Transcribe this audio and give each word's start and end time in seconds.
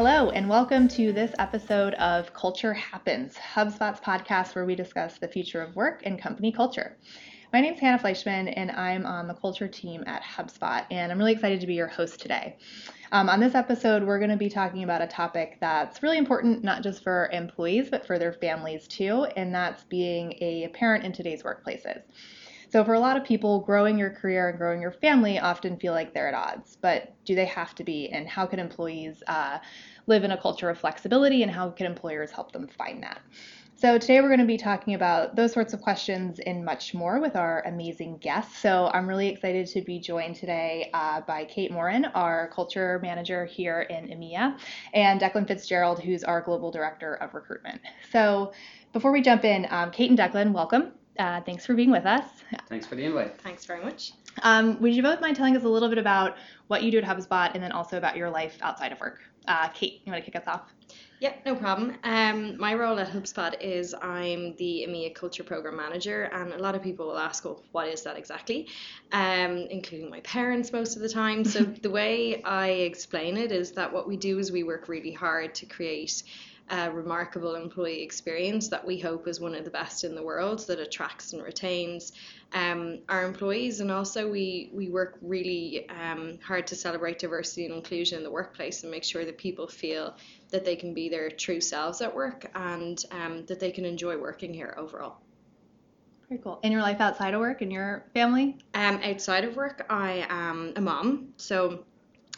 Hello, 0.00 0.30
and 0.30 0.48
welcome 0.48 0.88
to 0.88 1.12
this 1.12 1.34
episode 1.38 1.92
of 1.94 2.32
Culture 2.32 2.72
Happens, 2.72 3.34
HubSpot's 3.36 4.00
podcast 4.00 4.54
where 4.54 4.64
we 4.64 4.74
discuss 4.74 5.18
the 5.18 5.28
future 5.28 5.60
of 5.60 5.76
work 5.76 6.00
and 6.06 6.18
company 6.18 6.50
culture. 6.50 6.96
My 7.52 7.60
name 7.60 7.74
is 7.74 7.80
Hannah 7.80 7.98
Fleischman, 7.98 8.52
and 8.56 8.70
I'm 8.70 9.04
on 9.04 9.26
the 9.26 9.34
culture 9.34 9.66
team 9.66 10.04
at 10.06 10.22
HubSpot, 10.22 10.86
and 10.88 11.10
I'm 11.10 11.18
really 11.18 11.32
excited 11.32 11.60
to 11.60 11.66
be 11.66 11.74
your 11.74 11.88
host 11.88 12.20
today. 12.20 12.56
Um, 13.10 13.28
on 13.28 13.40
this 13.40 13.56
episode, 13.56 14.04
we're 14.04 14.20
going 14.20 14.30
to 14.30 14.36
be 14.36 14.48
talking 14.48 14.84
about 14.84 15.02
a 15.02 15.08
topic 15.08 15.58
that's 15.60 16.00
really 16.00 16.18
important, 16.18 16.62
not 16.62 16.84
just 16.84 17.02
for 17.02 17.28
employees, 17.32 17.88
but 17.90 18.06
for 18.06 18.20
their 18.20 18.32
families 18.32 18.86
too, 18.86 19.24
and 19.36 19.52
that's 19.52 19.82
being 19.82 20.34
a 20.40 20.68
parent 20.74 21.04
in 21.04 21.10
today's 21.10 21.42
workplaces. 21.42 22.02
So, 22.68 22.84
for 22.84 22.94
a 22.94 23.00
lot 23.00 23.16
of 23.16 23.24
people, 23.24 23.58
growing 23.58 23.98
your 23.98 24.10
career 24.10 24.50
and 24.50 24.56
growing 24.56 24.80
your 24.80 24.92
family 24.92 25.40
often 25.40 25.76
feel 25.76 25.92
like 25.92 26.14
they're 26.14 26.28
at 26.28 26.34
odds. 26.34 26.76
But 26.80 27.12
do 27.24 27.34
they 27.34 27.46
have 27.46 27.74
to 27.74 27.82
be? 27.82 28.10
And 28.10 28.28
how 28.28 28.46
can 28.46 28.60
employees 28.60 29.24
uh, 29.26 29.58
live 30.06 30.22
in 30.22 30.30
a 30.30 30.40
culture 30.40 30.70
of 30.70 30.78
flexibility? 30.78 31.42
And 31.42 31.50
how 31.50 31.70
can 31.70 31.86
employers 31.86 32.30
help 32.30 32.52
them 32.52 32.68
find 32.68 33.02
that? 33.02 33.20
So, 33.80 33.96
today 33.96 34.20
we're 34.20 34.28
going 34.28 34.40
to 34.40 34.44
be 34.44 34.58
talking 34.58 34.92
about 34.92 35.36
those 35.36 35.54
sorts 35.54 35.72
of 35.72 35.80
questions 35.80 36.38
and 36.40 36.62
much 36.62 36.92
more 36.92 37.18
with 37.18 37.34
our 37.34 37.62
amazing 37.62 38.18
guests. 38.18 38.58
So, 38.58 38.90
I'm 38.92 39.08
really 39.08 39.28
excited 39.28 39.66
to 39.68 39.80
be 39.80 39.98
joined 39.98 40.36
today 40.36 40.90
uh, 40.92 41.22
by 41.22 41.46
Kate 41.46 41.72
Morin, 41.72 42.04
our 42.14 42.48
culture 42.48 42.98
manager 43.02 43.46
here 43.46 43.80
in 43.88 44.08
EMEA, 44.08 44.58
and 44.92 45.18
Declan 45.18 45.48
Fitzgerald, 45.48 45.98
who's 45.98 46.22
our 46.24 46.42
global 46.42 46.70
director 46.70 47.14
of 47.14 47.32
recruitment. 47.32 47.80
So, 48.12 48.52
before 48.92 49.12
we 49.12 49.22
jump 49.22 49.46
in, 49.46 49.66
um, 49.70 49.90
Kate 49.90 50.10
and 50.10 50.18
Declan, 50.18 50.52
welcome. 50.52 50.92
Uh, 51.18 51.40
thanks 51.40 51.64
for 51.64 51.72
being 51.72 51.90
with 51.90 52.04
us. 52.04 52.24
Thanks 52.68 52.86
for 52.86 52.96
the 52.96 53.04
invite. 53.04 53.40
Thanks 53.40 53.64
very 53.64 53.82
much. 53.82 54.12
Um, 54.42 54.78
would 54.82 54.94
you 54.94 55.02
both 55.02 55.22
mind 55.22 55.36
telling 55.36 55.56
us 55.56 55.64
a 55.64 55.68
little 55.68 55.88
bit 55.88 55.96
about 55.96 56.36
what 56.66 56.82
you 56.82 56.90
do 56.90 56.98
at 56.98 57.04
HubSpot 57.04 57.50
and 57.54 57.62
then 57.62 57.72
also 57.72 57.96
about 57.96 58.18
your 58.18 58.28
life 58.28 58.58
outside 58.60 58.92
of 58.92 59.00
work? 59.00 59.20
Uh, 59.48 59.68
Kate, 59.68 60.02
you 60.04 60.12
want 60.12 60.22
to 60.22 60.30
kick 60.30 60.38
us 60.38 60.46
off? 60.46 60.70
Yep, 61.20 61.42
no 61.44 61.54
problem. 61.54 61.98
Um, 62.02 62.56
my 62.58 62.72
role 62.72 62.98
at 62.98 63.10
HubSpot 63.10 63.54
is 63.60 63.94
I'm 64.00 64.56
the 64.56 64.86
EMEA 64.88 65.14
Culture 65.14 65.44
Program 65.44 65.76
Manager, 65.76 66.22
and 66.32 66.54
a 66.54 66.58
lot 66.58 66.74
of 66.74 66.82
people 66.82 67.08
will 67.08 67.18
ask, 67.18 67.44
well, 67.44 67.62
what 67.72 67.88
is 67.88 68.02
that 68.04 68.16
exactly? 68.16 68.68
Um, 69.12 69.66
including 69.70 70.08
my 70.08 70.20
parents 70.20 70.72
most 70.72 70.96
of 70.96 71.02
the 71.02 71.10
time. 71.10 71.44
So 71.44 71.62
the 71.82 71.90
way 71.90 72.42
I 72.42 72.68
explain 72.68 73.36
it 73.36 73.52
is 73.52 73.72
that 73.72 73.92
what 73.92 74.08
we 74.08 74.16
do 74.16 74.38
is 74.38 74.50
we 74.50 74.62
work 74.62 74.88
really 74.88 75.12
hard 75.12 75.54
to 75.56 75.66
create 75.66 76.22
a 76.70 76.90
remarkable 76.90 77.54
employee 77.54 78.02
experience 78.02 78.68
that 78.68 78.86
we 78.86 78.98
hope 78.98 79.26
is 79.28 79.40
one 79.40 79.54
of 79.54 79.64
the 79.64 79.70
best 79.70 80.04
in 80.04 80.14
the 80.14 80.22
world 80.22 80.66
that 80.66 80.78
attracts 80.78 81.32
and 81.32 81.42
retains 81.42 82.12
um, 82.52 82.98
our 83.08 83.24
employees 83.24 83.80
and 83.80 83.90
also 83.90 84.28
we 84.28 84.70
we 84.72 84.88
work 84.88 85.18
really 85.22 85.88
um, 85.90 86.38
hard 86.44 86.66
to 86.66 86.74
celebrate 86.74 87.18
diversity 87.18 87.66
and 87.66 87.74
inclusion 87.74 88.18
in 88.18 88.24
the 88.24 88.30
workplace 88.30 88.82
and 88.82 88.90
make 88.90 89.04
sure 89.04 89.24
that 89.24 89.38
people 89.38 89.66
feel 89.66 90.16
that 90.50 90.64
they 90.64 90.76
can 90.76 90.92
be 90.92 91.08
their 91.08 91.30
true 91.30 91.60
selves 91.60 92.00
at 92.00 92.14
work 92.14 92.50
and 92.54 93.04
um, 93.12 93.44
that 93.46 93.60
they 93.60 93.70
can 93.70 93.84
enjoy 93.84 94.16
working 94.16 94.52
here 94.52 94.74
overall. 94.76 95.18
Very 96.28 96.40
cool. 96.40 96.60
In 96.62 96.70
your 96.70 96.82
life 96.82 97.00
outside 97.00 97.34
of 97.34 97.40
work 97.40 97.60
and 97.60 97.72
your 97.72 98.04
family? 98.14 98.56
Um, 98.74 99.00
outside 99.02 99.44
of 99.44 99.56
work, 99.56 99.84
I 99.90 100.26
am 100.28 100.72
a 100.76 100.80
mom. 100.80 101.34
So 101.36 101.84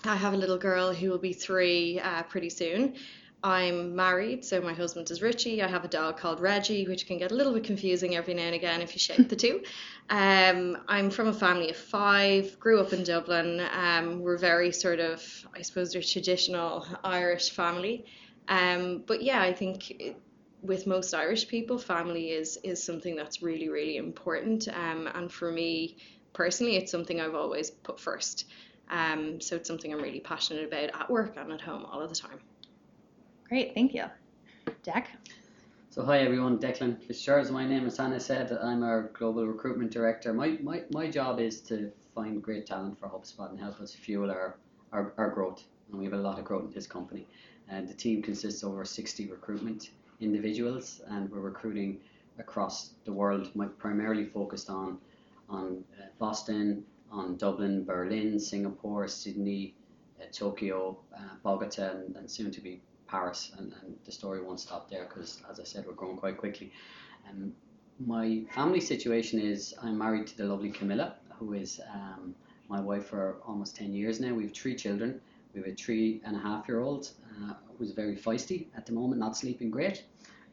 I 0.05 0.17
have 0.17 0.33
a 0.33 0.37
little 0.37 0.59
girl 0.59 0.93
who 0.93 1.11
will 1.11 1.19
be 1.19 1.33
three 1.33 2.01
uh, 2.01 2.23
pretty 2.25 2.49
soon. 2.49 2.95
I'm 3.45 3.97
married, 3.97 4.45
so 4.45 4.61
my 4.61 4.73
husband 4.73 5.11
is 5.11 5.21
Richie. 5.21 5.63
I 5.63 5.69
have 5.69 5.85
a 5.85 5.89
dog 5.89 6.17
called 6.17 6.41
Reggie, 6.41 6.87
which 6.87 7.07
can 7.07 7.19
get 7.19 7.33
a 7.33 7.35
little 7.35 7.53
bit 7.53 7.65
confusing 7.65 8.15
every 8.15 8.35
now 8.35 8.45
and 8.45 8.55
again 8.55 8.81
if 8.81 8.95
you 8.95 9.01
shake 9.01 9.29
the 9.29 9.35
two. 9.35 9.63
Um, 10.11 10.79
I'm 10.87 11.11
from 11.11 11.27
a 11.27 11.33
family 11.33 11.71
of 11.71 11.77
five, 11.77 12.59
grew 12.61 12.81
up 12.81 12.93
in 12.93 13.03
Dublin. 13.03 13.61
Um, 13.73 14.21
we're 14.21 14.37
very 14.37 14.71
sort 14.71 15.01
of, 15.01 15.25
I 15.57 15.63
suppose, 15.63 15.93
they're 15.93 16.03
traditional 16.03 16.87
Irish 17.03 17.51
family. 17.51 18.05
Um, 18.47 19.03
but 19.07 19.23
yeah, 19.23 19.43
I 19.43 19.53
think 19.53 19.91
it, 19.91 20.17
with 20.63 20.87
most 20.87 21.13
Irish 21.13 21.49
people, 21.49 21.79
family 21.79 22.31
is 22.31 22.59
is 22.63 22.81
something 22.81 23.17
that's 23.17 23.43
really, 23.43 23.69
really 23.69 23.97
important. 23.97 24.69
Um, 24.69 25.09
and 25.13 25.33
for 25.33 25.51
me 25.51 25.97
personally, 26.33 26.77
it's 26.77 26.93
something 26.93 27.21
I've 27.21 27.35
always 27.35 27.71
put 27.73 27.99
first. 27.99 28.47
Um, 28.89 29.41
so 29.41 29.57
it's 29.57 29.67
something 29.67 29.93
I'm 29.93 30.01
really 30.01 30.21
passionate 30.21 30.65
about 30.65 31.01
at 31.01 31.11
work 31.11 31.37
and 31.37 31.51
at 31.53 31.61
home 31.61 31.85
all 31.85 32.01
of 32.01 32.09
the 32.09 32.15
time. 32.15 32.39
Great, 33.53 33.75
thank 33.75 33.93
you. 33.93 34.05
Jack? 34.83 35.11
So 35.91 36.03
hi 36.07 36.21
everyone, 36.21 36.59
Declan 36.59 36.99
Fitzgerald 37.03 37.51
my 37.51 37.67
name. 37.69 37.85
As 37.85 37.99
Hannah 37.99 38.19
said, 38.19 38.51
I'm 38.51 38.83
our 38.83 39.11
global 39.13 39.47
recruitment 39.47 39.91
director. 39.91 40.33
My, 40.33 40.57
my, 40.63 40.85
my 40.91 41.11
job 41.11 41.39
is 41.39 41.61
to 41.69 41.93
find 42.15 42.43
great 42.43 42.65
talent 42.65 42.99
for 42.99 43.09
HubSpot 43.09 43.51
and 43.51 43.61
help 43.61 43.79
us 43.79 43.95
fuel 43.95 44.31
our, 44.31 44.57
our, 44.91 45.13
our 45.19 45.29
growth. 45.29 45.65
And 45.91 45.99
we 45.99 46.07
have 46.07 46.15
a 46.15 46.17
lot 46.17 46.39
of 46.39 46.47
growth 46.47 46.65
in 46.65 46.73
this 46.73 46.87
company. 46.87 47.27
And 47.69 47.87
the 47.87 47.93
team 47.93 48.23
consists 48.23 48.63
of 48.63 48.71
over 48.71 48.87
60 48.87 49.27
recruitment 49.27 49.91
individuals 50.19 51.03
and 51.09 51.31
we're 51.31 51.41
recruiting 51.41 52.01
across 52.39 52.95
the 53.05 53.13
world, 53.13 53.51
primarily 53.77 54.25
focused 54.25 54.71
on, 54.71 54.97
on 55.51 55.85
uh, 56.01 56.07
Boston, 56.19 56.87
on 57.11 57.37
Dublin, 57.37 57.85
Berlin, 57.85 58.41
Singapore, 58.41 59.09
Sydney, 59.09 59.75
uh, 60.23 60.25
Tokyo, 60.33 60.97
uh, 61.15 61.35
Bogota, 61.43 61.91
and, 61.91 62.17
and 62.17 62.31
soon 62.31 62.51
to 62.51 62.63
be 62.63 62.81
Paris, 63.13 63.53
and, 63.59 63.75
and 63.83 63.95
the 64.07 64.11
story 64.11 64.41
won't 64.41 64.59
stop 64.59 64.89
there 64.89 65.05
because, 65.05 65.43
as 65.51 65.61
I 65.61 65.65
said, 65.65 65.85
we're 65.87 65.93
growing 65.93 66.17
quite 66.17 66.39
quickly. 66.39 66.73
Um, 67.29 67.53
my 68.01 68.43
family 68.55 68.81
situation 68.81 69.39
is 69.39 69.75
I'm 69.83 69.99
married 69.99 70.27
to 70.29 70.37
the 70.39 70.47
lovely 70.47 70.71
Camilla, 70.71 71.17
who 71.39 71.53
is 71.53 71.79
um, 71.93 72.35
my 72.71 72.81
wife 72.81 73.07
for 73.07 73.37
almost 73.47 73.77
10 73.77 73.93
years 73.93 74.19
now. 74.19 74.33
We 74.33 74.45
have 74.45 74.55
three 74.55 74.75
children. 74.75 75.21
We 75.53 75.61
have 75.61 75.69
a 75.69 75.75
three 75.75 76.23
and 76.25 76.35
a 76.35 76.39
half 76.39 76.67
year 76.67 76.81
old 76.81 77.11
uh, 77.45 77.53
who's 77.77 77.93
very 77.93 78.17
feisty 78.17 78.69
at 78.75 78.87
the 78.87 78.93
moment, 78.93 79.21
not 79.21 79.37
sleeping 79.37 79.71
great. 79.71 80.05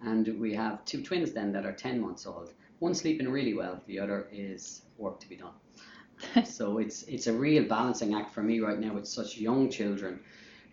And 0.02 0.38
we 0.38 0.53
have 0.53 0.84
two 0.84 1.02
twins 1.02 1.31
then 1.31 1.53
that 1.53 1.66
are 1.66 1.72
10 1.72 2.02
months 2.02 2.28
old. 2.28 2.52
One 2.80 2.94
sleeping 2.94 3.30
really 3.30 3.53
well, 3.53 3.81
the 3.88 4.00
other 4.00 4.28
is 4.34 4.81
work 4.97 5.22
to 5.22 5.30
be 5.30 5.38
done. 5.38 5.56
so 6.46 6.80
it's 6.80 7.03
it's 7.03 7.28
a 7.28 7.34
real 7.34 7.64
balancing 7.64 8.14
act 8.14 8.34
for 8.34 8.44
me 8.44 8.59
right 8.59 8.80
now 8.80 8.94
with 8.94 9.08
such 9.08 9.38
young 9.38 9.70
children 9.70 10.20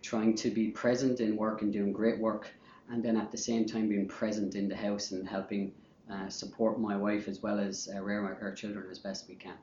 trying 0.07 0.33
to 0.33 0.49
be 0.49 0.69
present 0.69 1.19
in 1.19 1.35
work 1.35 1.61
and 1.61 1.73
doing 1.73 1.91
great 1.91 2.17
work, 2.17 2.49
and 2.89 3.03
then 3.03 3.17
at 3.17 3.29
the 3.29 3.37
same 3.37 3.65
time 3.65 3.89
being 3.89 4.07
present 4.07 4.55
in 4.55 4.69
the 4.69 4.75
house 4.75 5.11
and 5.11 5.27
helping 5.27 5.73
uh, 6.09 6.29
support 6.29 6.79
my 6.79 6.95
wife 6.95 7.27
as 7.27 7.43
well 7.43 7.59
as 7.59 7.89
uh, 7.93 8.01
rear 8.01 8.37
our 8.41 8.53
children 8.53 8.85
as 8.89 8.99
best 8.99 9.27
we 9.27 9.35
can. 9.35 9.55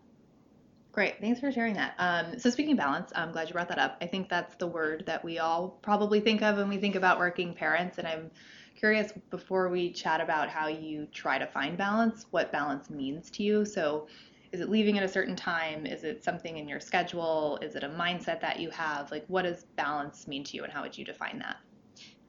Great, 0.92 1.18
thanks 1.18 1.40
for 1.40 1.50
sharing 1.50 1.74
that. 1.74 1.94
Um, 1.98 2.38
so 2.38 2.50
speaking 2.50 2.76
balance, 2.76 3.10
I'm 3.16 3.32
glad 3.32 3.48
you 3.48 3.54
brought 3.54 3.68
that 3.68 3.78
up. 3.78 3.96
I 4.02 4.06
think 4.06 4.28
that's 4.28 4.54
the 4.56 4.66
word 4.66 5.04
that 5.06 5.24
we 5.24 5.38
all 5.38 5.78
probably 5.80 6.20
think 6.20 6.42
of 6.42 6.58
when 6.58 6.68
we 6.68 6.76
think 6.76 6.94
about 6.94 7.18
working 7.18 7.54
parents, 7.54 7.96
and 7.96 8.06
I'm 8.06 8.30
curious 8.76 9.12
before 9.30 9.70
we 9.70 9.90
chat 9.92 10.20
about 10.20 10.50
how 10.50 10.68
you 10.68 11.06
try 11.06 11.38
to 11.38 11.46
find 11.46 11.78
balance, 11.78 12.26
what 12.32 12.52
balance 12.52 12.90
means 12.90 13.30
to 13.30 13.42
you. 13.42 13.64
So 13.64 14.08
is 14.54 14.60
it 14.60 14.70
leaving 14.70 14.98
at 14.98 15.04
a 15.04 15.08
certain 15.08 15.34
time? 15.34 15.84
Is 15.84 16.04
it 16.04 16.22
something 16.22 16.58
in 16.58 16.68
your 16.68 16.78
schedule? 16.78 17.58
Is 17.60 17.74
it 17.74 17.82
a 17.82 17.88
mindset 17.88 18.40
that 18.42 18.60
you 18.60 18.70
have? 18.70 19.10
Like, 19.10 19.24
what 19.26 19.42
does 19.42 19.64
balance 19.74 20.28
mean 20.28 20.44
to 20.44 20.56
you, 20.56 20.62
and 20.62 20.72
how 20.72 20.82
would 20.82 20.96
you 20.96 21.04
define 21.04 21.40
that? 21.40 21.56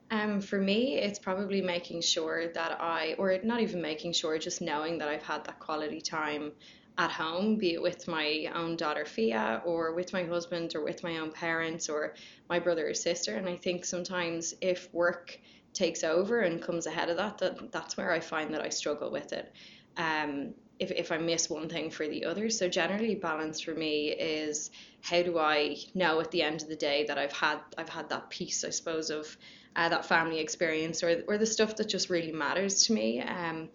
Um, 0.09 0.41
for 0.41 0.58
me, 0.58 0.97
it's 0.97 1.19
probably 1.19 1.62
making 1.62 2.02
sure 2.02 2.52
that 2.52 2.81
I, 2.81 3.14
or 3.19 3.38
not 3.44 3.62
even 3.62 3.80
making 3.80 4.14
sure, 4.14 4.40
just 4.40 4.59
knowing 4.59 4.97
that 4.97 5.08
I've 5.08 5.22
had 5.22 5.46
that 5.46 5.59
quality 5.59 6.02
time 6.02 6.52
at 6.97 7.12
home, 7.12 7.58
be 7.58 7.74
it 7.75 7.81
with 7.81 8.08
my 8.08 8.50
own 8.56 8.75
daughter 8.75 9.06
Fia, 9.06 9.62
or 9.64 9.94
with 9.94 10.12
my 10.12 10.24
husband, 10.24 10.74
or 10.75 10.84
with 10.84 11.03
my 11.03 11.18
own 11.18 11.31
parents, 11.31 11.90
or 11.90 12.16
my 12.50 12.58
brother 12.58 12.90
or 12.90 12.96
sister. 12.96 13.35
And 13.35 13.47
I 13.47 13.56
think 13.56 13.85
sometimes 13.85 14.56
if 14.62 14.91
work 14.91 15.40
takes 15.74 16.03
over 16.03 16.40
and 16.40 16.59
comes 16.59 16.88
ahead 16.88 17.09
of 17.09 17.18
that, 17.18 17.38
that 17.38 17.72
that's 17.72 17.97
where 17.97 18.12
I 18.12 18.19
find 18.19 18.52
that 18.56 18.64
I 18.64 18.69
struggle 18.69 19.12
with 19.12 19.31
it. 19.31 19.53
Um, 19.97 20.56
if, 20.80 20.92
if 20.92 21.12
I 21.12 21.18
miss 21.18 21.50
one 21.50 21.70
thing 21.70 21.90
for 21.90 22.08
the 22.08 22.26
other. 22.26 22.50
So 22.50 22.68
generally 22.68 23.16
balance 23.16 23.62
for 23.62 23.74
me 23.74 24.10
is 24.10 24.72
how 25.02 25.22
do 25.22 25.38
I 25.38 25.78
know 25.94 26.20
at 26.20 26.32
the 26.32 26.42
end 26.42 26.62
of 26.62 26.68
the 26.68 26.76
day 26.76 27.06
that 27.08 27.18
I've 27.18 27.32
had 27.32 27.60
I've 27.78 27.90
had 27.90 28.10
that 28.10 28.30
piece 28.30 28.64
I 28.64 28.70
suppose 28.70 29.10
of 29.10 29.38
uh, 29.76 29.90
that 29.90 30.06
family 30.06 30.40
experience 30.40 31.04
or 31.04 31.24
or 31.28 31.38
the 31.38 31.46
stuff 31.46 31.76
that 31.78 31.90
just 31.90 32.10
really 32.10 32.32
matters 32.32 32.86
to 32.86 32.94
me. 32.94 33.22
Um, 33.22 33.70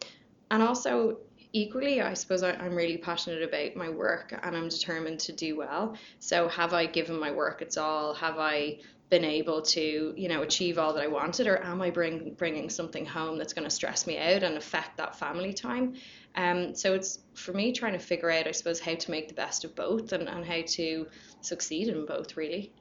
and 0.51 0.63
also 0.63 1.19
equally 1.53 2.01
I 2.01 2.15
suppose 2.15 2.43
I, 2.43 2.53
I'm 2.53 2.75
really 2.75 2.99
passionate 2.99 3.43
about 3.43 3.77
my 3.77 3.89
work 3.89 4.39
and 4.43 4.57
I'm 4.57 4.69
determined 4.69 5.21
to 5.21 5.33
do 5.33 5.57
well. 5.57 5.97
So 6.19 6.49
have 6.49 6.75
I 6.75 6.87
given 6.87 7.19
my 7.19 7.31
work 7.31 7.63
its 7.63 7.77
all? 7.77 8.15
Have 8.15 8.39
I 8.39 8.79
been 9.11 9.25
able 9.25 9.61
to 9.61 10.15
you 10.17 10.29
know 10.29 10.43
achieve 10.43 10.79
all 10.79 10.93
that 10.95 11.03
I 11.03 11.09
wanted 11.09 11.49
or 11.49 11.63
am 11.63 11.83
I 11.83 11.91
bring, 11.91 12.35
bringing 12.35 12.71
something 12.71 13.05
home 13.05 13.39
that's 13.39 13.53
going 13.53 13.69
to 13.69 13.75
stress 13.75 14.07
me 14.07 14.19
out 14.19 14.45
and 14.45 14.57
affect 14.57 14.97
that 14.99 15.17
family 15.17 15.53
time 15.53 15.95
um, 16.37 16.75
so 16.75 16.95
it's 16.95 17.21
for 17.35 17.53
me 17.53 17.73
trying 17.73 17.93
to 17.93 17.99
figure 17.99 18.31
out, 18.31 18.47
I 18.47 18.53
suppose, 18.53 18.81
how 18.81 18.95
to 18.95 19.11
make 19.11 19.29
the 19.29 19.35
best 19.35 19.65
of 19.65 19.75
both 19.75 20.13
and, 20.13 20.29
and 20.29 20.45
how 20.45 20.63
to 20.65 21.07
succeed 21.41 21.89
in 21.89 22.07
both, 22.07 22.37
really. 22.37 22.73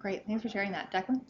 Great. 0.00 0.26
Thanks 0.26 0.42
for 0.42 0.48
sharing 0.48 0.72
that. 0.72 0.92
Declan? 0.92 1.22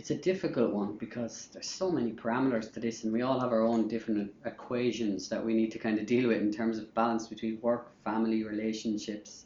it's 0.00 0.10
a 0.10 0.14
difficult 0.14 0.72
one 0.72 0.96
because 0.96 1.48
there's 1.52 1.68
so 1.68 1.90
many 1.90 2.10
parameters 2.10 2.72
to 2.72 2.80
this, 2.80 3.04
and 3.04 3.12
we 3.12 3.20
all 3.20 3.38
have 3.38 3.52
our 3.52 3.60
own 3.60 3.86
different 3.86 4.32
equations 4.46 5.28
that 5.28 5.44
we 5.44 5.52
need 5.52 5.70
to 5.72 5.78
kind 5.78 5.98
of 5.98 6.06
deal 6.06 6.28
with 6.28 6.40
in 6.40 6.50
terms 6.50 6.78
of 6.78 6.94
balance 6.94 7.26
between 7.26 7.60
work, 7.60 7.92
family, 8.02 8.42
relationships, 8.42 9.44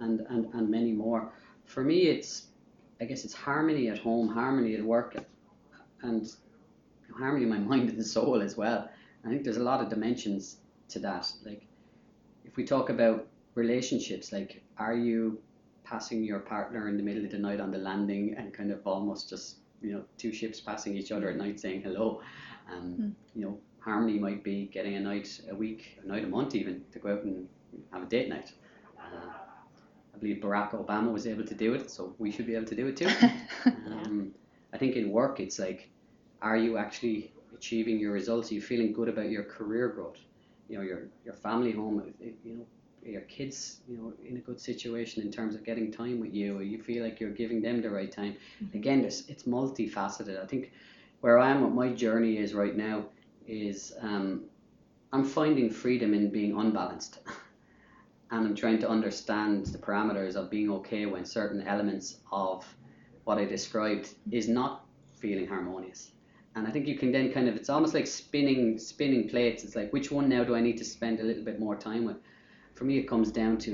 and, 0.00 0.20
and, 0.28 0.52
and 0.52 0.68
many 0.68 0.92
more. 0.92 1.32
For 1.64 1.82
me, 1.82 2.08
it's 2.08 2.48
I 3.00 3.06
guess 3.06 3.24
it's 3.24 3.32
harmony 3.32 3.88
at 3.88 3.98
home, 3.98 4.28
harmony 4.28 4.74
at 4.74 4.82
work, 4.82 5.16
and 6.02 6.30
harmony 7.18 7.44
in 7.44 7.48
my 7.48 7.58
mind 7.72 7.88
and 7.88 8.04
soul 8.04 8.42
as 8.42 8.54
well. 8.54 8.90
I 9.26 9.28
think 9.28 9.42
there's 9.42 9.56
a 9.56 9.64
lot 9.64 9.80
of 9.80 9.90
dimensions 9.90 10.58
to 10.88 11.00
that. 11.00 11.30
Like, 11.44 11.66
if 12.44 12.56
we 12.56 12.64
talk 12.64 12.90
about 12.90 13.26
relationships, 13.54 14.32
like, 14.32 14.62
are 14.78 14.94
you 14.94 15.40
passing 15.86 16.24
your 16.24 16.40
partner 16.40 16.88
in 16.88 16.96
the 16.96 17.02
middle 17.02 17.24
of 17.24 17.30
the 17.30 17.38
night 17.38 17.60
on 17.60 17.70
the 17.70 17.78
landing 17.78 18.34
and 18.36 18.52
kind 18.52 18.70
of 18.70 18.80
almost 18.86 19.28
just 19.28 19.56
you 19.80 19.92
know 19.92 20.02
two 20.18 20.32
ships 20.32 20.60
passing 20.60 20.96
each 20.96 21.12
other 21.12 21.30
at 21.30 21.36
night 21.36 21.60
saying 21.60 21.80
hello 21.80 22.20
um, 22.72 22.96
mm. 23.00 23.12
you 23.34 23.44
know 23.44 23.56
harmony 23.78 24.18
might 24.18 24.42
be 24.42 24.66
getting 24.72 24.96
a 24.96 25.00
night 25.00 25.40
a 25.48 25.54
week 25.54 25.98
a 26.02 26.06
night 26.08 26.24
a 26.24 26.26
month 26.26 26.56
even 26.56 26.82
to 26.92 26.98
go 26.98 27.12
out 27.12 27.22
and 27.22 27.48
have 27.92 28.02
a 28.02 28.06
date 28.06 28.28
night 28.28 28.52
uh, 28.98 29.30
I 30.14 30.18
believe 30.18 30.42
Barack 30.42 30.72
Obama 30.72 31.12
was 31.12 31.26
able 31.26 31.44
to 31.44 31.54
do 31.54 31.74
it 31.74 31.88
so 31.88 32.14
we 32.18 32.32
should 32.32 32.46
be 32.46 32.56
able 32.56 32.66
to 32.66 32.74
do 32.74 32.88
it 32.88 32.96
too 32.96 33.08
um, 33.66 34.32
I 34.72 34.78
think 34.78 34.96
in 34.96 35.10
work 35.12 35.38
it's 35.38 35.58
like 35.60 35.88
are 36.42 36.56
you 36.56 36.78
actually 36.78 37.32
achieving 37.56 37.98
your 37.98 38.12
results 38.12 38.50
you're 38.50 38.60
you 38.60 38.66
feeling 38.66 38.92
good 38.92 39.08
about 39.08 39.28
your 39.30 39.44
career 39.44 39.88
growth 39.88 40.20
you 40.68 40.76
know 40.76 40.84
your 40.90 41.02
your 41.24 41.34
family 41.34 41.72
home 41.72 41.96
you 42.44 42.56
know 42.56 42.66
your 43.08 43.22
kids, 43.22 43.80
you 43.88 43.96
know, 43.96 44.12
in 44.24 44.36
a 44.36 44.40
good 44.40 44.60
situation 44.60 45.22
in 45.22 45.30
terms 45.30 45.54
of 45.54 45.64
getting 45.64 45.92
time 45.92 46.20
with 46.20 46.34
you, 46.34 46.58
or 46.58 46.62
you 46.62 46.82
feel 46.82 47.04
like 47.04 47.20
you're 47.20 47.30
giving 47.30 47.62
them 47.62 47.80
the 47.80 47.90
right 47.90 48.10
time. 48.10 48.36
Mm-hmm. 48.62 48.76
Again, 48.76 49.02
this 49.02 49.24
it's 49.28 49.44
multifaceted. 49.44 50.42
I 50.42 50.46
think 50.46 50.72
where 51.20 51.38
I 51.38 51.50
am, 51.50 51.62
what 51.62 51.72
my 51.72 51.88
journey 51.88 52.38
is 52.38 52.54
right 52.54 52.76
now, 52.76 53.04
is 53.46 53.94
um, 54.00 54.44
I'm 55.12 55.24
finding 55.24 55.70
freedom 55.70 56.14
in 56.14 56.30
being 56.30 56.58
unbalanced, 56.58 57.20
and 58.30 58.46
I'm 58.46 58.54
trying 58.54 58.80
to 58.80 58.88
understand 58.88 59.66
the 59.66 59.78
parameters 59.78 60.34
of 60.34 60.50
being 60.50 60.70
okay 60.70 61.06
when 61.06 61.24
certain 61.24 61.62
elements 61.62 62.18
of 62.32 62.66
what 63.24 63.38
I 63.38 63.44
described 63.44 64.14
is 64.30 64.48
not 64.48 64.84
feeling 65.16 65.46
harmonious. 65.46 66.12
And 66.56 66.66
I 66.66 66.72
think 66.72 66.88
you 66.88 66.98
can 66.98 67.12
then 67.12 67.32
kind 67.32 67.48
of 67.48 67.54
it's 67.54 67.70
almost 67.70 67.94
like 67.94 68.06
spinning 68.08 68.78
spinning 68.78 69.28
plates. 69.28 69.62
It's 69.62 69.76
like 69.76 69.92
which 69.92 70.10
one 70.10 70.28
now 70.28 70.42
do 70.42 70.56
I 70.56 70.60
need 70.60 70.78
to 70.78 70.84
spend 70.84 71.20
a 71.20 71.22
little 71.22 71.44
bit 71.44 71.60
more 71.60 71.76
time 71.76 72.04
with? 72.04 72.16
for 72.76 72.84
me, 72.84 72.98
it 72.98 73.08
comes 73.08 73.32
down 73.32 73.56
to 73.58 73.70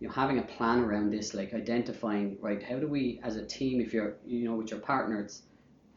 you 0.00 0.08
know 0.08 0.12
having 0.12 0.38
a 0.38 0.42
plan 0.42 0.80
around 0.80 1.10
this, 1.10 1.34
like 1.34 1.54
identifying 1.54 2.36
right. 2.40 2.62
How 2.62 2.78
do 2.78 2.86
we, 2.86 3.20
as 3.22 3.36
a 3.36 3.44
team, 3.44 3.80
if 3.80 3.92
you're 3.92 4.16
you 4.26 4.44
know 4.44 4.56
with 4.56 4.70
your 4.70 4.80
partners, 4.80 5.42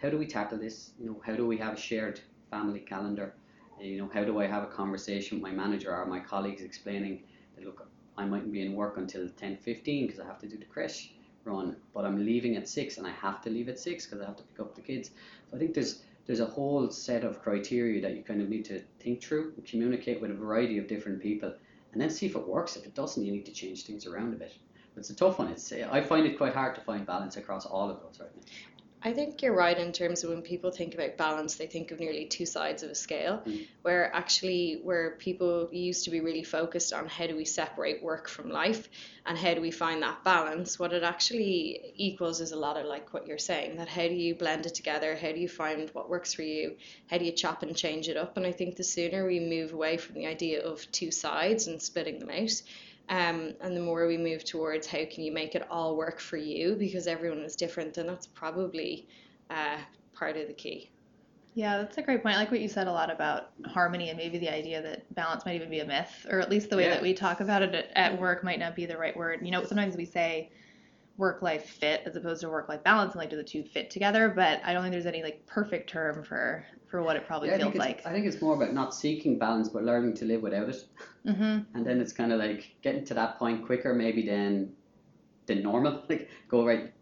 how 0.01 0.09
do 0.09 0.17
we 0.17 0.25
tackle 0.25 0.57
this? 0.57 0.91
You 0.99 1.07
know, 1.07 1.21
how 1.25 1.35
do 1.35 1.45
we 1.45 1.57
have 1.57 1.73
a 1.73 1.77
shared 1.77 2.21
family 2.49 2.79
calendar? 2.79 3.33
You 3.81 3.97
know, 3.99 4.09
how 4.13 4.23
do 4.23 4.39
I 4.39 4.47
have 4.47 4.63
a 4.63 4.67
conversation 4.67 5.37
with 5.37 5.43
my 5.43 5.55
manager 5.55 5.95
or 5.95 6.05
my 6.05 6.19
colleagues 6.19 6.61
explaining 6.63 7.23
that 7.55 7.65
look, 7.65 7.87
I 8.17 8.25
mightn't 8.25 8.53
be 8.53 8.61
in 8.65 8.73
work 8.73 8.97
until 8.97 9.27
10:15 9.29 10.07
because 10.07 10.19
I 10.19 10.25
have 10.25 10.39
to 10.39 10.47
do 10.47 10.57
the 10.57 10.65
creche 10.65 11.13
run, 11.43 11.75
but 11.93 12.05
I'm 12.05 12.25
leaving 12.25 12.55
at 12.55 12.67
six 12.67 12.97
and 12.97 13.05
I 13.05 13.11
have 13.11 13.41
to 13.43 13.49
leave 13.49 13.69
at 13.69 13.79
six 13.79 14.05
because 14.05 14.21
I 14.21 14.25
have 14.25 14.37
to 14.37 14.43
pick 14.43 14.59
up 14.59 14.75
the 14.75 14.81
kids. 14.81 15.11
So 15.49 15.57
I 15.57 15.59
think 15.59 15.73
there's 15.73 16.03
there's 16.27 16.41
a 16.41 16.45
whole 16.45 16.91
set 16.91 17.23
of 17.23 17.41
criteria 17.41 18.01
that 18.01 18.15
you 18.15 18.21
kind 18.21 18.41
of 18.41 18.49
need 18.49 18.65
to 18.65 18.81
think 18.99 19.23
through 19.23 19.53
and 19.55 19.65
communicate 19.65 20.21
with 20.21 20.29
a 20.29 20.33
variety 20.33 20.77
of 20.77 20.87
different 20.87 21.21
people 21.21 21.53
and 21.93 22.01
then 22.01 22.09
see 22.09 22.25
if 22.25 22.35
it 22.35 22.47
works. 22.47 22.75
If 22.75 22.85
it 22.85 22.93
doesn't, 22.93 23.25
you 23.25 23.31
need 23.31 23.45
to 23.45 23.53
change 23.53 23.85
things 23.85 24.05
around 24.05 24.33
a 24.33 24.37
bit. 24.37 24.53
It's 24.97 25.09
a 25.09 25.15
tough 25.15 25.39
one. 25.39 25.47
It's 25.47 25.71
I 25.71 26.01
find 26.01 26.25
it 26.25 26.37
quite 26.37 26.53
hard 26.53 26.75
to 26.75 26.81
find 26.81 27.05
balance 27.05 27.37
across 27.37 27.65
all 27.65 27.89
of 27.89 28.01
those 28.01 28.19
right 28.19 28.35
now. 28.35 28.41
I 29.03 29.13
think 29.13 29.43
you're 29.43 29.53
right 29.53 29.77
in 29.77 29.91
terms 29.91 30.23
of 30.23 30.31
when 30.31 30.41
people 30.41 30.71
think 30.71 30.95
about 30.95 31.17
balance, 31.17 31.55
they 31.55 31.67
think 31.67 31.91
of 31.91 31.99
nearly 31.99 32.25
two 32.25 32.47
sides 32.47 32.81
of 32.81 32.89
a 32.89 32.95
scale, 32.95 33.43
mm. 33.45 33.67
where 33.83 34.13
actually, 34.13 34.79
where 34.83 35.11
people 35.11 35.69
used 35.71 36.03
to 36.05 36.09
be 36.09 36.19
really 36.19 36.43
focused 36.43 36.93
on 36.93 37.07
how 37.07 37.27
do 37.27 37.35
we 37.35 37.45
separate 37.45 38.01
work 38.01 38.27
from 38.27 38.49
life 38.49 38.89
and 39.27 39.37
how 39.37 39.53
do 39.53 39.61
we 39.61 39.69
find 39.69 40.01
that 40.01 40.23
balance, 40.23 40.79
what 40.79 40.93
it 40.93 41.03
actually 41.03 41.93
equals 41.95 42.41
is 42.41 42.51
a 42.51 42.55
lot 42.55 42.75
of 42.75 42.85
like 42.87 43.13
what 43.13 43.27
you're 43.27 43.37
saying 43.37 43.77
that 43.77 43.87
how 43.87 44.07
do 44.07 44.15
you 44.15 44.33
blend 44.33 44.65
it 44.65 44.73
together, 44.73 45.15
how 45.15 45.31
do 45.31 45.39
you 45.39 45.49
find 45.49 45.89
what 45.91 46.09
works 46.09 46.33
for 46.33 46.41
you, 46.41 46.75
how 47.07 47.17
do 47.19 47.25
you 47.25 47.31
chop 47.31 47.61
and 47.61 47.77
change 47.77 48.09
it 48.09 48.17
up. 48.17 48.35
And 48.35 48.47
I 48.47 48.51
think 48.51 48.77
the 48.77 48.83
sooner 48.83 49.27
we 49.27 49.39
move 49.39 49.73
away 49.73 49.97
from 49.97 50.15
the 50.15 50.25
idea 50.25 50.65
of 50.65 50.91
two 50.91 51.11
sides 51.11 51.67
and 51.67 51.79
splitting 51.81 52.19
them 52.19 52.31
out, 52.31 52.61
um, 53.09 53.53
and 53.61 53.75
the 53.75 53.81
more 53.81 54.07
we 54.07 54.17
move 54.17 54.43
towards 54.43 54.85
how 54.85 55.05
can 55.09 55.23
you 55.23 55.31
make 55.31 55.55
it 55.55 55.65
all 55.69 55.95
work 55.95 56.19
for 56.19 56.37
you 56.37 56.75
because 56.75 57.07
everyone 57.07 57.39
is 57.39 57.55
different, 57.55 57.93
then 57.93 58.07
that's 58.07 58.27
probably 58.27 59.07
uh, 59.49 59.77
part 60.13 60.35
of 60.35 60.47
the 60.47 60.53
key. 60.53 60.89
Yeah, 61.53 61.77
that's 61.77 61.97
a 61.97 62.03
great 62.03 62.21
point. 62.21 62.35
I 62.35 62.39
like 62.39 62.51
what 62.51 62.59
you 62.59 62.67
said 62.67 62.87
a 62.87 62.91
lot 62.91 63.09
about 63.09 63.49
harmony 63.65 64.09
and 64.09 64.17
maybe 64.17 64.37
the 64.37 64.53
idea 64.53 64.81
that 64.81 65.11
balance 65.15 65.43
might 65.45 65.55
even 65.55 65.69
be 65.69 65.79
a 65.79 65.85
myth, 65.85 66.27
or 66.29 66.39
at 66.39 66.51
least 66.51 66.69
the 66.69 66.77
way 66.77 66.83
yeah. 66.83 66.91
that 66.91 67.01
we 67.01 67.13
talk 67.13 67.39
about 67.39 67.63
it 67.63 67.89
at 67.95 68.19
work 68.19 68.43
might 68.43 68.59
not 68.59 68.75
be 68.75 68.85
the 68.85 68.97
right 68.97 69.15
word. 69.17 69.39
You 69.41 69.51
know, 69.51 69.63
sometimes 69.63 69.95
we 69.95 70.05
say 70.05 70.51
work 71.17 71.41
life 71.41 71.65
fit 71.65 72.03
as 72.05 72.15
opposed 72.15 72.41
to 72.41 72.49
work 72.49 72.69
life 72.69 72.83
balance 72.83 73.13
and 73.13 73.19
like 73.19 73.29
do 73.29 73.35
the 73.35 73.43
two 73.43 73.63
fit 73.63 73.89
together, 73.89 74.29
but 74.29 74.61
I 74.63 74.71
don't 74.71 74.83
think 74.83 74.91
there's 74.91 75.07
any 75.07 75.23
like 75.23 75.45
perfect 75.45 75.89
term 75.89 76.23
for 76.23 76.63
for 76.89 77.03
what 77.03 77.15
it 77.15 77.25
probably 77.25 77.49
yeah, 77.49 77.57
feels 77.57 77.75
I 77.75 77.79
like. 77.79 78.05
I 78.05 78.11
think 78.11 78.25
it's 78.25 78.41
more 78.41 78.55
about 78.55 78.73
not 78.73 78.93
seeking 78.93 79.37
balance 79.37 79.67
but 79.69 79.83
learning 79.83 80.13
to 80.15 80.25
live 80.25 80.41
without 80.41 80.69
it. 80.69 80.85
Mm-hmm. 81.25 81.75
And 81.75 81.85
then 81.85 81.99
it's 81.99 82.13
kind 82.13 82.31
of 82.31 82.39
like 82.39 82.75
getting 82.81 83.03
to 83.05 83.13
that 83.15 83.37
point 83.39 83.65
quicker 83.65 83.93
maybe 83.93 84.25
than 84.25 84.73
than 85.47 85.63
normal. 85.63 86.03
Like 86.09 86.29
go 86.47 86.65
right. 86.65 86.93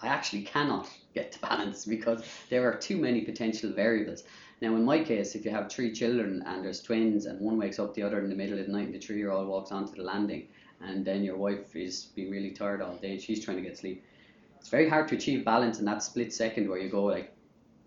I 0.00 0.08
actually 0.08 0.42
cannot 0.42 0.90
get 1.14 1.32
to 1.32 1.38
balance 1.38 1.86
because 1.86 2.24
there 2.50 2.68
are 2.70 2.76
too 2.76 2.96
many 2.98 3.22
potential 3.22 3.72
variables. 3.72 4.24
Now, 4.60 4.74
in 4.76 4.84
my 4.84 5.02
case, 5.02 5.34
if 5.34 5.44
you 5.44 5.50
have 5.50 5.70
three 5.70 5.92
children 5.92 6.42
and 6.46 6.64
there's 6.64 6.82
twins 6.82 7.26
and 7.26 7.40
one 7.40 7.56
wakes 7.56 7.78
up 7.78 7.94
the 7.94 8.02
other 8.02 8.20
in 8.20 8.28
the 8.28 8.34
middle 8.34 8.58
of 8.58 8.66
the 8.66 8.72
night 8.72 8.86
and 8.86 8.94
the 8.94 8.98
three 8.98 9.16
year 9.16 9.30
old 9.30 9.46
walks 9.46 9.70
onto 9.72 9.94
the 9.94 10.02
landing 10.02 10.48
and 10.84 11.04
then 11.04 11.24
your 11.24 11.36
wife 11.36 11.74
is 11.74 12.06
being 12.14 12.30
really 12.30 12.50
tired 12.50 12.82
all 12.82 12.96
day 12.96 13.12
and 13.12 13.20
she's 13.20 13.44
trying 13.44 13.56
to 13.56 13.62
get 13.62 13.78
sleep, 13.78 14.04
it's 14.58 14.68
very 14.68 14.88
hard 14.88 15.08
to 15.08 15.14
achieve 15.16 15.44
balance 15.44 15.78
in 15.78 15.84
that 15.84 16.02
split 16.02 16.32
second 16.32 16.68
where 16.68 16.78
you 16.78 16.88
go 16.88 17.04
like, 17.04 17.34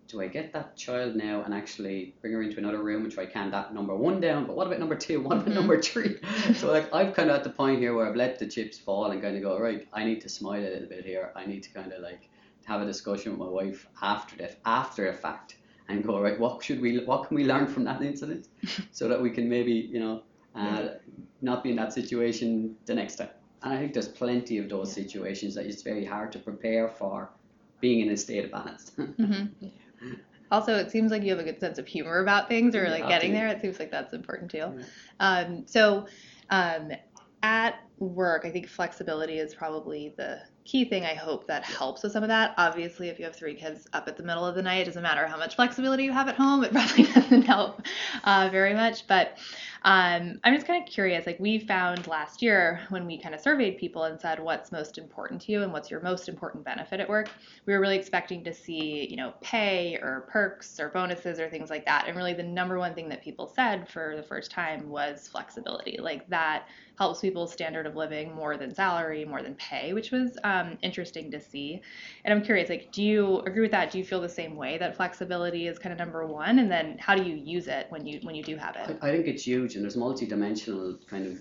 do 0.07 0.21
I 0.21 0.27
get 0.27 0.53
that 0.53 0.77
child 0.77 1.15
now 1.15 1.43
and 1.43 1.53
actually 1.53 2.15
bring 2.21 2.33
her 2.33 2.41
into 2.41 2.57
another 2.57 2.81
room 2.81 3.03
and 3.03 3.11
try 3.11 3.25
can 3.25 3.51
that 3.51 3.73
number 3.73 3.95
one 3.95 4.21
down? 4.21 4.45
But 4.45 4.55
what 4.55 4.67
about 4.67 4.79
number 4.79 4.95
two? 4.95 5.21
What 5.21 5.33
about 5.33 5.45
mm-hmm. 5.47 5.55
number 5.55 5.81
three? 5.81 6.17
so 6.55 6.71
like 6.71 6.93
I've 6.93 7.13
kind 7.13 7.29
of 7.29 7.35
at 7.35 7.43
the 7.43 7.49
point 7.49 7.79
here 7.79 7.93
where 7.93 8.07
I've 8.07 8.15
let 8.15 8.39
the 8.39 8.47
chips 8.47 8.77
fall 8.77 9.11
and 9.11 9.21
kind 9.21 9.35
of 9.35 9.43
go 9.43 9.59
right. 9.59 9.87
I 9.93 10.05
need 10.05 10.21
to 10.21 10.29
smile 10.29 10.61
a 10.61 10.69
little 10.69 10.87
bit 10.87 11.05
here. 11.05 11.31
I 11.35 11.45
need 11.45 11.63
to 11.63 11.69
kind 11.71 11.91
of 11.91 12.01
like 12.01 12.29
have 12.65 12.81
a 12.81 12.85
discussion 12.85 13.31
with 13.31 13.39
my 13.39 13.47
wife 13.47 13.87
after 14.01 14.37
that, 14.37 14.59
after 14.65 15.11
the 15.11 15.17
fact, 15.17 15.57
and 15.89 16.05
go 16.05 16.21
right. 16.21 16.39
What 16.39 16.63
should 16.63 16.81
we? 16.81 16.99
What 17.03 17.27
can 17.27 17.35
we 17.35 17.45
learn 17.45 17.67
from 17.67 17.83
that 17.85 18.01
incident, 18.01 18.47
so 18.91 19.07
that 19.07 19.21
we 19.21 19.29
can 19.29 19.49
maybe 19.49 19.73
you 19.73 19.99
know 19.99 20.23
uh, 20.57 20.87
not 21.41 21.63
be 21.63 21.71
in 21.71 21.75
that 21.75 21.93
situation 21.93 22.75
the 22.85 22.95
next 22.95 23.17
time. 23.17 23.29
And 23.63 23.73
I 23.73 23.77
think 23.77 23.93
there's 23.93 24.07
plenty 24.07 24.57
of 24.57 24.69
those 24.69 24.91
situations 24.91 25.55
that 25.55 25.65
it's 25.65 25.81
very 25.81 26.05
hard 26.05 26.31
to 26.33 26.39
prepare 26.39 26.89
for 26.89 27.29
being 27.79 28.01
in 28.01 28.09
a 28.09 28.17
state 28.17 28.45
of 28.45 28.51
balance. 28.51 28.91
mm-hmm. 28.97 29.67
Also, 30.51 30.75
it 30.75 30.91
seems 30.91 31.11
like 31.11 31.23
you 31.23 31.29
have 31.31 31.39
a 31.39 31.43
good 31.43 31.59
sense 31.59 31.77
of 31.77 31.87
humor 31.87 32.19
about 32.19 32.47
things, 32.47 32.75
or 32.75 32.89
like 32.89 33.07
getting 33.07 33.33
there. 33.33 33.47
It 33.47 33.61
seems 33.61 33.79
like 33.79 33.91
that's 33.91 34.13
important 34.13 34.49
too. 34.49 34.57
Yeah. 34.57 34.83
Um, 35.19 35.63
so, 35.67 36.07
um, 36.49 36.91
at 37.43 37.81
work, 37.99 38.45
I 38.45 38.51
think 38.51 38.67
flexibility 38.67 39.39
is 39.39 39.53
probably 39.53 40.13
the 40.17 40.39
key 40.63 40.85
thing 40.85 41.05
I 41.05 41.13
hope 41.13 41.47
that 41.47 41.63
helps 41.63 42.03
with 42.03 42.11
some 42.11 42.23
of 42.23 42.29
that. 42.29 42.53
Obviously, 42.57 43.09
if 43.09 43.19
you 43.19 43.25
have 43.25 43.35
three 43.35 43.55
kids 43.55 43.87
up 43.93 44.07
at 44.07 44.17
the 44.17 44.23
middle 44.23 44.45
of 44.45 44.55
the 44.55 44.61
night, 44.61 44.81
it 44.81 44.85
doesn't 44.85 45.03
matter 45.03 45.27
how 45.27 45.37
much 45.37 45.55
flexibility 45.55 46.03
you 46.03 46.11
have 46.11 46.27
at 46.27 46.35
home, 46.35 46.63
it 46.63 46.71
probably 46.71 47.03
doesn't 47.13 47.43
help 47.43 47.81
uh, 48.23 48.49
very 48.51 48.73
much. 48.73 49.07
But 49.07 49.37
um, 49.83 50.39
I'm 50.43 50.53
just 50.53 50.67
kind 50.67 50.81
of 50.81 50.89
curious. 50.89 51.25
Like 51.25 51.39
we 51.39 51.59
found 51.59 52.07
last 52.07 52.41
year 52.41 52.81
when 52.89 53.05
we 53.05 53.17
kind 53.17 53.35
of 53.35 53.41
surveyed 53.41 53.77
people 53.77 54.03
and 54.03 54.19
said 54.19 54.39
what's 54.39 54.71
most 54.71 54.97
important 54.97 55.41
to 55.43 55.51
you 55.51 55.63
and 55.63 55.71
what's 55.71 55.91
your 55.91 56.01
most 56.01 56.29
important 56.29 56.63
benefit 56.63 56.99
at 56.99 57.07
work, 57.07 57.29
we 57.65 57.73
were 57.73 57.79
really 57.79 57.97
expecting 57.97 58.43
to 58.43 58.53
see, 58.53 59.07
you 59.09 59.15
know, 59.17 59.33
pay 59.41 59.95
or 60.01 60.27
perks 60.29 60.79
or 60.79 60.89
bonuses 60.89 61.39
or 61.39 61.49
things 61.49 61.69
like 61.69 61.85
that. 61.85 62.07
And 62.07 62.15
really, 62.17 62.33
the 62.33 62.43
number 62.43 62.79
one 62.79 62.93
thing 62.93 63.09
that 63.09 63.23
people 63.23 63.47
said 63.47 63.87
for 63.89 64.15
the 64.15 64.23
first 64.23 64.51
time 64.51 64.89
was 64.89 65.27
flexibility. 65.27 65.97
Like 65.99 66.27
that 66.29 66.67
helps 66.97 67.21
people's 67.21 67.53
standard 67.53 67.85
of 67.85 67.95
living 67.95 68.33
more 68.33 68.57
than 68.57 68.73
salary, 68.73 69.23
more 69.25 69.43
than 69.43 69.55
pay, 69.55 69.93
which 69.93 70.11
was 70.11 70.37
um, 70.43 70.77
interesting 70.81 71.31
to 71.31 71.39
see. 71.39 71.81
And 72.23 72.33
I'm 72.33 72.43
curious, 72.43 72.69
like, 72.69 72.91
do 72.91 73.03
you 73.03 73.39
agree 73.41 73.61
with 73.61 73.71
that? 73.71 73.91
Do 73.91 73.97
you 73.99 74.05
feel 74.05 74.21
the 74.21 74.29
same 74.29 74.55
way 74.55 74.77
that 74.77 74.95
flexibility 74.95 75.67
is 75.67 75.79
kind 75.79 75.93
of 75.93 75.99
number 75.99 76.25
one? 76.27 76.59
And 76.59 76.71
then 76.71 76.97
how 76.99 77.15
do 77.15 77.23
you 77.23 77.35
use 77.35 77.67
it 77.67 77.87
when 77.89 78.05
you 78.05 78.19
when 78.23 78.35
you 78.35 78.43
do 78.43 78.57
have 78.57 78.75
it? 78.75 78.97
I, 79.01 79.09
I 79.09 79.11
think 79.11 79.27
it's 79.27 79.45
huge, 79.45 79.75
and 79.75 79.83
there's 79.83 79.97
multi-dimensional 79.97 80.99
kind 81.07 81.27
of 81.27 81.39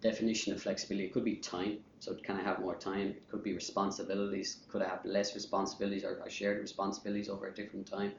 definition 0.00 0.52
of 0.52 0.62
flexibility. 0.62 1.06
It 1.06 1.12
could 1.12 1.24
be 1.24 1.36
time, 1.36 1.78
so 2.00 2.14
can 2.16 2.36
I 2.36 2.42
have 2.42 2.58
more 2.60 2.76
time? 2.76 3.08
It 3.08 3.28
could 3.28 3.42
be 3.42 3.54
responsibilities. 3.54 4.64
Could 4.68 4.82
I 4.82 4.88
have 4.88 5.04
less 5.04 5.34
responsibilities 5.34 6.04
or, 6.04 6.28
shared 6.28 6.60
responsibilities 6.60 7.28
over 7.28 7.46
a 7.48 7.54
different 7.54 7.86
time? 7.86 8.12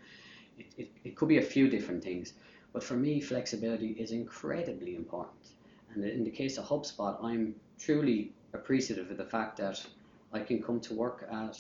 It, 0.58 0.74
it, 0.78 0.92
it 1.04 1.18
could 1.18 1.30
be 1.30 1.40
a 1.40 1.44
few 1.44 1.70
different 1.70 2.04
things. 2.04 2.34
But 2.74 2.84
for 2.84 2.96
me, 2.96 3.22
flexibility 3.22 3.92
is 3.92 4.12
incredibly 4.12 4.96
important. 4.96 5.53
And 5.96 6.04
in 6.04 6.24
the 6.24 6.32
case 6.32 6.58
of 6.58 6.66
HubSpot, 6.66 7.24
I'm 7.24 7.56
truly 7.80 8.32
appreciative 8.54 9.12
of 9.12 9.18
the 9.18 9.26
fact 9.26 9.58
that 9.58 9.84
I 10.32 10.40
can 10.40 10.62
come 10.62 10.80
to 10.82 10.94
work 10.94 11.28
at 11.32 11.60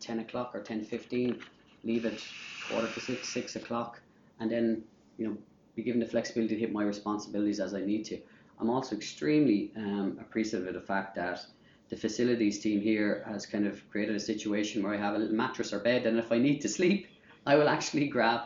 10 0.00 0.20
o'clock 0.20 0.54
or 0.54 0.60
10.15, 0.60 1.40
leave 1.84 2.06
at 2.06 2.22
quarter 2.70 2.92
to 2.92 3.00
6, 3.00 3.28
6 3.28 3.56
o'clock, 3.56 4.00
and 4.40 4.50
then, 4.50 4.84
you 5.18 5.26
know, 5.26 5.36
be 5.74 5.82
given 5.82 6.00
the 6.00 6.06
flexibility 6.06 6.54
to 6.54 6.60
hit 6.60 6.72
my 6.72 6.82
responsibilities 6.84 7.60
as 7.60 7.74
I 7.74 7.80
need 7.80 8.04
to. 8.06 8.18
I'm 8.58 8.70
also 8.70 8.96
extremely 8.96 9.72
um, 9.76 10.18
appreciative 10.20 10.68
of 10.68 10.74
the 10.74 10.80
fact 10.80 11.14
that 11.16 11.44
the 11.88 11.96
facilities 11.96 12.58
team 12.58 12.80
here 12.80 13.24
has 13.28 13.46
kind 13.46 13.66
of 13.66 13.88
created 13.90 14.16
a 14.16 14.20
situation 14.20 14.82
where 14.82 14.94
I 14.94 14.96
have 14.96 15.14
a 15.14 15.18
little 15.18 15.36
mattress 15.36 15.72
or 15.72 15.80
bed, 15.80 16.06
and 16.06 16.18
if 16.18 16.32
I 16.32 16.38
need 16.38 16.60
to 16.62 16.68
sleep, 16.78 17.08
I 17.46 17.56
will 17.56 17.68
actually 17.68 18.08
grab 18.08 18.40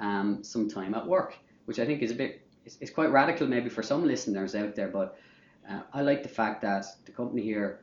um, 0.00 0.42
some 0.42 0.68
time 0.68 0.94
at 0.94 1.06
work, 1.06 1.36
which 1.64 1.78
I 1.78 1.86
think 1.86 2.02
is 2.02 2.10
a 2.10 2.14
bit, 2.14 2.43
it's, 2.64 2.78
it's 2.80 2.90
quite 2.90 3.10
radical 3.10 3.46
maybe 3.46 3.68
for 3.68 3.82
some 3.82 4.06
listeners 4.06 4.54
out 4.54 4.74
there, 4.74 4.88
but 4.88 5.18
uh, 5.68 5.80
I 5.92 6.02
like 6.02 6.22
the 6.22 6.28
fact 6.28 6.62
that 6.62 6.84
the 7.04 7.12
company 7.12 7.42
here 7.42 7.80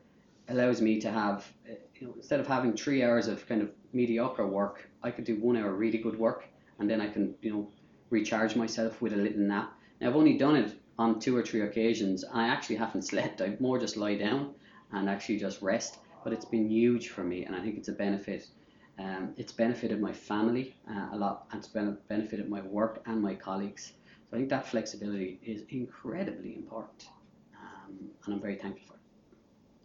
allows 0.50 0.82
me 0.82 1.00
to 1.02 1.12
have, 1.12 1.46
uh, 1.70 1.76
you 1.96 2.08
know, 2.08 2.14
instead 2.16 2.40
of 2.40 2.48
having 2.48 2.76
three 2.76 3.04
hours 3.04 3.28
of 3.28 3.48
kind 3.48 3.62
of 3.62 3.72
mediocre 3.94 4.46
work, 4.46 4.90
I 5.04 5.12
could 5.12 5.26
do 5.26 5.36
one 5.36 5.58
hour 5.58 5.74
really 5.74 5.98
good 5.98 6.18
work, 6.18 6.46
and 6.80 6.90
then 6.90 7.02
I 7.02 7.10
can, 7.10 7.36
you 7.42 7.54
know, 7.54 7.68
recharge 8.10 8.56
myself 8.56 9.02
with 9.02 9.14
a 9.14 9.18
little 9.18 9.42
nap. 9.42 9.74
Now 10.00 10.10
I've 10.10 10.16
only 10.16 10.38
done 10.38 10.56
it 10.56 10.74
on 11.00 11.20
two 11.20 11.36
or 11.36 11.44
three 11.44 11.62
occasions. 11.62 12.24
I 12.32 12.48
actually 12.48 12.76
haven't 12.76 13.02
slept. 13.12 13.42
I 13.42 13.56
more 13.60 13.80
just 13.80 13.98
lie 13.98 14.16
down 14.16 14.54
and 14.92 15.10
actually 15.10 15.38
just 15.38 15.62
rest. 15.62 16.00
But 16.24 16.34
it's 16.34 16.46
been 16.46 16.70
huge 16.70 17.10
for 17.10 17.24
me, 17.24 17.46
and 17.46 17.56
I 17.56 17.62
think 17.62 17.78
it's 17.78 17.88
a 17.88 17.94
benefit. 17.94 18.48
Um, 19.00 19.34
it's 19.38 19.52
benefited 19.52 20.00
my 20.00 20.14
family 20.14 20.76
uh, 20.88 21.10
a 21.14 21.18
lot, 21.18 21.48
and 21.52 21.60
it's 21.64 21.68
benefited 21.68 22.48
my 22.48 22.62
work 22.62 23.02
and 23.08 23.22
my 23.22 23.34
colleagues. 23.34 23.94
So 24.32 24.38
I 24.38 24.40
think 24.40 24.50
that 24.50 24.66
flexibility 24.68 25.40
is 25.44 25.64
incredibly 25.70 26.56
important, 26.56 27.10
um, 27.54 27.98
and 28.26 28.36
I'm 28.36 28.42
very 28.42 28.56
thankful 28.56 28.88
for 28.88 28.94
it. 28.94 29.00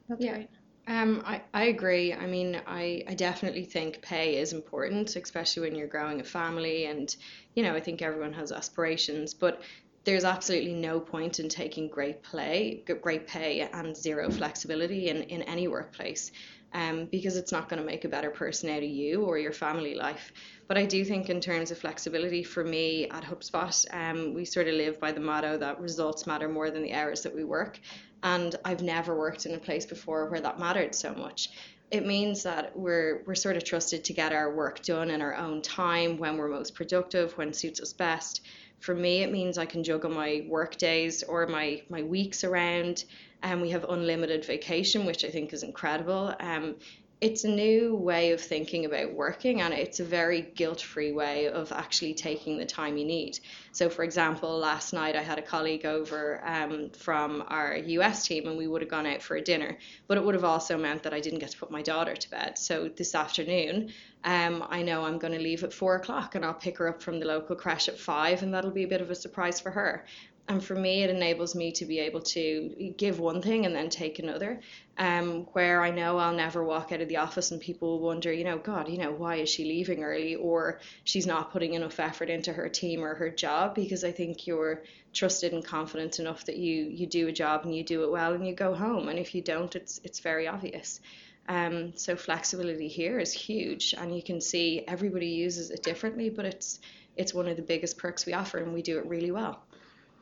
That's 0.09 0.25
yeah. 0.25 0.35
great. 0.35 0.49
Um, 0.89 1.23
I, 1.27 1.43
I 1.53 1.65
agree. 1.65 2.15
I 2.15 2.27
mean, 2.27 2.61
I, 2.65 3.03
I 3.09 3.15
definitely 3.15 3.65
think 3.65 4.03
pay 4.03 4.37
is 4.39 4.53
important, 4.53 5.17
especially 5.17 5.69
when 5.69 5.75
you're 5.75 5.89
growing 5.89 6.21
a 6.21 6.25
family. 6.25 6.87
And, 6.87 7.15
you 7.57 7.65
know, 7.65 7.75
I 7.75 7.81
think 7.81 8.03
everyone 8.03 8.33
has 8.35 8.53
aspirations. 8.53 9.35
But 9.35 9.63
there's 10.05 10.23
absolutely 10.23 10.75
no 10.75 11.01
point 11.01 11.41
in 11.41 11.49
taking 11.49 11.89
great 11.89 12.23
play, 12.23 12.85
great 13.03 13.27
pay, 13.27 13.63
and 13.63 13.97
zero 13.97 14.31
flexibility 14.31 15.09
in, 15.09 15.25
in 15.25 15.43
any 15.43 15.67
workplace. 15.67 16.31
Um, 16.73 17.07
because 17.07 17.37
it's 17.37 17.53
not 17.53 17.71
going 17.71 17.81
to 17.81 17.87
make 17.87 18.05
a 18.05 18.09
better 18.09 18.31
person 18.31 18.69
out 18.69 18.83
of 18.83 18.91
you 18.91 19.23
or 19.25 19.39
your 19.39 19.53
family 19.53 19.95
life. 19.95 20.33
But 20.69 20.77
I 20.77 20.85
do 20.85 21.05
think, 21.05 21.31
in 21.31 21.41
terms 21.41 21.71
of 21.71 21.79
flexibility, 21.79 22.43
for 22.43 22.65
me 22.65 23.09
at 23.09 23.25
HubSpot, 23.25 23.87
um, 23.95 24.35
we 24.35 24.45
sort 24.45 24.69
of 24.69 24.75
live 24.75 25.01
by 25.01 25.13
the 25.13 25.21
motto 25.21 25.57
that 25.59 25.81
results 25.81 26.27
matter 26.27 26.49
more 26.49 26.71
than 26.71 26.83
the 26.83 26.93
hours 26.93 27.23
that 27.23 27.35
we 27.35 27.45
work. 27.45 27.81
And 28.23 28.55
I've 28.65 28.83
never 28.83 29.17
worked 29.17 29.47
in 29.47 29.55
a 29.55 29.59
place 29.59 29.87
before 29.87 30.29
where 30.29 30.41
that 30.41 30.59
mattered 30.59 30.95
so 30.95 31.15
much 31.15 31.51
it 31.93 32.05
means 32.05 32.43
that 32.43 32.77
we're 32.77 33.23
we're 33.27 33.35
sort 33.37 33.57
of 33.57 33.63
trusted 33.63 34.03
to 34.03 34.13
get 34.13 34.33
our 34.33 34.53
work 34.53 34.83
done 34.83 35.09
in 35.09 35.23
our 35.23 35.37
own 35.37 35.63
time 35.63 36.19
when 36.19 36.37
we're 36.37 36.49
most 36.49 36.75
productive 36.75 37.31
when 37.39 37.53
suits 37.53 37.81
us 37.81 37.93
best 37.93 38.41
for 38.81 38.95
me, 38.95 39.23
it 39.23 39.33
means 39.33 39.59
I 39.59 39.67
can 39.67 39.83
juggle 39.83 40.11
my 40.11 40.45
work 40.49 40.77
days 40.77 41.23
or 41.23 41.47
my, 41.47 41.83
my 41.89 42.03
weeks 42.03 42.45
around. 42.45 43.05
And 43.43 43.63
we 43.63 43.71
have 43.71 43.85
unlimited 43.85 44.45
vacation, 44.45 45.07
which 45.07 45.25
I 45.25 45.29
think 45.29 45.53
is 45.53 45.63
incredible. 45.63 46.35
Um, 46.41 46.77
it's 47.21 47.45
a 47.45 47.49
new 47.49 47.95
way 47.97 48.33
of 48.33 48.41
thinking 48.41 48.85
about 48.85 49.15
working 49.15 49.63
and 49.63 49.73
it's 49.73 50.01
a 50.01 50.05
very 50.05 50.43
guilt-free 50.43 51.13
way 51.13 51.49
of 51.49 51.73
actually 51.73 52.13
taking 52.13 52.59
the 52.59 52.67
time 52.67 52.99
you 52.99 53.07
need. 53.07 53.39
So 53.73 53.89
for 53.89 54.05
example 54.05 54.59
last 54.59 54.93
night 54.93 55.17
i 55.17 55.23
had 55.23 55.39
a 55.39 55.43
colleague 55.43 55.87
over 55.87 56.47
um, 56.47 56.91
from 56.91 57.43
our 57.49 57.75
us 57.77 58.27
team 58.27 58.47
and 58.47 58.59
we 58.59 58.67
would 58.67 58.83
have 58.83 58.91
gone 58.91 59.07
out 59.07 59.23
for 59.23 59.37
a 59.37 59.41
dinner 59.41 59.79
but 60.07 60.19
it 60.19 60.25
would 60.25 60.35
have 60.35 60.45
also 60.45 60.77
meant 60.77 61.05
that 61.05 61.15
i 61.15 61.21
didn't 61.21 61.39
get 61.39 61.51
to 61.51 61.59
put 61.59 61.71
my 61.71 61.83
daughter 61.83 62.15
to 62.15 62.31
bed. 62.31 62.59
So 62.59 62.89
this 62.89 63.15
afternoon 63.15 63.93
um, 64.25 64.65
i 64.69 64.83
know 64.83 65.05
i'm 65.05 65.19
going 65.19 65.33
to 65.33 65.39
leave 65.41 65.65
at 65.65 65.73
four 65.73 65.97
o'clock 65.97 66.35
and 66.35 66.45
i'll 66.45 66.55
pick 66.55 66.77
her 66.79 66.89
up 66.89 67.01
from 67.01 67.19
the 67.19 67.27
local 67.27 67.57
creche 67.57 67.89
at 67.89 67.99
five 67.99 68.43
and 68.43 68.53
that'll 68.53 68.71
be 68.71 68.85
a 68.85 68.89
bit 68.89 69.01
of 69.01 69.11
a 69.11 69.15
surprise 69.15 69.59
for 69.59 69.71
her 69.71 70.05
and 70.49 70.63
for 70.63 70.75
me 70.75 71.03
it 71.03 71.11
enables 71.11 71.55
me 71.55 71.73
to 71.73 71.85
be 71.85 71.99
able 71.99 72.21
to 72.21 72.93
give 72.97 73.19
one 73.19 73.43
thing 73.43 73.67
and 73.67 73.75
then 73.75 73.91
take 73.91 74.19
another 74.19 74.61
um, 74.99 75.47
where 75.53 75.83
i 75.83 75.91
know 75.91 76.19
i'll 76.19 76.35
never 76.35 76.63
walk 76.65 76.93
out 76.93 77.01
of 77.01 77.09
the 77.09 77.17
office 77.17 77.51
and 77.51 77.61
people 77.61 77.99
will 77.99 78.07
wonder 78.07 78.33
you 78.33 78.45
know 78.45 78.59
god 78.59 78.89
you 78.89 78.99
know 78.99 79.13
why 79.13 79.37
is 79.37 79.49
she 79.49 79.65
leaving 79.65 80.03
early? 80.03 80.37
Or 80.37 80.81
she's 81.05 81.27
not 81.27 81.53
putting 81.53 81.75
enough 81.75 81.99
effort 81.99 82.31
into 82.31 82.53
her 82.53 82.69
team 82.69 83.05
or 83.05 83.15
her 83.15 83.31
job 83.31 83.75
because 83.75 84.05
i 84.05 84.13
think 84.13 84.47
you're 84.47 84.83
trusted 85.17 85.53
and 85.53 85.65
confident 85.65 86.19
enough 86.19 86.45
that 86.45 86.57
you 86.57 86.85
you 86.85 87.07
do 87.07 87.27
a 87.29 87.33
job 87.33 87.65
and 87.65 87.75
you 87.75 87.83
do 87.83 88.05
it 88.05 88.11
well 88.11 88.35
and 88.35 88.47
you 88.47 88.55
go 88.55 88.75
home. 88.75 89.09
And 89.09 89.19
if 89.19 89.35
you 89.35 89.43
don't 89.43 89.75
it's 89.75 90.01
it's 90.05 90.21
very 90.21 90.47
obvious. 90.47 91.01
Um, 91.49 91.97
so 91.97 92.17
flexibility 92.17 92.89
here 92.89 93.21
is 93.21 93.33
huge 93.33 93.95
and 93.97 94.15
you 94.15 94.23
can 94.23 94.41
see 94.41 94.83
everybody 94.87 95.29
uses 95.29 95.71
it 95.71 95.83
differently 95.85 96.29
but 96.29 96.45
it's 96.45 96.81
it's 97.17 97.33
one 97.33 97.47
of 97.47 97.57
the 97.57 97.63
biggest 97.63 97.99
perks 97.99 98.27
we 98.27 98.33
offer 98.33 98.59
and 98.59 98.75
we 98.75 98.83
do 98.83 98.99
it 98.99 99.07
really 99.07 99.31
well 99.31 99.63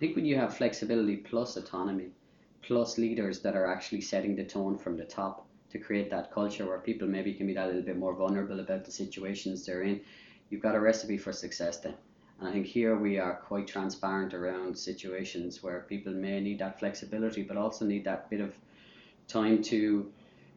think 0.05 0.17
when 0.17 0.27
you 0.27 0.37
have 0.37 0.55
flexibility 0.55 1.17
plus 1.17 1.57
autonomy, 1.57 2.11
plus 2.61 2.99
leaders 2.99 3.41
that 3.41 3.57
are 3.57 3.67
actually 3.67 4.03
setting 4.03 4.37
the 4.37 4.45
tone 4.45 4.77
from 4.77 4.99
the 4.99 5.05
top 5.05 5.47
to 5.71 5.79
create 5.79 6.11
that 6.11 6.31
culture 6.31 6.67
where 6.67 6.79
people 6.79 7.09
maybe 7.09 7.33
can 7.33 7.47
be 7.47 7.55
that 7.55 7.69
little 7.69 7.83
bit 7.83 7.97
more 7.97 8.15
vulnerable 8.15 8.61
about 8.61 8.85
the 8.85 8.91
situations 8.91 9.65
they're 9.65 9.83
in, 9.83 9.99
you've 10.51 10.61
got 10.61 10.75
a 10.75 10.81
recipe 10.81 11.17
for 11.17 11.33
success 11.33 11.79
then. 11.79 11.95
And 12.39 12.49
I 12.49 12.53
think 12.53 12.67
here 12.67 12.97
we 12.99 13.19
are 13.19 13.37
quite 13.37 13.67
transparent 13.67 14.35
around 14.35 14.77
situations 14.77 15.63
where 15.63 15.87
people 15.89 16.13
may 16.13 16.39
need 16.39 16.59
that 16.59 16.79
flexibility, 16.79 17.43
but 17.43 17.57
also 17.57 17.87
need 17.87 18.05
that 18.05 18.29
bit 18.29 18.41
of 18.41 18.53
time 19.27 19.63
to 19.63 20.13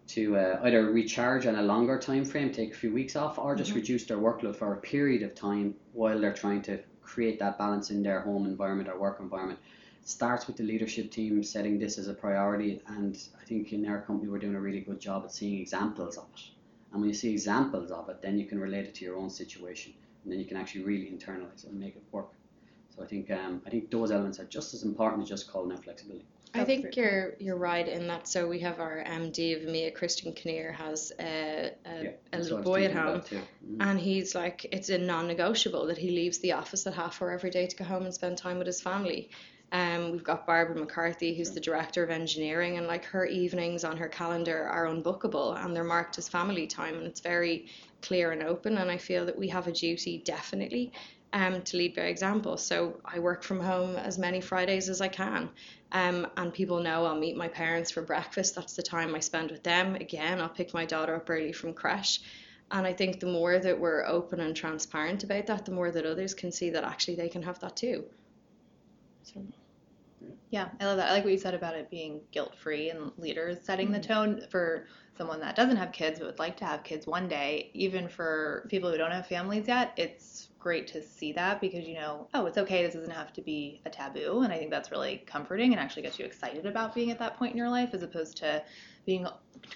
to 0.08 0.38
uh, 0.38 0.60
either 0.64 0.90
recharge 0.92 1.46
on 1.46 1.56
a 1.56 1.62
longer 1.62 2.00
time 2.00 2.24
frame, 2.24 2.50
take 2.50 2.72
a 2.74 2.78
few 2.78 2.94
weeks 2.94 3.18
off, 3.18 3.38
or 3.38 3.56
just 3.56 3.72
mm-hmm. 3.72 3.80
reduce 3.80 4.06
their 4.06 4.18
workload 4.18 4.56
for 4.56 4.74
a 4.74 4.78
period 4.78 5.22
of 5.22 5.36
time 5.36 5.76
while 5.92 6.20
they're 6.20 6.34
trying 6.34 6.62
to 6.62 6.80
create 7.08 7.40
that 7.40 7.58
balance 7.58 7.90
in 7.90 8.04
their 8.04 8.22
home 8.22 8.46
environment 8.46 8.90
or 8.90 9.00
work 9.00 9.20
environment. 9.20 9.60
Starts 10.04 10.48
with 10.48 10.58
the 10.58 10.64
leadership 10.64 11.10
team 11.10 11.42
setting 11.44 11.80
this 11.80 11.98
as 11.98 12.08
a 12.08 12.14
priority 12.14 12.82
and 12.88 13.18
I 13.42 13.46
think 13.46 13.74
in 13.74 13.88
our 13.88 14.02
company 14.02 14.30
we're 14.30 14.46
doing 14.46 14.56
a 14.56 14.60
really 14.68 14.82
good 14.82 15.00
job 15.00 15.24
at 15.26 15.32
seeing 15.32 15.60
examples 15.60 16.18
of 16.18 16.26
it. 16.36 16.42
And 16.92 17.02
when 17.02 17.10
you 17.10 17.16
see 17.16 17.32
examples 17.32 17.92
of 17.92 18.10
it 18.10 18.22
then 18.22 18.38
you 18.38 18.46
can 18.46 18.60
relate 18.60 18.86
it 18.86 18.96
to 18.96 19.06
your 19.06 19.18
own 19.18 19.30
situation 19.30 19.94
and 20.24 20.32
then 20.32 20.40
you 20.40 20.46
can 20.46 20.58
actually 20.58 20.84
really 20.84 21.06
internalize 21.06 21.64
it 21.64 21.72
and 21.72 21.80
make 21.80 21.96
it 21.96 22.04
work. 22.12 22.32
So 22.96 23.04
I 23.04 23.08
think 23.08 23.32
um, 23.32 23.62
I 23.66 23.70
think 23.70 23.90
those 23.90 24.12
elements 24.12 24.40
are 24.40 24.46
just 24.46 24.74
as 24.74 24.84
important 24.84 25.24
as 25.24 25.30
just 25.30 25.52
calling 25.52 25.72
out 25.72 25.84
flexibility 25.84 26.26
I 26.58 26.66
think 26.66 26.96
you're 26.96 27.36
you're 27.40 27.58
right 27.58 27.88
in 27.88 28.08
that. 28.08 28.28
So 28.28 28.48
we 28.48 28.60
have 28.60 28.80
our 28.80 29.04
MD 29.04 29.56
of 29.56 29.68
EMEA, 29.68 29.94
Christian 29.94 30.34
Kinnear, 30.34 30.72
has 30.72 31.12
a, 31.20 31.72
a, 31.86 32.04
yeah, 32.04 32.10
a 32.34 32.40
little 32.40 32.62
boy 32.62 32.86
at 32.86 32.94
home, 32.94 33.22
mm-hmm. 33.22 33.82
and 33.82 34.00
he's 34.00 34.36
like, 34.36 34.66
it's 34.72 34.90
a 34.90 34.98
non-negotiable 34.98 35.88
that 35.88 35.98
he 35.98 36.12
leaves 36.12 36.40
the 36.40 36.54
office 36.54 36.86
at 36.88 36.94
half 36.94 37.22
hour 37.22 37.32
every 37.32 37.50
day 37.50 37.68
to 37.68 37.76
go 37.76 37.84
home 37.84 38.04
and 38.04 38.14
spend 38.14 38.38
time 38.38 38.58
with 38.58 38.68
his 38.68 38.82
family. 38.82 39.30
Um, 39.72 40.14
we've 40.14 40.24
got 40.24 40.48
Barbara 40.48 40.78
McCarthy, 40.78 41.36
who's 41.36 41.52
the 41.52 41.60
director 41.60 42.02
of 42.02 42.10
engineering, 42.10 42.78
and 42.78 42.88
like 42.88 43.04
her 43.06 43.26
evenings 43.26 43.84
on 43.84 43.98
her 43.98 44.08
calendar 44.08 44.64
are 44.64 44.86
unbookable 44.86 45.62
and 45.64 45.76
they're 45.76 45.84
marked 45.84 46.18
as 46.18 46.30
family 46.30 46.68
time, 46.68 46.96
and 46.96 47.06
it's 47.06 47.20
very 47.20 47.68
clear 48.02 48.32
and 48.32 48.44
open. 48.44 48.78
And 48.78 48.90
I 48.90 48.98
feel 48.98 49.26
that 49.26 49.38
we 49.38 49.50
have 49.50 49.68
a 49.68 49.72
duty 49.72 50.22
definitely 50.24 50.94
um, 51.38 51.62
to 51.62 51.78
lead 51.78 51.96
by 51.96 52.04
example. 52.04 52.58
So 52.58 53.00
I 53.06 53.20
work 53.20 53.44
from 53.44 53.60
home 53.60 53.96
as 53.96 54.18
many 54.18 54.42
Fridays 54.42 54.90
as 54.90 55.02
I 55.02 55.08
can. 55.08 55.50
Um, 55.92 56.28
and 56.36 56.52
people 56.52 56.82
know 56.82 57.06
I'll 57.06 57.18
meet 57.18 57.38
my 57.38 57.48
parents 57.48 57.92
for 57.92 58.02
breakfast. 58.02 58.56
That's 58.56 58.76
the 58.76 58.82
time 58.82 59.14
I 59.14 59.20
spend 59.20 59.52
with 59.52 59.64
them. 59.64 59.96
Again, 59.96 60.42
I'll 60.42 60.50
pick 60.50 60.74
my 60.74 60.86
daughter 60.86 61.16
up 61.16 61.30
early 61.30 61.54
from 61.54 61.74
creche. 61.74 62.22
And 62.72 62.88
I 62.88 62.94
think 62.94 63.20
the 63.20 63.28
more 63.28 63.60
that 63.60 63.80
we're 63.80 64.06
open 64.06 64.40
and 64.40 64.56
transparent 64.56 65.24
about 65.24 65.46
that, 65.48 65.66
the 65.66 65.72
more 65.72 65.92
that 65.92 66.06
others 66.06 66.34
can 66.34 66.52
see 66.52 66.72
that 66.72 66.84
actually 66.84 67.16
they 67.16 67.30
can 67.30 67.44
have 67.44 67.60
that 67.60 67.78
too. 67.78 68.04
So. 69.24 69.46
Yeah, 70.50 70.70
I 70.80 70.86
love 70.86 70.98
that. 70.98 71.10
I 71.10 71.14
like 71.14 71.24
what 71.24 71.34
you 71.34 71.40
said 71.40 71.54
about 71.54 71.76
it 71.76 71.90
being 71.90 72.22
guilt 72.32 72.56
free 72.56 72.90
and 72.90 73.12
leaders 73.18 73.60
setting 73.62 73.88
mm-hmm. 73.88 74.02
the 74.02 74.08
tone 74.08 74.42
for 74.50 74.88
someone 75.18 75.40
that 75.40 75.56
doesn't 75.56 75.78
have 75.78 75.92
kids 75.92 76.20
but 76.20 76.28
would 76.28 76.40
like 76.40 76.58
to 76.58 76.66
have 76.66 76.84
kids 76.84 77.08
one 77.08 77.28
day. 77.28 77.70
Even 77.74 78.08
for 78.08 78.66
people 78.70 78.92
who 78.92 78.98
don't 78.98 79.12
have 79.12 79.28
families 79.28 79.68
yet, 79.68 79.94
it's 79.98 80.50
great 80.60 80.88
to 80.88 81.02
see 81.02 81.32
that 81.34 81.62
because 81.62 81.88
you 81.88 81.96
know, 81.96 82.28
oh, 82.34 82.46
it's 82.46 82.58
okay. 82.58 82.84
This 82.84 82.94
doesn't 82.94 83.12
have 83.12 83.34
to 83.34 83.42
be 83.42 83.82
a 83.86 83.90
taboo, 83.90 84.42
and 84.42 84.54
I 84.54 84.58
think 84.58 84.72
that's 84.72 84.92
really 84.92 85.24
comforting 85.26 85.72
and 85.72 85.80
actually 85.80 86.04
gets 86.04 86.20
you 86.20 86.26
excited 86.26 86.66
about 86.66 86.96
being 86.96 87.12
at 87.12 87.20
that 87.20 87.38
point 87.38 87.52
in 87.52 87.58
your 87.58 87.70
life 87.70 87.94
as 87.94 88.04
opposed 88.04 88.38
to 88.38 88.64
being 89.08 89.26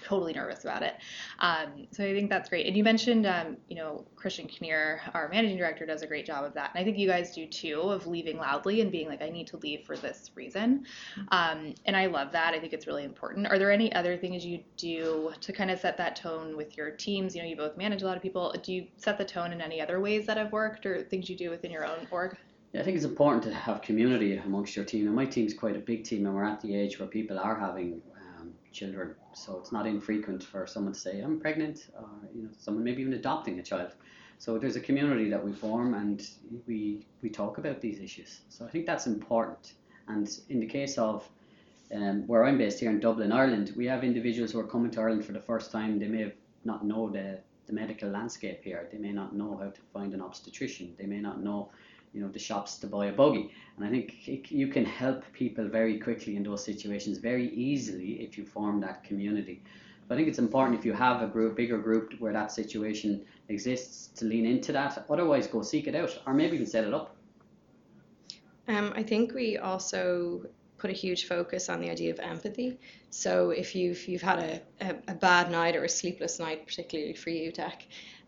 totally 0.04 0.32
nervous 0.32 0.62
about 0.62 0.82
it. 0.82 0.94
Um, 1.40 1.86
so 1.90 2.04
I 2.04 2.14
think 2.14 2.30
that's 2.30 2.48
great. 2.48 2.66
And 2.66 2.76
you 2.76 2.84
mentioned, 2.84 3.26
um, 3.26 3.56
you 3.68 3.76
know, 3.76 4.04
Christian 4.14 4.46
Kinnear, 4.46 5.00
our 5.14 5.28
managing 5.28 5.56
director, 5.56 5.84
does 5.84 6.02
a 6.02 6.06
great 6.06 6.24
job 6.24 6.44
of 6.44 6.54
that. 6.54 6.70
And 6.74 6.80
I 6.80 6.84
think 6.84 6.98
you 6.98 7.08
guys 7.08 7.34
do 7.34 7.46
too, 7.46 7.80
of 7.80 8.06
leaving 8.06 8.36
loudly 8.36 8.80
and 8.80 8.92
being 8.92 9.08
like, 9.08 9.22
I 9.22 9.28
need 9.28 9.48
to 9.48 9.56
leave 9.56 9.84
for 9.84 9.96
this 9.96 10.30
reason. 10.34 10.84
Um, 11.30 11.74
and 11.86 11.96
I 11.96 12.06
love 12.06 12.30
that. 12.32 12.54
I 12.54 12.60
think 12.60 12.72
it's 12.72 12.86
really 12.86 13.04
important. 13.04 13.46
Are 13.48 13.58
there 13.58 13.72
any 13.72 13.92
other 13.94 14.16
things 14.16 14.44
you 14.44 14.60
do 14.76 15.32
to 15.40 15.52
kind 15.52 15.70
of 15.70 15.80
set 15.80 15.96
that 15.96 16.14
tone 16.14 16.56
with 16.56 16.76
your 16.76 16.90
teams? 16.90 17.34
You 17.34 17.42
know, 17.42 17.48
you 17.48 17.56
both 17.56 17.76
manage 17.76 18.02
a 18.02 18.06
lot 18.06 18.16
of 18.16 18.22
people. 18.22 18.54
Do 18.62 18.72
you 18.72 18.86
set 18.96 19.18
the 19.18 19.24
tone 19.24 19.52
in 19.52 19.60
any 19.60 19.80
other 19.80 20.00
ways 20.00 20.26
that 20.26 20.36
have 20.36 20.52
worked 20.52 20.86
or 20.86 21.02
things 21.02 21.28
you 21.28 21.36
do 21.36 21.50
within 21.50 21.70
your 21.70 21.84
own 21.84 22.06
org? 22.10 22.36
Yeah, 22.72 22.80
I 22.80 22.84
think 22.84 22.96
it's 22.96 23.04
important 23.04 23.42
to 23.44 23.52
have 23.52 23.82
community 23.82 24.36
amongst 24.38 24.74
your 24.76 24.86
team. 24.86 25.06
And 25.06 25.14
my 25.14 25.26
team's 25.26 25.52
quite 25.52 25.76
a 25.76 25.80
big 25.80 26.04
team, 26.04 26.24
and 26.24 26.34
we're 26.34 26.44
at 26.44 26.60
the 26.62 26.74
age 26.74 26.98
where 26.98 27.08
people 27.08 27.38
are 27.38 27.58
having 27.58 28.00
children. 28.72 29.14
So 29.34 29.58
it's 29.58 29.72
not 29.72 29.86
infrequent 29.86 30.42
for 30.42 30.66
someone 30.66 30.92
to 30.92 30.98
say, 30.98 31.20
I'm 31.20 31.40
pregnant, 31.40 31.88
or 31.96 32.08
you 32.34 32.42
know, 32.42 32.48
someone 32.58 32.84
maybe 32.84 33.02
even 33.02 33.14
adopting 33.14 33.58
a 33.58 33.62
child. 33.62 33.92
So 34.38 34.58
there's 34.58 34.76
a 34.76 34.80
community 34.80 35.30
that 35.30 35.44
we 35.44 35.52
form 35.52 35.94
and 35.94 36.26
we, 36.66 37.06
we 37.22 37.30
talk 37.30 37.58
about 37.58 37.80
these 37.80 38.00
issues. 38.00 38.40
So 38.48 38.66
I 38.66 38.70
think 38.70 38.86
that's 38.86 39.06
important. 39.06 39.74
And 40.08 40.28
in 40.48 40.58
the 40.58 40.66
case 40.66 40.98
of 40.98 41.28
um, 41.94 42.26
where 42.26 42.44
I'm 42.44 42.58
based 42.58 42.80
here 42.80 42.90
in 42.90 42.98
Dublin, 43.00 43.32
Ireland, 43.32 43.72
we 43.76 43.86
have 43.86 44.02
individuals 44.02 44.52
who 44.52 44.58
are 44.58 44.66
coming 44.66 44.90
to 44.92 45.00
Ireland 45.00 45.24
for 45.24 45.32
the 45.32 45.40
first 45.40 45.70
time. 45.70 45.98
They 45.98 46.08
may 46.08 46.32
not 46.64 46.84
know 46.84 47.10
the, 47.10 47.38
the 47.66 47.72
medical 47.72 48.08
landscape 48.08 48.62
here. 48.64 48.88
They 48.90 48.98
may 48.98 49.12
not 49.12 49.34
know 49.34 49.56
how 49.62 49.70
to 49.70 49.80
find 49.92 50.14
an 50.14 50.20
obstetrician. 50.20 50.94
They 50.98 51.06
may 51.06 51.20
not 51.20 51.42
know, 51.42 51.70
you 52.12 52.20
know, 52.20 52.28
the 52.28 52.38
shops 52.38 52.76
to 52.78 52.86
buy 52.86 53.06
a 53.06 53.12
buggy. 53.12 53.50
And 53.76 53.84
I 53.84 53.88
think 53.88 54.50
you 54.50 54.68
can 54.68 54.84
help 54.84 55.24
people 55.32 55.66
very 55.68 55.98
quickly 55.98 56.36
in 56.36 56.42
those 56.42 56.64
situations, 56.64 57.18
very 57.18 57.48
easily 57.54 58.22
if 58.22 58.36
you 58.36 58.44
form 58.44 58.80
that 58.80 59.04
community. 59.04 59.62
But 60.08 60.14
I 60.14 60.18
think 60.18 60.28
it's 60.28 60.38
important 60.38 60.78
if 60.78 60.84
you 60.84 60.92
have 60.92 61.22
a 61.22 61.26
group, 61.26 61.56
bigger 61.56 61.78
group 61.78 62.14
where 62.18 62.32
that 62.32 62.52
situation 62.52 63.24
exists 63.48 64.08
to 64.18 64.24
lean 64.26 64.44
into 64.44 64.72
that. 64.72 65.04
Otherwise, 65.08 65.46
go 65.46 65.62
seek 65.62 65.86
it 65.86 65.94
out, 65.94 66.20
or 66.26 66.34
maybe 66.34 66.56
even 66.56 66.66
set 66.66 66.84
it 66.84 66.92
up. 66.92 67.16
Um, 68.68 68.92
I 68.94 69.02
think 69.02 69.32
we 69.32 69.58
also 69.58 70.46
put 70.78 70.90
a 70.90 70.92
huge 70.92 71.26
focus 71.26 71.68
on 71.68 71.80
the 71.80 71.88
idea 71.88 72.10
of 72.12 72.18
empathy. 72.18 72.78
So 73.10 73.50
if 73.50 73.74
you've 73.74 74.06
you've 74.08 74.22
had 74.22 74.38
a, 74.38 74.60
a, 74.80 74.96
a 75.08 75.14
bad 75.14 75.50
night 75.50 75.76
or 75.76 75.84
a 75.84 75.88
sleepless 75.88 76.38
night, 76.38 76.66
particularly 76.66 77.14
for 77.14 77.30
you, 77.30 77.52
Dec, 77.52 77.82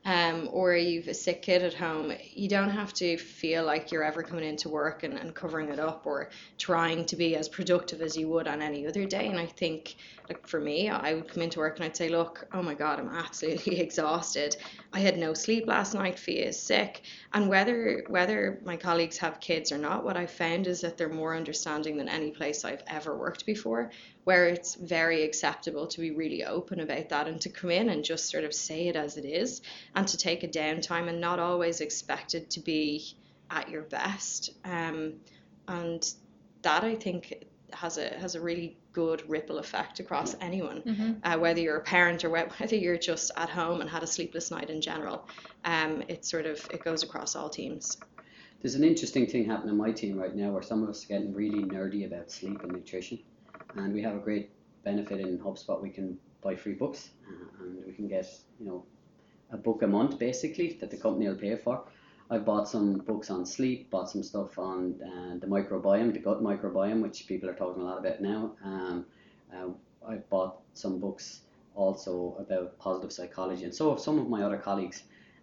um, 0.05 0.51
or 0.53 0.75
you've 0.75 1.09
a 1.09 1.15
sick 1.15 1.41
kid 1.41 1.63
at 1.63 1.73
home, 1.73 2.13
you 2.33 2.47
don't 2.47 2.69
have 2.69 2.93
to 2.95 3.17
feel 3.17 3.65
like 3.65 3.91
you're 3.91 4.05
ever 4.05 4.23
coming 4.23 4.45
into 4.45 4.69
work 4.69 5.03
and, 5.03 5.15
and 5.15 5.35
covering 5.35 5.71
it 5.71 5.79
up 5.79 6.03
or 6.05 6.29
trying 6.59 7.07
to 7.07 7.17
be 7.17 7.37
as 7.37 7.49
productive 7.49 8.03
as 8.03 8.15
you 8.15 8.29
would 8.29 8.47
on 8.47 8.61
any 8.61 8.87
other 8.87 9.07
day. 9.07 9.29
And 9.29 9.39
I 9.39 9.47
think, 9.47 9.97
like 10.29 10.47
for 10.47 10.61
me, 10.61 10.91
I 10.91 11.15
would 11.15 11.29
come 11.29 11.43
into 11.43 11.59
work 11.59 11.77
and 11.77 11.87
I'd 11.87 11.97
say, 11.97 12.11
look, 12.11 12.47
oh 12.53 12.63
my 12.63 12.75
God, 12.75 13.01
I'm 13.01 13.09
absolutely 13.15 13.81
exhausted. 13.81 14.57
I 14.93 15.01
had 15.01 15.17
no 15.17 15.33
sleep 15.33 15.67
last 15.67 15.95
night. 15.95 16.19
Fia 16.19 16.49
is 16.49 16.61
sick. 16.61 17.03
And 17.33 17.49
whether 17.49 18.05
whether 18.09 18.61
my 18.65 18.77
colleagues 18.77 19.17
have 19.19 19.41
kids 19.41 19.73
or 19.73 19.79
not, 19.79 20.05
what 20.05 20.17
I've 20.19 20.31
found 20.31 20.67
is 20.67 20.83
that 20.83 20.99
they're 20.99 21.09
more 21.09 21.35
understanding 21.35 21.97
than 21.97 22.09
any 22.09 22.31
place 22.31 22.65
I've 22.65 22.83
ever 22.87 23.17
worked 23.17 23.47
before 23.47 23.91
where 24.25 24.47
it's 24.47 24.75
very 24.75 25.23
acceptable 25.23 25.87
to 25.87 26.01
be 26.01 26.11
really 26.11 26.45
open 26.45 26.81
about 26.81 27.11
that 27.11 27.29
and 27.29 27.41
to 27.43 27.51
come 27.51 27.71
in 27.71 27.91
and 27.91 28.03
just 28.03 28.31
sort 28.31 28.45
of 28.45 28.55
say 28.55 28.89
it 28.89 28.97
as 28.97 29.17
it 29.17 29.25
is 29.25 29.61
and 29.95 30.09
to 30.09 30.17
take 30.17 30.43
a 30.43 30.49
downtime 30.49 31.09
and 31.09 31.21
not 31.21 31.39
always 31.39 31.81
expected 31.81 32.51
to 32.51 32.61
be 32.61 33.15
at 33.51 33.69
your 33.69 33.83
best. 33.83 34.51
Um, 34.65 35.15
and 35.69 36.11
that 36.63 36.85
I 36.85 36.95
think 36.95 37.45
has 37.73 37.99
a 37.99 38.09
has 38.19 38.35
a 38.35 38.41
really 38.41 38.79
good 38.93 39.29
ripple 39.29 39.59
effect 39.59 40.01
across 40.01 40.37
anyone, 40.41 40.83
mm-hmm. 40.83 41.13
uh, 41.25 41.37
whether 41.39 41.61
you're 41.61 41.77
a 41.77 41.83
parent 41.83 42.25
or 42.25 42.31
whether 42.59 42.77
you're 42.77 42.97
just 42.97 43.31
at 43.37 43.51
home 43.51 43.81
and 43.81 43.91
had 43.91 44.03
a 44.03 44.07
sleepless 44.07 44.51
night 44.51 44.71
in 44.71 44.81
general. 44.81 45.29
Um, 45.65 46.03
it 46.09 46.25
sort 46.25 46.47
of 46.47 46.67
it 46.71 46.83
goes 46.83 47.03
across 47.03 47.37
all 47.37 47.51
teams. 47.51 47.99
There's 48.63 48.77
an 48.77 48.85
interesting 48.85 49.27
thing 49.27 49.45
happening 49.45 49.75
in 49.75 49.77
my 49.77 49.93
team 49.93 50.17
right 50.17 50.35
now 50.35 50.51
where 50.51 50.63
some 50.63 50.83
of 50.83 50.89
us 50.89 51.05
are 51.05 51.09
getting 51.09 51.35
really 51.35 51.65
nerdy 51.65 52.07
about 52.07 52.31
sleep 52.31 52.63
and 52.63 52.73
nutrition 52.73 53.19
and 53.77 53.93
we 53.93 54.03
have 54.03 54.15
a 54.15 54.19
great 54.19 54.51
benefit 54.85 55.21
in 55.21 55.39
HubSpot. 55.39 55.81
We 55.81 55.91
can 55.91 56.19
buy 56.43 56.57
free 56.57 56.75
books, 56.75 57.11
uh, 57.29 57.63
and 57.65 57.85
we 57.87 57.93
can 57.93 58.09
get 58.09 58.27
you 58.61 58.67
know 58.67 58.85
a 59.51 59.57
book 59.57 59.83
a 59.83 59.87
month 59.87 60.19
basically 60.19 60.77
that 60.81 60.91
the 60.91 60.97
company 60.97 61.29
will 61.29 61.37
pay 61.37 61.57
for. 61.57 61.85
I've 62.31 62.45
bought 62.45 62.69
some 62.69 62.99
books 62.99 63.31
on 63.31 63.45
sleep, 63.45 63.91
bought 63.91 64.09
some 64.09 64.23
stuff 64.23 64.59
on 64.59 64.95
uh, 65.03 65.39
the 65.39 65.47
microbiome, 65.47 66.13
the 66.13 66.19
gut 66.19 66.43
microbiome, 66.43 67.03
which 67.03 67.27
people 67.27 67.51
are 67.51 67.55
talking 67.55 67.83
a 67.83 67.85
lot 67.85 67.99
about 67.99 68.21
now. 68.21 68.53
Um, 68.65 69.07
uh, 69.55 69.69
I 70.09 70.17
bought 70.17 70.61
some 70.73 70.99
books 70.99 71.43
also 71.75 72.37
about 72.39 72.79
positive 72.79 73.13
psychology, 73.13 73.65
and 73.65 73.75
so 73.75 73.91
have 73.91 74.01
some 74.01 74.19
of 74.19 74.29
my 74.29 74.43
other 74.43 74.59
colleagues. 74.59 75.03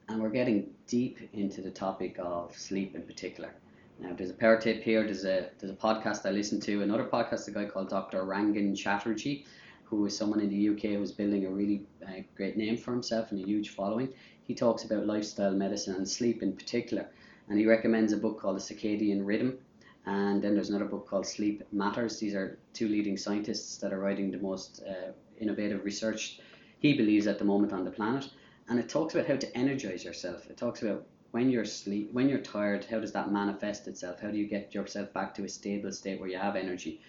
And 0.09 0.21
we're 0.21 0.29
getting 0.29 0.71
deep 0.87 1.19
into 1.33 1.61
the 1.61 1.71
topic 1.71 2.17
of 2.19 2.57
sleep 2.57 2.95
in 2.95 3.03
particular. 3.03 3.53
Now, 4.01 4.13
there's 4.17 4.31
a 4.31 4.33
power 4.33 4.59
tip 4.59 4.81
here. 4.81 5.03
There's 5.03 5.25
a 5.25 5.51
there's 5.59 5.71
a 5.71 5.75
podcast 5.75 6.25
I 6.25 6.31
listen 6.31 6.59
to. 6.61 6.81
Another 6.81 7.05
podcast, 7.05 7.47
a 7.47 7.51
guy 7.51 7.65
called 7.65 7.89
Dr. 7.89 8.23
Rangan 8.23 8.75
Chatterjee, 8.75 9.45
who 9.83 10.03
is 10.07 10.17
someone 10.17 10.39
in 10.39 10.49
the 10.49 10.69
UK 10.69 10.97
who's 10.97 11.11
building 11.11 11.45
a 11.45 11.51
really 11.51 11.85
uh, 12.07 12.21
great 12.35 12.57
name 12.57 12.77
for 12.77 12.93
himself 12.93 13.31
and 13.31 13.39
a 13.39 13.45
huge 13.45 13.69
following. 13.69 14.09
He 14.41 14.55
talks 14.55 14.83
about 14.83 15.05
lifestyle 15.05 15.51
medicine 15.53 15.95
and 15.95 16.09
sleep 16.09 16.41
in 16.41 16.53
particular, 16.53 17.11
and 17.47 17.59
he 17.59 17.67
recommends 17.67 18.11
a 18.11 18.17
book 18.17 18.39
called 18.39 18.57
The 18.57 18.73
Circadian 18.73 19.23
Rhythm. 19.23 19.59
And 20.07 20.41
then 20.41 20.55
there's 20.55 20.69
another 20.69 20.85
book 20.85 21.07
called 21.07 21.27
Sleep 21.27 21.61
Matters. 21.71 22.17
These 22.17 22.33
are 22.33 22.57
two 22.73 22.87
leading 22.87 23.17
scientists 23.17 23.77
that 23.77 23.93
are 23.93 23.99
writing 23.99 24.31
the 24.31 24.39
most 24.39 24.81
uh, 24.89 25.11
innovative 25.39 25.85
research 25.85 26.39
he 26.79 26.97
believes 26.97 27.27
at 27.27 27.37
the 27.37 27.45
moment 27.45 27.71
on 27.71 27.85
the 27.85 27.91
planet. 27.91 28.27
And 28.67 28.79
it 28.79 28.89
talks 28.89 29.13
about 29.13 29.27
how 29.27 29.35
to 29.35 29.55
energize 29.55 30.03
yourself. 30.03 30.49
It 30.49 30.57
talks 30.57 30.81
about 30.81 31.05
when 31.31 31.49
you're 31.49 31.65
sleep 31.65 32.09
when 32.11 32.29
you're 32.29 32.39
tired 32.39 32.85
how 32.85 32.99
does 32.99 33.13
that 33.13 33.31
manifest 33.31 33.87
itself? 33.87 34.19
How 34.19 34.29
do 34.29 34.37
you 34.37 34.47
get 34.47 34.73
yourself 34.73 35.13
back 35.13 35.33
to 35.35 35.43
a 35.43 35.49
stable 35.49 35.91
state 35.91 36.19
where 36.19 36.29
you 36.29 36.37
have 36.37 36.55
energy? 36.55 37.01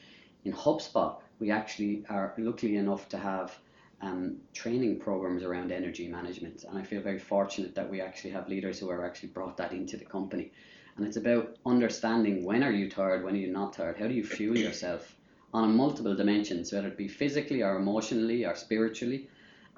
In 0.44 0.52
hubspot 0.52 1.20
we 1.38 1.50
actually 1.50 2.04
are 2.08 2.34
lucky 2.38 2.76
enough 2.76 3.08
to 3.10 3.18
have 3.18 3.58
um, 4.00 4.36
training 4.52 4.98
programs 4.98 5.42
around 5.42 5.70
energy 5.70 6.08
management 6.08 6.64
and 6.64 6.76
i 6.76 6.82
feel 6.82 7.00
very 7.00 7.20
fortunate 7.20 7.74
that 7.76 7.88
we 7.88 8.00
actually 8.00 8.30
have 8.30 8.48
leaders 8.48 8.78
who 8.80 8.90
are 8.90 9.04
actually 9.04 9.28
brought 9.28 9.56
that 9.56 9.72
into 9.72 9.96
the 9.96 10.04
company. 10.04 10.52
And 10.96 11.06
it's 11.06 11.16
about 11.16 11.56
understanding 11.64 12.44
when 12.44 12.62
are 12.62 12.72
you 12.72 12.90
tired 12.90 13.24
when 13.24 13.34
are 13.34 13.44
you 13.46 13.52
not 13.52 13.72
tired? 13.72 13.96
How 13.98 14.08
do 14.08 14.14
you 14.14 14.24
fuel 14.24 14.56
yourself 14.56 15.16
on 15.54 15.76
multiple 15.76 16.14
dimensions 16.14 16.72
whether 16.72 16.88
it 16.88 16.96
be 16.96 17.08
physically 17.08 17.62
or 17.62 17.76
emotionally 17.76 18.44
or 18.44 18.54
spiritually 18.54 19.28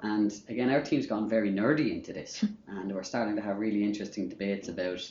and 0.01 0.33
again, 0.49 0.69
our 0.69 0.81
team's 0.81 1.07
gone 1.07 1.29
very 1.29 1.51
nerdy 1.51 1.91
into 1.91 2.13
this, 2.13 2.43
and 2.67 2.93
we're 2.93 3.03
starting 3.03 3.35
to 3.35 3.41
have 3.41 3.57
really 3.57 3.83
interesting 3.83 4.29
debates 4.29 4.67
about 4.67 5.09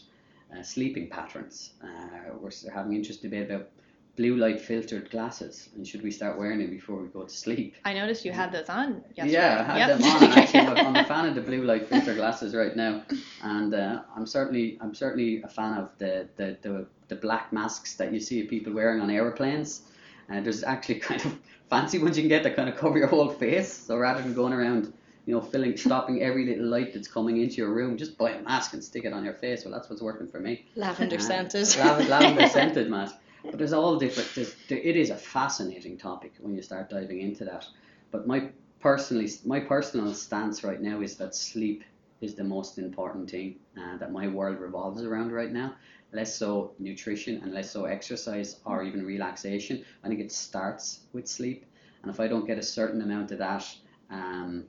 uh, 0.56 0.62
sleeping 0.62 1.08
patterns. 1.08 1.72
Uh, 1.82 2.34
we're 2.40 2.50
having 2.72 2.94
interesting 2.94 3.30
debate 3.30 3.50
about 3.50 3.68
blue 4.16 4.36
light 4.36 4.60
filtered 4.60 5.10
glasses 5.10 5.70
and 5.74 5.86
should 5.86 6.02
we 6.02 6.10
start 6.10 6.38
wearing 6.38 6.60
them 6.60 6.70
before 6.70 7.02
we 7.02 7.08
go 7.08 7.24
to 7.24 7.34
sleep? 7.34 7.74
I 7.84 7.94
noticed 7.94 8.24
you 8.24 8.32
had 8.32 8.52
those 8.52 8.68
on 8.68 9.02
yesterday. 9.16 9.32
Yeah, 9.32 9.66
I 9.68 9.78
had 9.78 9.88
yep. 9.88 9.98
them 9.98 10.08
on. 10.08 10.38
Actually, 10.38 10.60
I'm 10.60 10.96
a 10.96 11.04
fan 11.04 11.26
of 11.26 11.34
the 11.34 11.40
blue 11.40 11.62
light 11.62 11.88
filter 11.88 12.14
glasses 12.14 12.54
right 12.54 12.76
now, 12.76 13.02
and 13.42 13.74
uh, 13.74 14.02
I'm 14.16 14.26
certainly 14.26 14.78
I'm 14.80 14.94
certainly 14.94 15.42
a 15.42 15.48
fan 15.48 15.78
of 15.78 15.90
the, 15.98 16.28
the, 16.36 16.56
the, 16.62 16.86
the 17.08 17.16
black 17.16 17.52
masks 17.52 17.94
that 17.94 18.12
you 18.12 18.20
see 18.20 18.44
people 18.44 18.72
wearing 18.72 19.00
on 19.00 19.10
aeroplanes. 19.10 19.82
And 20.28 20.44
there's 20.44 20.62
actually 20.62 21.00
kind 21.10 21.24
of 21.24 21.38
fancy 21.70 21.98
ones 21.98 22.16
you 22.16 22.22
can 22.22 22.28
get 22.28 22.42
that 22.44 22.56
kind 22.56 22.68
of 22.68 22.76
cover 22.76 22.98
your 22.98 23.08
whole 23.08 23.30
face. 23.30 23.72
So 23.72 23.96
rather 23.96 24.22
than 24.22 24.34
going 24.34 24.52
around, 24.52 24.92
you 25.26 25.34
know, 25.34 25.40
filling, 25.40 25.76
stopping 25.76 26.22
every 26.22 26.46
little 26.46 26.66
light 26.66 26.92
that's 26.92 27.08
coming 27.08 27.40
into 27.40 27.56
your 27.56 27.72
room, 27.72 27.96
just 27.96 28.18
buy 28.18 28.30
a 28.30 28.42
mask 28.42 28.74
and 28.74 28.84
stick 28.84 29.04
it 29.04 29.12
on 29.12 29.24
your 29.24 29.34
face. 29.34 29.64
Well, 29.64 29.72
that's 29.72 29.88
what's 29.88 30.02
working 30.02 30.28
for 30.28 30.40
me. 30.40 30.66
Lavender 30.76 31.16
uh, 31.16 31.20
scented. 31.20 31.76
Lavender, 31.78 32.10
lavender 32.10 32.48
scented 32.56 32.90
mask. 32.90 33.16
But 33.44 33.58
there's 33.58 33.72
all 33.72 33.96
different. 33.98 34.30
There's, 34.34 34.54
there, 34.68 34.78
it 34.78 34.96
is 34.96 35.10
a 35.10 35.16
fascinating 35.16 35.98
topic 35.98 36.34
when 36.40 36.54
you 36.54 36.62
start 36.62 36.90
diving 36.90 37.20
into 37.20 37.44
that. 37.44 37.66
But 38.10 38.26
my 38.26 38.50
personally, 38.80 39.30
my 39.44 39.60
personal 39.60 40.14
stance 40.14 40.64
right 40.64 40.80
now 40.80 41.00
is 41.00 41.16
that 41.16 41.34
sleep 41.34 41.84
is 42.20 42.34
the 42.34 42.44
most 42.44 42.78
important 42.78 43.30
thing 43.30 43.56
uh, 43.78 43.96
that 43.98 44.12
my 44.12 44.28
world 44.28 44.58
revolves 44.58 45.02
around 45.02 45.32
right 45.32 45.52
now 45.52 45.74
less 46.14 46.34
so 46.34 46.72
nutrition 46.78 47.40
and 47.42 47.52
less 47.52 47.70
so 47.70 47.84
exercise 47.84 48.60
or 48.64 48.84
even 48.84 49.04
relaxation. 49.04 49.84
I 50.02 50.08
think 50.08 50.20
it 50.20 50.32
starts 50.32 51.00
with 51.12 51.26
sleep, 51.26 51.66
and 52.02 52.10
if 52.10 52.20
I 52.20 52.28
don't 52.28 52.46
get 52.46 52.58
a 52.58 52.62
certain 52.62 53.02
amount 53.02 53.32
of 53.32 53.38
that, 53.38 53.66
um, 54.10 54.64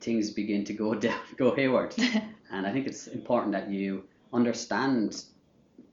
things 0.00 0.30
begin 0.30 0.64
to 0.64 0.72
go 0.72 0.94
down, 1.06 1.20
go 1.36 1.54
hayward. 1.54 1.94
and 2.50 2.66
I 2.66 2.72
think 2.72 2.86
it's 2.86 3.08
important 3.08 3.52
that 3.52 3.70
you 3.70 4.04
understand. 4.32 5.24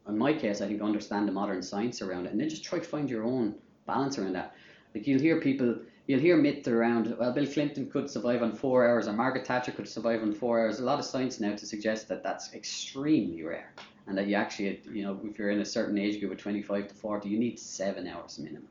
In 0.07 0.17
my 0.17 0.33
case, 0.33 0.61
I 0.61 0.67
think 0.67 0.81
understand 0.81 1.27
the 1.27 1.31
modern 1.31 1.61
science 1.61 2.01
around 2.01 2.25
it, 2.25 2.31
and 2.31 2.39
then 2.39 2.49
just 2.49 2.63
try 2.63 2.79
to 2.79 2.85
find 2.85 3.09
your 3.09 3.23
own 3.23 3.55
balance 3.85 4.17
around 4.17 4.33
that. 4.33 4.55
Like 4.95 5.07
you'll 5.07 5.21
hear 5.21 5.39
people, 5.41 5.77
you'll 6.07 6.19
hear 6.19 6.37
myths 6.37 6.67
around. 6.67 7.15
Well, 7.17 7.33
Bill 7.33 7.47
Clinton 7.47 7.89
could 7.89 8.09
survive 8.09 8.43
on 8.43 8.53
four 8.53 8.87
hours, 8.87 9.07
or 9.07 9.13
Margaret 9.13 9.47
Thatcher 9.47 9.71
could 9.71 9.87
survive 9.87 10.21
on 10.21 10.33
four 10.33 10.61
hours. 10.61 10.79
A 10.79 10.83
lot 10.83 10.99
of 10.99 11.05
science 11.05 11.39
now 11.39 11.55
to 11.55 11.65
suggest 11.65 12.07
that 12.09 12.21
that's 12.21 12.53
extremely 12.53 13.43
rare 13.43 13.73
and 14.07 14.17
that 14.17 14.27
you 14.27 14.35
actually, 14.35 14.81
you 14.91 15.03
know, 15.03 15.19
if 15.23 15.37
you're 15.37 15.51
in 15.51 15.61
a 15.61 15.65
certain 15.65 15.97
age 15.97 16.19
group 16.19 16.31
of 16.31 16.37
25 16.37 16.89
to 16.89 16.93
40, 16.95 17.29
you 17.29 17.39
need 17.39 17.57
seven 17.59 18.07
hours 18.07 18.37
minimum. 18.37 18.67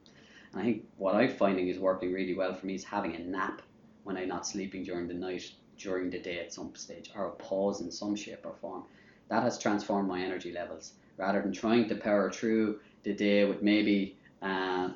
And 0.53 0.61
I 0.61 0.65
think 0.65 0.85
what 0.99 1.15
I'm 1.15 1.31
finding 1.31 1.69
is 1.69 1.79
working 1.79 2.13
really 2.13 2.35
well 2.35 2.55
for 2.55 2.67
me 2.67 2.75
is 2.75 2.85
having 2.85 3.17
a 3.17 3.19
nap 3.19 3.63
when 4.05 4.17
I'm 4.17 4.29
not 4.29 4.47
sleeping 4.47 4.85
during 4.85 5.09
the 5.09 5.15
night, 5.15 5.51
during 5.79 6.11
the 6.11 6.19
day 6.19 6.41
at 6.41 6.53
some 6.53 6.75
stage, 6.75 7.11
or 7.15 7.27
a 7.27 7.31
pause 7.31 7.81
in 7.81 7.91
some 7.91 8.15
shape 8.15 8.45
or 8.45 8.55
form. 8.61 8.85
That 9.29 9.43
has 9.43 9.59
transformed 9.59 10.09
my 10.09 10.21
energy 10.21 10.53
levels 10.53 10.93
rather 11.17 11.41
than 11.41 11.53
trying 11.53 11.89
to 11.89 11.95
power 11.95 12.31
through 12.31 12.81
the 13.03 13.15
day 13.15 13.45
with 13.45 13.63
maybe, 13.63 14.19
uh, 14.43 14.91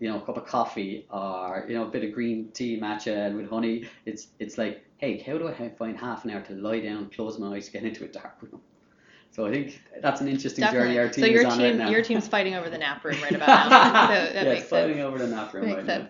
you 0.00 0.08
know, 0.08 0.18
a 0.18 0.20
cup 0.20 0.36
of 0.36 0.46
coffee 0.46 1.06
or 1.10 1.64
you 1.68 1.74
know 1.74 1.84
a 1.84 1.90
bit 1.90 2.04
of 2.04 2.12
green 2.12 2.50
tea 2.52 2.78
matcha 2.78 3.34
with 3.34 3.48
honey. 3.48 3.88
It's 4.04 4.28
it's 4.38 4.58
like, 4.58 4.84
hey, 4.98 5.18
how 5.20 5.38
do 5.38 5.48
I 5.48 5.70
find 5.70 5.96
half 5.96 6.24
an 6.24 6.30
hour 6.30 6.42
to 6.42 6.52
lie 6.54 6.80
down, 6.80 7.08
close 7.10 7.38
my 7.38 7.56
eyes, 7.56 7.68
get 7.70 7.84
into 7.84 8.04
a 8.04 8.08
dark 8.08 8.36
room? 8.42 8.60
So 9.30 9.46
I 9.46 9.50
think 9.50 9.80
that's 10.00 10.20
an 10.20 10.28
interesting 10.28 10.64
Definitely. 10.64 10.94
journey 10.94 10.98
our 10.98 11.08
team 11.08 11.24
so 11.24 11.26
your 11.26 11.42
is 11.42 11.44
on 11.44 11.58
team, 11.58 11.62
right 11.62 11.76
now. 11.76 11.88
your 11.90 12.02
team's 12.02 12.26
fighting 12.28 12.54
over 12.54 12.68
the 12.70 12.78
nap 12.78 13.04
room 13.04 13.20
right 13.22 13.34
about 13.34 13.48
now. 13.70 14.06
So 14.06 14.32
that 14.32 14.46
yes, 14.46 14.68
fighting 14.68 14.98
sense. 14.98 15.00
over 15.00 15.18
the 15.18 15.26
nap 15.26 15.52
room 15.54 15.64
Makes 15.64 15.86
right 15.86 15.86
now. 15.86 16.08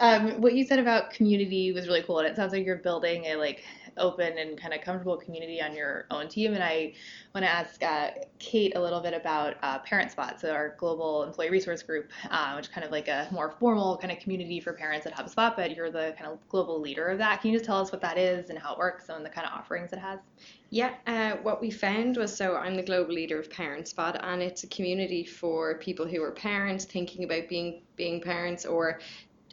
Um, 0.00 0.40
what 0.40 0.54
you 0.54 0.64
said 0.64 0.78
about 0.78 1.10
community 1.10 1.72
was 1.72 1.86
really 1.86 2.02
cool, 2.02 2.18
and 2.18 2.28
it 2.28 2.36
sounds 2.36 2.52
like 2.52 2.64
you're 2.64 2.76
building 2.76 3.24
a 3.26 3.36
like 3.36 3.64
open 3.98 4.38
and 4.38 4.58
kind 4.60 4.74
of 4.74 4.80
comfortable 4.80 5.16
community 5.16 5.60
on 5.60 5.74
your 5.74 6.06
own 6.10 6.28
team. 6.28 6.54
And 6.54 6.62
I 6.62 6.94
want 7.34 7.44
to 7.44 7.50
ask 7.50 7.82
uh, 7.82 8.10
Kate 8.38 8.76
a 8.76 8.80
little 8.80 9.00
bit 9.00 9.14
about 9.14 9.56
uh, 9.62 9.78
Parent 9.80 10.10
Spot, 10.10 10.40
so 10.40 10.50
our 10.50 10.74
global 10.78 11.22
employee 11.24 11.50
resource 11.50 11.82
group, 11.82 12.10
uh, 12.30 12.54
which 12.54 12.70
kind 12.70 12.84
of 12.84 12.90
like 12.90 13.08
a 13.08 13.28
more 13.30 13.50
formal 13.58 13.96
kind 13.96 14.12
of 14.12 14.18
community 14.18 14.60
for 14.60 14.72
parents 14.72 15.06
at 15.06 15.14
HubSpot. 15.14 15.56
But 15.56 15.74
you're 15.74 15.90
the 15.90 16.14
kind 16.18 16.30
of 16.30 16.38
global 16.48 16.80
leader 16.80 17.08
of 17.08 17.18
that. 17.18 17.40
Can 17.40 17.50
you 17.50 17.58
just 17.58 17.66
tell 17.66 17.80
us 17.80 17.92
what 17.92 18.00
that 18.00 18.18
is 18.18 18.50
and 18.50 18.58
how 18.58 18.72
it 18.72 18.78
works 18.78 19.08
and 19.08 19.24
the 19.24 19.30
kind 19.30 19.46
of 19.46 19.52
offerings 19.52 19.92
it 19.92 19.98
has? 19.98 20.18
Yeah, 20.70 20.94
uh, 21.06 21.36
what 21.42 21.60
we 21.60 21.70
found 21.70 22.16
was 22.16 22.36
so 22.36 22.56
I'm 22.56 22.74
the 22.74 22.82
global 22.82 23.14
leader 23.14 23.38
of 23.38 23.48
Parent 23.48 23.86
Spot, 23.86 24.18
and 24.22 24.42
it's 24.42 24.64
a 24.64 24.66
community 24.66 25.24
for 25.24 25.78
people 25.78 26.06
who 26.06 26.22
are 26.22 26.32
parents 26.32 26.84
thinking 26.84 27.24
about 27.24 27.48
being 27.48 27.82
being 27.96 28.20
parents, 28.20 28.66
or 28.66 28.98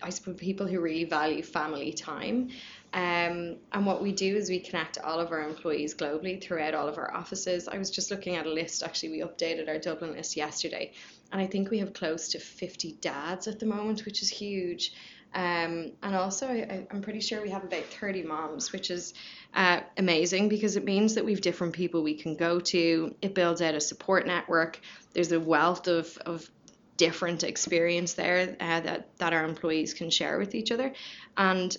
I 0.01 0.09
suppose 0.09 0.37
people 0.37 0.65
who 0.65 0.79
really 0.79 1.03
value 1.03 1.43
family 1.43 1.93
time. 1.93 2.49
Um, 2.93 3.57
and 3.71 3.85
what 3.85 4.01
we 4.01 4.11
do 4.11 4.35
is 4.35 4.49
we 4.49 4.59
connect 4.59 4.97
all 4.97 5.19
of 5.19 5.31
our 5.31 5.47
employees 5.47 5.95
globally 5.95 6.41
throughout 6.41 6.73
all 6.73 6.89
of 6.89 6.97
our 6.97 7.13
offices. 7.13 7.67
I 7.67 7.77
was 7.77 7.89
just 7.89 8.11
looking 8.11 8.35
at 8.35 8.45
a 8.45 8.51
list, 8.51 8.83
actually, 8.83 9.11
we 9.11 9.19
updated 9.21 9.69
our 9.69 9.77
Dublin 9.77 10.13
list 10.13 10.35
yesterday, 10.35 10.91
and 11.31 11.41
I 11.41 11.47
think 11.47 11.69
we 11.69 11.79
have 11.79 11.93
close 11.93 12.29
to 12.29 12.39
50 12.39 12.97
dads 12.99 13.47
at 13.47 13.59
the 13.59 13.65
moment, 13.65 14.03
which 14.03 14.21
is 14.21 14.29
huge. 14.29 14.93
Um, 15.33 15.93
and 16.03 16.13
also, 16.13 16.47
I, 16.47 16.85
I'm 16.91 17.01
pretty 17.01 17.21
sure 17.21 17.41
we 17.41 17.51
have 17.51 17.63
about 17.63 17.85
30 17.85 18.23
moms, 18.23 18.73
which 18.73 18.91
is 18.91 19.13
uh, 19.53 19.79
amazing 19.97 20.49
because 20.49 20.75
it 20.75 20.83
means 20.83 21.15
that 21.15 21.23
we've 21.23 21.39
different 21.39 21.73
people 21.73 22.03
we 22.03 22.15
can 22.15 22.35
go 22.35 22.59
to. 22.59 23.15
It 23.21 23.33
builds 23.33 23.61
out 23.61 23.73
a 23.73 23.79
support 23.79 24.27
network. 24.27 24.81
There's 25.13 25.31
a 25.31 25.39
wealth 25.39 25.87
of, 25.87 26.17
of 26.25 26.49
different 26.97 27.45
experience 27.45 28.13
there 28.13 28.57
uh, 28.59 28.81
that, 28.81 29.17
that 29.19 29.31
our 29.31 29.45
employees 29.45 29.93
can 29.93 30.09
share 30.09 30.37
with 30.37 30.53
each 30.53 30.71
other. 30.71 30.93
And 31.37 31.75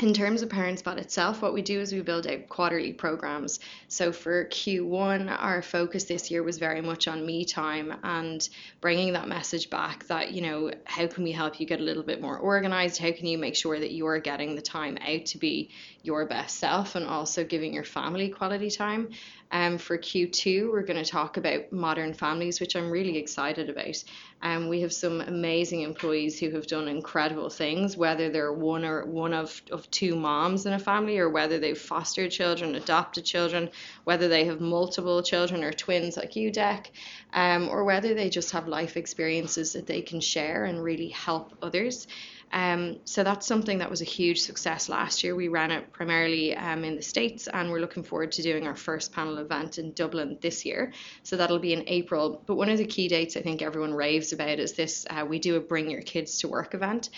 in 0.00 0.12
terms 0.12 0.42
of 0.42 0.50
Parent 0.50 0.78
Spot 0.78 0.98
itself, 0.98 1.40
what 1.40 1.54
we 1.54 1.62
do 1.62 1.80
is 1.80 1.92
we 1.92 2.02
build 2.02 2.26
out 2.26 2.48
quarterly 2.50 2.92
programs. 2.92 3.60
So 3.88 4.12
for 4.12 4.44
Q1, 4.44 5.34
our 5.40 5.62
focus 5.62 6.04
this 6.04 6.30
year 6.30 6.42
was 6.42 6.58
very 6.58 6.82
much 6.82 7.08
on 7.08 7.24
me 7.24 7.46
time 7.46 7.94
and 8.02 8.46
bringing 8.82 9.14
that 9.14 9.26
message 9.26 9.70
back 9.70 10.06
that, 10.08 10.32
you 10.32 10.42
know, 10.42 10.70
how 10.84 11.06
can 11.06 11.24
we 11.24 11.32
help 11.32 11.60
you 11.60 11.66
get 11.66 11.80
a 11.80 11.82
little 11.82 12.02
bit 12.02 12.20
more 12.20 12.36
organized? 12.36 12.98
How 12.98 13.12
can 13.12 13.26
you 13.26 13.38
make 13.38 13.56
sure 13.56 13.78
that 13.78 13.92
you're 13.92 14.18
getting 14.18 14.54
the 14.54 14.62
time 14.62 14.98
out 14.98 15.24
to 15.26 15.38
be 15.38 15.70
your 16.02 16.26
best 16.26 16.58
self 16.58 16.94
and 16.94 17.06
also 17.06 17.42
giving 17.44 17.72
your 17.72 17.84
family 17.84 18.28
quality 18.28 18.70
time? 18.70 19.08
Um, 19.50 19.78
for 19.78 19.96
Q2, 19.96 20.70
we're 20.70 20.82
going 20.82 21.02
to 21.02 21.10
talk 21.10 21.36
about 21.36 21.72
modern 21.72 22.14
families, 22.14 22.60
which 22.60 22.74
I'm 22.74 22.90
really 22.90 23.16
excited 23.16 23.70
about. 23.70 24.02
Um, 24.42 24.68
we 24.68 24.80
have 24.80 24.92
some 24.92 25.20
amazing 25.20 25.82
employees 25.82 26.38
who 26.38 26.50
have 26.50 26.66
done 26.66 26.88
incredible 26.88 27.48
things, 27.48 27.96
whether 27.96 28.28
they're 28.28 28.52
one 28.52 28.84
or 28.84 29.06
one 29.06 29.32
of, 29.32 29.62
of 29.70 29.90
two 29.90 30.16
moms 30.16 30.66
in 30.66 30.72
a 30.72 30.78
family, 30.78 31.18
or 31.18 31.30
whether 31.30 31.58
they've 31.58 31.78
fostered 31.78 32.30
children, 32.30 32.74
adopted 32.74 33.24
children, 33.24 33.70
whether 34.04 34.28
they 34.28 34.44
have 34.44 34.60
multiple 34.60 35.22
children 35.22 35.62
or 35.62 35.72
twins 35.72 36.16
like 36.16 36.36
you, 36.36 36.50
Dec, 36.50 36.86
um, 37.32 37.68
or 37.68 37.84
whether 37.84 38.14
they 38.14 38.28
just 38.28 38.50
have 38.50 38.68
life 38.68 38.96
experiences 38.96 39.72
that 39.74 39.86
they 39.86 40.02
can 40.02 40.20
share 40.20 40.64
and 40.64 40.82
really 40.82 41.08
help 41.08 41.56
others. 41.62 42.06
Um, 42.52 42.98
so 43.04 43.24
that's 43.24 43.46
something 43.46 43.78
that 43.78 43.90
was 43.90 44.02
a 44.02 44.04
huge 44.04 44.40
success 44.40 44.88
last 44.88 45.24
year. 45.24 45.34
We 45.34 45.48
ran 45.48 45.70
it 45.70 45.92
primarily 45.92 46.56
um, 46.56 46.84
in 46.84 46.96
the 46.96 47.02
States, 47.02 47.48
and 47.48 47.70
we're 47.70 47.80
looking 47.80 48.02
forward 48.02 48.32
to 48.32 48.42
doing 48.42 48.66
our 48.66 48.76
first 48.76 49.12
panel 49.12 49.38
event 49.38 49.78
in 49.78 49.92
Dublin 49.92 50.38
this 50.40 50.64
year. 50.64 50.92
So 51.22 51.36
that'll 51.36 51.58
be 51.58 51.72
in 51.72 51.84
April. 51.88 52.42
But 52.46 52.54
one 52.54 52.68
of 52.68 52.78
the 52.78 52.86
key 52.86 53.08
dates 53.08 53.36
I 53.36 53.42
think 53.42 53.62
everyone 53.62 53.94
raves 53.94 54.32
about 54.32 54.58
is 54.58 54.72
this 54.72 55.06
uh, 55.10 55.26
we 55.28 55.38
do 55.38 55.56
a 55.56 55.60
Bring 55.60 55.90
Your 55.90 56.02
Kids 56.02 56.38
to 56.38 56.48
Work 56.48 56.74
event. 56.74 57.10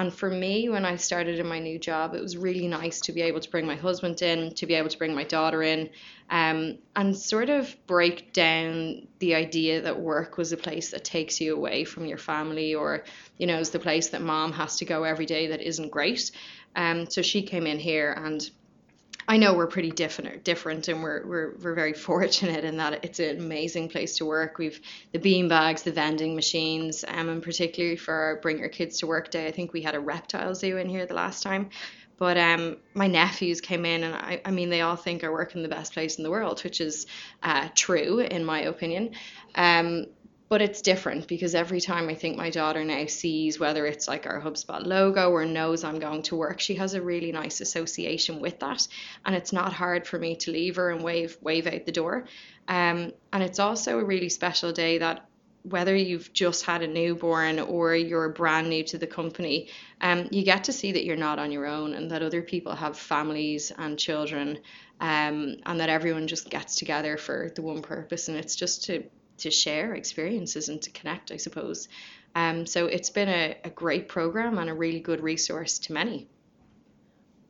And 0.00 0.14
for 0.14 0.30
me, 0.30 0.70
when 0.70 0.86
I 0.86 0.96
started 0.96 1.38
in 1.38 1.46
my 1.46 1.58
new 1.58 1.78
job, 1.78 2.14
it 2.14 2.22
was 2.22 2.34
really 2.34 2.66
nice 2.66 3.02
to 3.02 3.12
be 3.12 3.20
able 3.20 3.40
to 3.40 3.50
bring 3.50 3.66
my 3.66 3.76
husband 3.76 4.22
in, 4.22 4.54
to 4.54 4.64
be 4.64 4.72
able 4.72 4.88
to 4.88 4.96
bring 4.96 5.14
my 5.14 5.24
daughter 5.24 5.62
in, 5.62 5.90
um, 6.30 6.78
and 6.96 7.14
sort 7.14 7.50
of 7.50 7.76
break 7.86 8.32
down 8.32 9.06
the 9.18 9.34
idea 9.34 9.82
that 9.82 10.00
work 10.00 10.38
was 10.38 10.52
a 10.52 10.56
place 10.56 10.90
that 10.92 11.04
takes 11.04 11.38
you 11.38 11.54
away 11.54 11.84
from 11.84 12.06
your 12.06 12.16
family 12.16 12.74
or, 12.74 13.04
you 13.36 13.46
know, 13.46 13.58
is 13.58 13.68
the 13.68 13.78
place 13.78 14.08
that 14.08 14.22
mom 14.22 14.52
has 14.52 14.76
to 14.76 14.86
go 14.86 15.02
every 15.02 15.26
day 15.26 15.48
that 15.48 15.60
isn't 15.60 15.90
great. 15.90 16.30
Um, 16.74 17.10
so 17.10 17.20
she 17.20 17.42
came 17.42 17.66
in 17.66 17.78
here 17.78 18.12
and 18.12 18.50
I 19.28 19.36
know 19.36 19.54
we're 19.54 19.66
pretty 19.66 19.90
different, 19.90 20.44
different, 20.44 20.88
and 20.88 21.02
we're, 21.02 21.26
we're 21.26 21.54
we're 21.62 21.74
very 21.74 21.92
fortunate 22.10 22.64
in 22.64 22.76
that 22.78 23.04
it's 23.04 23.20
an 23.20 23.38
amazing 23.38 23.88
place 23.88 24.16
to 24.18 24.24
work. 24.24 24.58
We've 24.58 24.80
the 25.12 25.18
bean 25.18 25.48
bags, 25.48 25.82
the 25.82 25.92
vending 25.92 26.34
machines, 26.34 27.04
um, 27.06 27.28
and 27.28 27.42
particularly 27.42 27.96
for 27.96 28.14
our 28.14 28.36
Bring 28.36 28.58
Your 28.58 28.68
Kids 28.68 28.98
to 28.98 29.06
Work 29.06 29.30
Day, 29.30 29.46
I 29.46 29.50
think 29.50 29.72
we 29.72 29.82
had 29.82 29.94
a 29.94 30.00
reptile 30.00 30.54
zoo 30.54 30.76
in 30.76 30.88
here 30.88 31.06
the 31.06 31.14
last 31.14 31.42
time. 31.42 31.70
But 32.20 32.36
um, 32.36 32.76
my 32.92 33.06
nephews 33.06 33.62
came 33.62 33.86
in, 33.86 34.04
and 34.04 34.14
I, 34.14 34.42
I 34.44 34.50
mean, 34.50 34.68
they 34.68 34.82
all 34.82 34.96
think 34.96 35.24
I 35.24 35.30
work 35.30 35.54
in 35.54 35.62
the 35.62 35.70
best 35.70 35.94
place 35.94 36.18
in 36.18 36.22
the 36.22 36.30
world, 36.30 36.62
which 36.62 36.82
is 36.82 37.06
uh, 37.42 37.68
true 37.74 38.18
in 38.18 38.44
my 38.44 38.60
opinion. 38.60 39.12
Um, 39.54 40.04
but 40.50 40.60
it's 40.60 40.82
different 40.82 41.28
because 41.28 41.54
every 41.54 41.80
time 41.80 42.08
I 42.08 42.14
think 42.16 42.36
my 42.36 42.50
daughter 42.50 42.84
now 42.84 43.06
sees 43.06 43.60
whether 43.60 43.86
it's 43.86 44.08
like 44.08 44.26
our 44.26 44.42
HubSpot 44.42 44.84
logo 44.84 45.30
or 45.30 45.44
knows 45.46 45.84
I'm 45.84 46.00
going 46.00 46.22
to 46.22 46.34
work, 46.36 46.58
she 46.58 46.74
has 46.74 46.94
a 46.94 47.00
really 47.00 47.30
nice 47.30 47.60
association 47.60 48.40
with 48.40 48.58
that, 48.58 48.86
and 49.24 49.36
it's 49.36 49.52
not 49.52 49.72
hard 49.72 50.08
for 50.08 50.18
me 50.18 50.34
to 50.36 50.50
leave 50.50 50.74
her 50.74 50.90
and 50.90 51.04
wave 51.04 51.38
wave 51.40 51.68
out 51.68 51.86
the 51.86 51.92
door. 51.92 52.26
Um, 52.66 53.12
and 53.32 53.44
it's 53.44 53.60
also 53.60 54.00
a 54.00 54.04
really 54.04 54.28
special 54.28 54.72
day 54.72 54.98
that 54.98 55.24
whether 55.62 55.94
you've 55.94 56.32
just 56.32 56.64
had 56.64 56.82
a 56.82 56.88
newborn 56.88 57.60
or 57.60 57.94
you're 57.94 58.30
brand 58.30 58.68
new 58.68 58.82
to 58.82 58.98
the 58.98 59.06
company, 59.06 59.68
um, 60.00 60.26
you 60.32 60.42
get 60.42 60.64
to 60.64 60.72
see 60.72 60.90
that 60.90 61.04
you're 61.04 61.16
not 61.16 61.38
on 61.38 61.52
your 61.52 61.66
own 61.66 61.94
and 61.94 62.10
that 62.10 62.22
other 62.22 62.42
people 62.42 62.74
have 62.74 62.98
families 62.98 63.70
and 63.78 63.96
children, 63.96 64.58
um, 65.00 65.54
and 65.64 65.78
that 65.78 65.90
everyone 65.90 66.26
just 66.26 66.50
gets 66.50 66.74
together 66.74 67.16
for 67.16 67.52
the 67.54 67.62
one 67.62 67.82
purpose, 67.82 68.26
and 68.26 68.36
it's 68.36 68.56
just 68.56 68.84
to 68.86 69.04
to 69.40 69.50
share 69.50 69.94
experiences 69.94 70.68
and 70.68 70.80
to 70.82 70.90
connect, 70.90 71.32
I 71.32 71.36
suppose. 71.36 71.88
Um, 72.34 72.66
so 72.66 72.86
it's 72.86 73.10
been 73.10 73.28
a, 73.28 73.56
a 73.64 73.70
great 73.70 74.08
program 74.08 74.58
and 74.58 74.70
a 74.70 74.74
really 74.74 75.00
good 75.00 75.20
resource 75.20 75.78
to 75.80 75.92
many. 75.92 76.28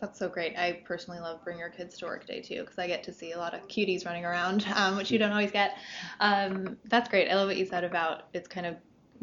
That's 0.00 0.18
so 0.18 0.30
great. 0.30 0.56
I 0.56 0.80
personally 0.84 1.20
love 1.20 1.44
Bring 1.44 1.58
Your 1.58 1.68
Kids 1.68 1.98
to 1.98 2.06
Work 2.06 2.26
Day 2.26 2.40
too 2.40 2.62
because 2.62 2.78
I 2.78 2.86
get 2.86 3.04
to 3.04 3.12
see 3.12 3.32
a 3.32 3.38
lot 3.38 3.52
of 3.52 3.68
cuties 3.68 4.06
running 4.06 4.24
around, 4.24 4.66
um, 4.74 4.96
which 4.96 5.10
you 5.10 5.18
don't 5.18 5.32
always 5.32 5.50
get. 5.50 5.76
Um, 6.20 6.78
that's 6.84 7.08
great. 7.08 7.30
I 7.30 7.34
love 7.34 7.48
what 7.48 7.58
you 7.58 7.66
said 7.66 7.84
about 7.84 8.28
it's 8.32 8.48
kind 8.48 8.66
of 8.66 8.76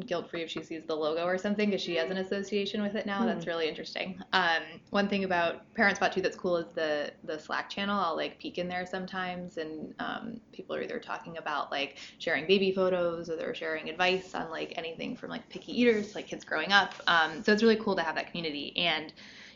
guilt 0.06 0.30
free 0.30 0.44
if 0.44 0.50
she 0.50 0.62
sees 0.62 0.86
the 0.86 0.96
logo 0.96 1.24
or 1.26 1.38
something 1.38 1.70
because 1.70 1.82
she 1.82 1.96
has 1.96 2.12
an 2.12 2.18
association 2.18 2.82
with 2.82 2.96
it 2.96 3.06
now. 3.06 3.26
That's 3.26 3.46
Hmm. 3.46 3.48
really 3.48 3.68
interesting. 3.68 4.20
Um, 4.34 4.62
one 4.92 5.08
thing 5.08 5.24
about 5.24 5.74
Parent 5.76 5.98
Spot 5.98 6.12
too 6.12 6.22
that's 6.22 6.36
cool 6.36 6.58
is 6.58 6.68
the 6.76 7.14
the 7.24 7.40
Slack 7.40 7.70
channel. 7.70 8.00
I'll 8.00 8.16
like 8.16 8.40
peek 8.40 8.58
in 8.58 8.68
there 8.68 8.86
sometimes, 8.86 9.58
and 9.58 9.94
um, 10.00 10.42
people 10.54 10.76
are 10.76 10.82
either 10.82 11.00
talking 11.00 11.38
about 11.38 11.72
like 11.72 11.98
sharing 12.20 12.46
baby 12.48 12.72
photos 12.72 13.30
or 13.30 13.38
they're 13.38 13.56
sharing 13.56 13.90
advice 13.90 14.36
on 14.36 14.52
like 14.52 14.74
anything 14.78 15.16
from 15.16 15.30
like 15.32 15.50
picky 15.50 15.80
eaters, 15.82 16.14
like 16.16 16.28
kids 16.28 16.46
growing 16.46 16.72
up. 16.72 16.94
Um, 17.08 17.44
so 17.44 17.52
it's 17.52 17.64
really 17.64 17.78
cool 17.78 17.96
to 17.96 18.04
have 18.04 18.16
that 18.16 18.28
community 18.28 18.76
and 18.78 19.14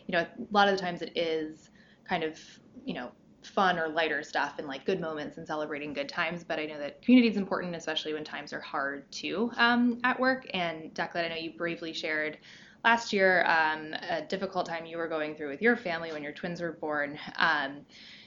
you 0.08 0.14
know, 0.14 0.22
a 0.22 0.28
lot 0.52 0.68
of 0.68 0.76
the 0.76 0.82
times 0.82 1.02
it 1.02 1.12
is 1.16 1.70
kind 2.08 2.24
of, 2.24 2.40
you 2.84 2.94
know, 2.94 3.12
fun 3.44 3.80
or 3.80 3.88
lighter 3.90 4.24
stuff 4.24 4.56
and 4.58 4.68
like 4.68 4.86
good 4.86 5.00
moments 5.00 5.38
and 5.38 5.48
celebrating 5.48 5.94
good 5.94 6.10
times. 6.10 6.44
But 6.44 6.60
I 6.60 6.66
know 6.66 6.80
that 6.80 7.02
community 7.02 7.30
is 7.30 7.38
important, 7.38 7.76
especially 7.76 8.14
when 8.14 8.24
times 8.24 8.54
are 8.54 8.60
hard 8.60 9.12
too 9.12 9.52
um, 9.58 10.00
at 10.04 10.20
work. 10.20 10.48
And 10.54 10.94
Declan, 10.94 11.26
I 11.26 11.28
know 11.30 11.36
you 11.36 11.54
bravely 11.54 11.94
shared 11.94 12.38
last 12.84 13.14
year 13.14 13.46
um, 13.46 13.94
a 14.10 14.22
difficult 14.22 14.66
time 14.66 14.86
you 14.86 14.98
were 14.98 15.08
going 15.08 15.36
through 15.36 15.50
with 15.50 15.62
your 15.62 15.76
family 15.76 16.12
when 16.12 16.24
your 16.24 16.32
twins 16.32 16.62
were 16.62 16.74
born. 16.74 17.18
Um, 17.38 17.80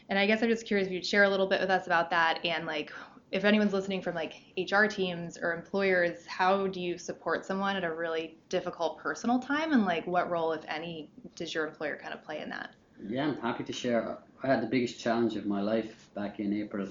and 0.09 0.19
I 0.19 0.27
guess 0.27 0.43
I'm 0.43 0.49
just 0.49 0.67
curious 0.67 0.87
if 0.87 0.93
you'd 0.93 1.07
share 1.07 1.25
a 1.25 1.29
little 1.29 1.47
bit 1.47 1.61
with 1.61 1.71
us 1.71 1.87
about 1.87 2.11
that 2.11 2.39
and 2.45 2.67
like 2.67 2.93
if 3.35 3.45
anyone's 3.45 3.73
listening 3.73 4.01
from 4.01 4.15
like 4.15 4.35
HR 4.57 4.85
teams 4.85 5.37
or 5.37 5.53
employers, 5.55 6.25
how 6.25 6.69
do 6.69 6.81
you 6.81 6.97
support 6.97 7.45
someone 7.45 7.75
at 7.75 7.83
a 7.83 7.93
really 7.93 8.39
difficult 8.49 8.99
personal 8.99 9.41
time 9.41 9.73
and 9.73 9.85
like 9.85 10.07
what 10.07 10.31
role, 10.31 10.53
if 10.53 10.63
any, 10.69 11.11
does 11.35 11.53
your 11.53 11.67
employer 11.67 11.99
kind 12.01 12.15
of 12.15 12.23
play 12.23 12.41
in 12.41 12.49
that? 12.51 12.71
Yeah, 13.09 13.27
I'm 13.27 13.41
happy 13.41 13.65
to 13.65 13.73
share. 13.73 14.19
I 14.45 14.49
had 14.49 14.63
the 14.63 14.67
biggest 14.67 15.01
challenge 15.01 15.37
of 15.37 15.47
my 15.47 15.63
life 15.63 16.11
back 16.15 16.39
in 16.39 16.53
April 16.53 16.87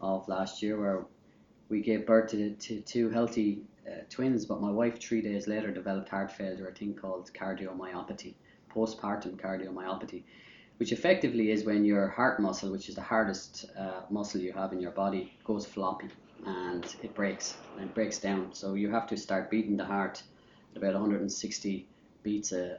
of 0.00 0.26
last 0.28 0.62
year, 0.62 0.80
where 0.80 1.04
we 1.68 1.82
gave 1.82 2.06
birth 2.06 2.30
to, 2.30 2.54
to 2.54 2.80
two 2.80 3.10
healthy 3.10 3.60
uh, 3.86 4.04
twins, 4.08 4.46
but 4.46 4.62
my 4.62 4.70
wife 4.70 4.98
three 4.98 5.20
days 5.20 5.46
later 5.46 5.70
developed 5.70 6.08
heart 6.08 6.32
failure, 6.32 6.68
a 6.68 6.72
thing 6.72 6.94
called 6.94 7.30
cardiomyopathy, 7.34 8.32
postpartum 8.74 9.36
cardiomyopathy, 9.36 10.22
which 10.78 10.90
effectively 10.90 11.50
is 11.50 11.64
when 11.64 11.84
your 11.84 12.08
heart 12.08 12.40
muscle, 12.40 12.72
which 12.72 12.88
is 12.88 12.94
the 12.94 13.02
hardest 13.02 13.66
uh, 13.78 14.00
muscle 14.08 14.40
you 14.40 14.54
have 14.54 14.72
in 14.72 14.80
your 14.80 14.92
body, 14.92 15.34
goes 15.44 15.66
floppy 15.66 16.08
and 16.46 16.96
it 17.02 17.14
breaks 17.14 17.58
and 17.76 17.90
it 17.90 17.94
breaks 17.94 18.18
down. 18.18 18.54
So 18.54 18.72
you 18.72 18.90
have 18.90 19.06
to 19.08 19.18
start 19.18 19.50
beating 19.50 19.76
the 19.76 19.84
heart 19.84 20.22
at 20.70 20.78
about 20.78 20.94
160 20.94 21.86
beats 22.22 22.52
a, 22.52 22.78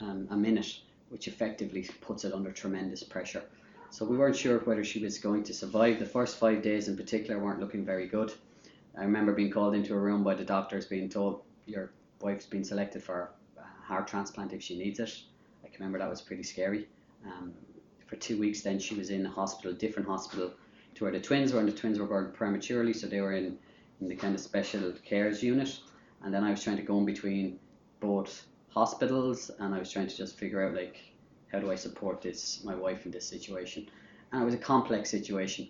a, 0.00 0.04
a 0.04 0.36
minute 0.36 0.80
which 1.08 1.28
effectively 1.28 1.88
puts 2.00 2.24
it 2.24 2.32
under 2.32 2.50
tremendous 2.50 3.02
pressure. 3.02 3.42
So 3.90 4.04
we 4.04 4.16
weren't 4.16 4.36
sure 4.36 4.58
whether 4.60 4.84
she 4.84 5.02
was 5.02 5.18
going 5.18 5.44
to 5.44 5.54
survive. 5.54 5.98
The 5.98 6.06
first 6.06 6.36
five 6.36 6.62
days 6.62 6.88
in 6.88 6.96
particular 6.96 7.38
weren't 7.38 7.60
looking 7.60 7.84
very 7.84 8.08
good. 8.08 8.32
I 8.98 9.02
remember 9.04 9.32
being 9.32 9.50
called 9.50 9.74
into 9.74 9.94
a 9.94 9.98
room 9.98 10.24
by 10.24 10.34
the 10.34 10.44
doctors 10.44 10.86
being 10.86 11.08
told 11.08 11.42
your 11.66 11.92
wife's 12.20 12.46
been 12.46 12.64
selected 12.64 13.02
for 13.02 13.30
a 13.58 13.86
heart 13.86 14.08
transplant 14.08 14.52
if 14.52 14.62
she 14.62 14.78
needs 14.78 14.98
it. 14.98 15.16
I 15.64 15.68
can 15.68 15.76
remember 15.78 15.98
that 15.98 16.10
was 16.10 16.20
pretty 16.20 16.42
scary. 16.42 16.88
Um, 17.24 17.52
for 18.06 18.16
two 18.16 18.38
weeks 18.38 18.62
then 18.62 18.78
she 18.78 18.94
was 18.94 19.10
in 19.10 19.26
a 19.26 19.30
hospital, 19.30 19.72
a 19.72 19.74
different 19.74 20.08
hospital 20.08 20.52
to 20.94 21.04
where 21.04 21.12
the 21.12 21.20
twins 21.20 21.52
were 21.52 21.60
and 21.60 21.68
the 21.68 21.72
twins 21.72 21.98
were 21.98 22.06
born 22.06 22.32
prematurely 22.32 22.92
so 22.92 23.06
they 23.06 23.20
were 23.20 23.32
in, 23.32 23.58
in 24.00 24.08
the 24.08 24.14
kind 24.14 24.34
of 24.34 24.40
special 24.40 24.92
cares 25.04 25.42
unit 25.42 25.78
and 26.22 26.32
then 26.32 26.44
I 26.44 26.50
was 26.50 26.62
trying 26.62 26.76
to 26.76 26.82
go 26.82 26.98
in 26.98 27.04
between 27.04 27.58
both 28.00 28.46
hospitals 28.74 29.50
and 29.60 29.72
I 29.74 29.78
was 29.78 29.90
trying 29.90 30.08
to 30.08 30.16
just 30.16 30.36
figure 30.36 30.66
out 30.66 30.74
like 30.74 31.00
how 31.52 31.60
do 31.60 31.70
I 31.70 31.76
support 31.76 32.20
this 32.20 32.62
my 32.64 32.74
wife 32.74 33.06
in 33.06 33.12
this 33.12 33.26
situation? 33.26 33.88
And 34.32 34.42
it 34.42 34.44
was 34.44 34.54
a 34.54 34.58
complex 34.58 35.08
situation. 35.10 35.68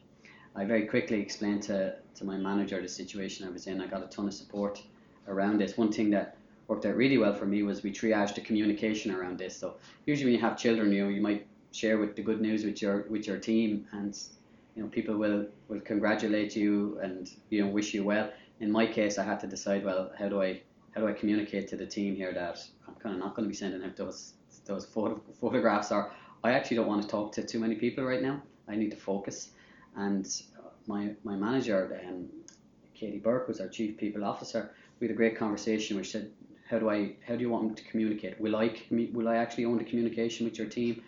I 0.57 0.65
very 0.65 0.87
quickly 0.87 1.21
explained 1.21 1.63
to, 1.65 1.97
to 2.15 2.25
my 2.25 2.39
manager 2.39 2.81
the 2.81 2.89
situation 2.89 3.47
I 3.47 3.51
was 3.51 3.67
in. 3.67 3.83
I 3.83 3.87
got 3.87 4.03
a 4.03 4.07
ton 4.07 4.27
of 4.27 4.33
support 4.33 4.83
around 5.29 5.59
this. 5.59 5.77
One 5.77 5.93
thing 5.93 6.11
that 6.11 6.37
worked 6.67 6.87
out 6.87 6.97
really 6.97 7.19
well 7.19 7.35
for 7.35 7.45
me 7.45 7.63
was 7.63 7.83
we 7.83 7.93
triaged 7.93 8.37
the 8.37 8.41
communication 8.41 9.15
around 9.15 9.39
this. 9.39 9.55
So 9.55 9.75
usually 10.07 10.31
when 10.31 10.41
you 10.41 10.49
have 10.49 10.57
children 10.57 10.91
you 10.91 11.05
know 11.05 11.11
you 11.11 11.21
might 11.21 11.47
share 11.73 11.99
with 11.99 12.17
the 12.17 12.23
good 12.23 12.41
news 12.41 12.65
with 12.65 12.81
your 12.81 13.03
with 13.11 13.27
your 13.27 13.39
team 13.39 13.87
and 13.93 14.19
you 14.75 14.83
know 14.83 14.89
people 14.89 15.17
will 15.17 15.47
will 15.69 15.81
congratulate 15.81 16.57
you 16.57 16.99
and 17.03 17.31
you 17.51 17.63
know 17.63 17.69
wish 17.69 17.93
you 17.93 18.03
well. 18.05 18.31
In 18.61 18.71
my 18.73 18.87
case 18.87 19.19
I 19.19 19.25
had 19.25 19.41
to 19.41 19.47
decide 19.47 19.85
well 19.85 20.11
how 20.19 20.31
do 20.31 20.41
I 20.41 20.63
how 20.95 21.01
do 21.01 21.09
I 21.09 21.13
communicate 21.13 21.69
to 21.69 21.77
the 21.77 21.87
team 21.87 22.15
here 22.15 22.33
that 22.33 22.63
I'm 22.87 22.95
kind 22.95 23.15
of 23.15 23.21
not 23.21 23.35
going 23.35 23.45
to 23.45 23.51
be 23.51 23.57
sending 23.57 23.83
out 23.83 23.97
those 23.97 24.35
those 24.67 24.87
photo, 24.87 25.21
photographs 25.41 25.93
or 25.93 26.13
I 26.43 26.53
actually 26.53 26.77
don't 26.79 26.87
want 26.87 27.03
to 27.03 27.09
talk 27.09 27.33
to 27.33 27.43
too 27.43 27.59
many 27.59 27.75
people 27.75 28.05
right 28.05 28.23
now. 28.23 28.43
I 28.69 28.77
need 28.77 28.91
to 28.91 28.97
focus. 28.97 29.51
And 29.97 30.27
my 30.87 31.11
my 31.25 31.35
manager 31.35 32.01
um, 32.07 32.29
Katie 32.95 33.19
Burke 33.19 33.49
was 33.49 33.61
our 33.61 33.69
chief 33.69 33.97
people 33.97 34.25
officer 34.25 34.75
we 35.01 35.07
had 35.07 35.15
a 35.15 35.17
great 35.17 35.37
conversation 35.37 35.97
which 35.97 36.13
said 36.13 36.31
how 36.69 36.79
do 36.79 36.89
I 36.91 37.13
how 37.27 37.35
do 37.35 37.41
you 37.41 37.51
want 37.51 37.69
me 37.69 37.75
to 37.75 37.85
communicate? 37.85 38.41
Will 38.41 38.57
I 38.57 38.75
will 39.13 39.29
I 39.29 39.37
actually 39.37 39.67
own 39.67 39.79
the 39.79 39.85
communication 39.85 40.47
with 40.47 40.59
your 40.59 40.67
team? 40.67 41.03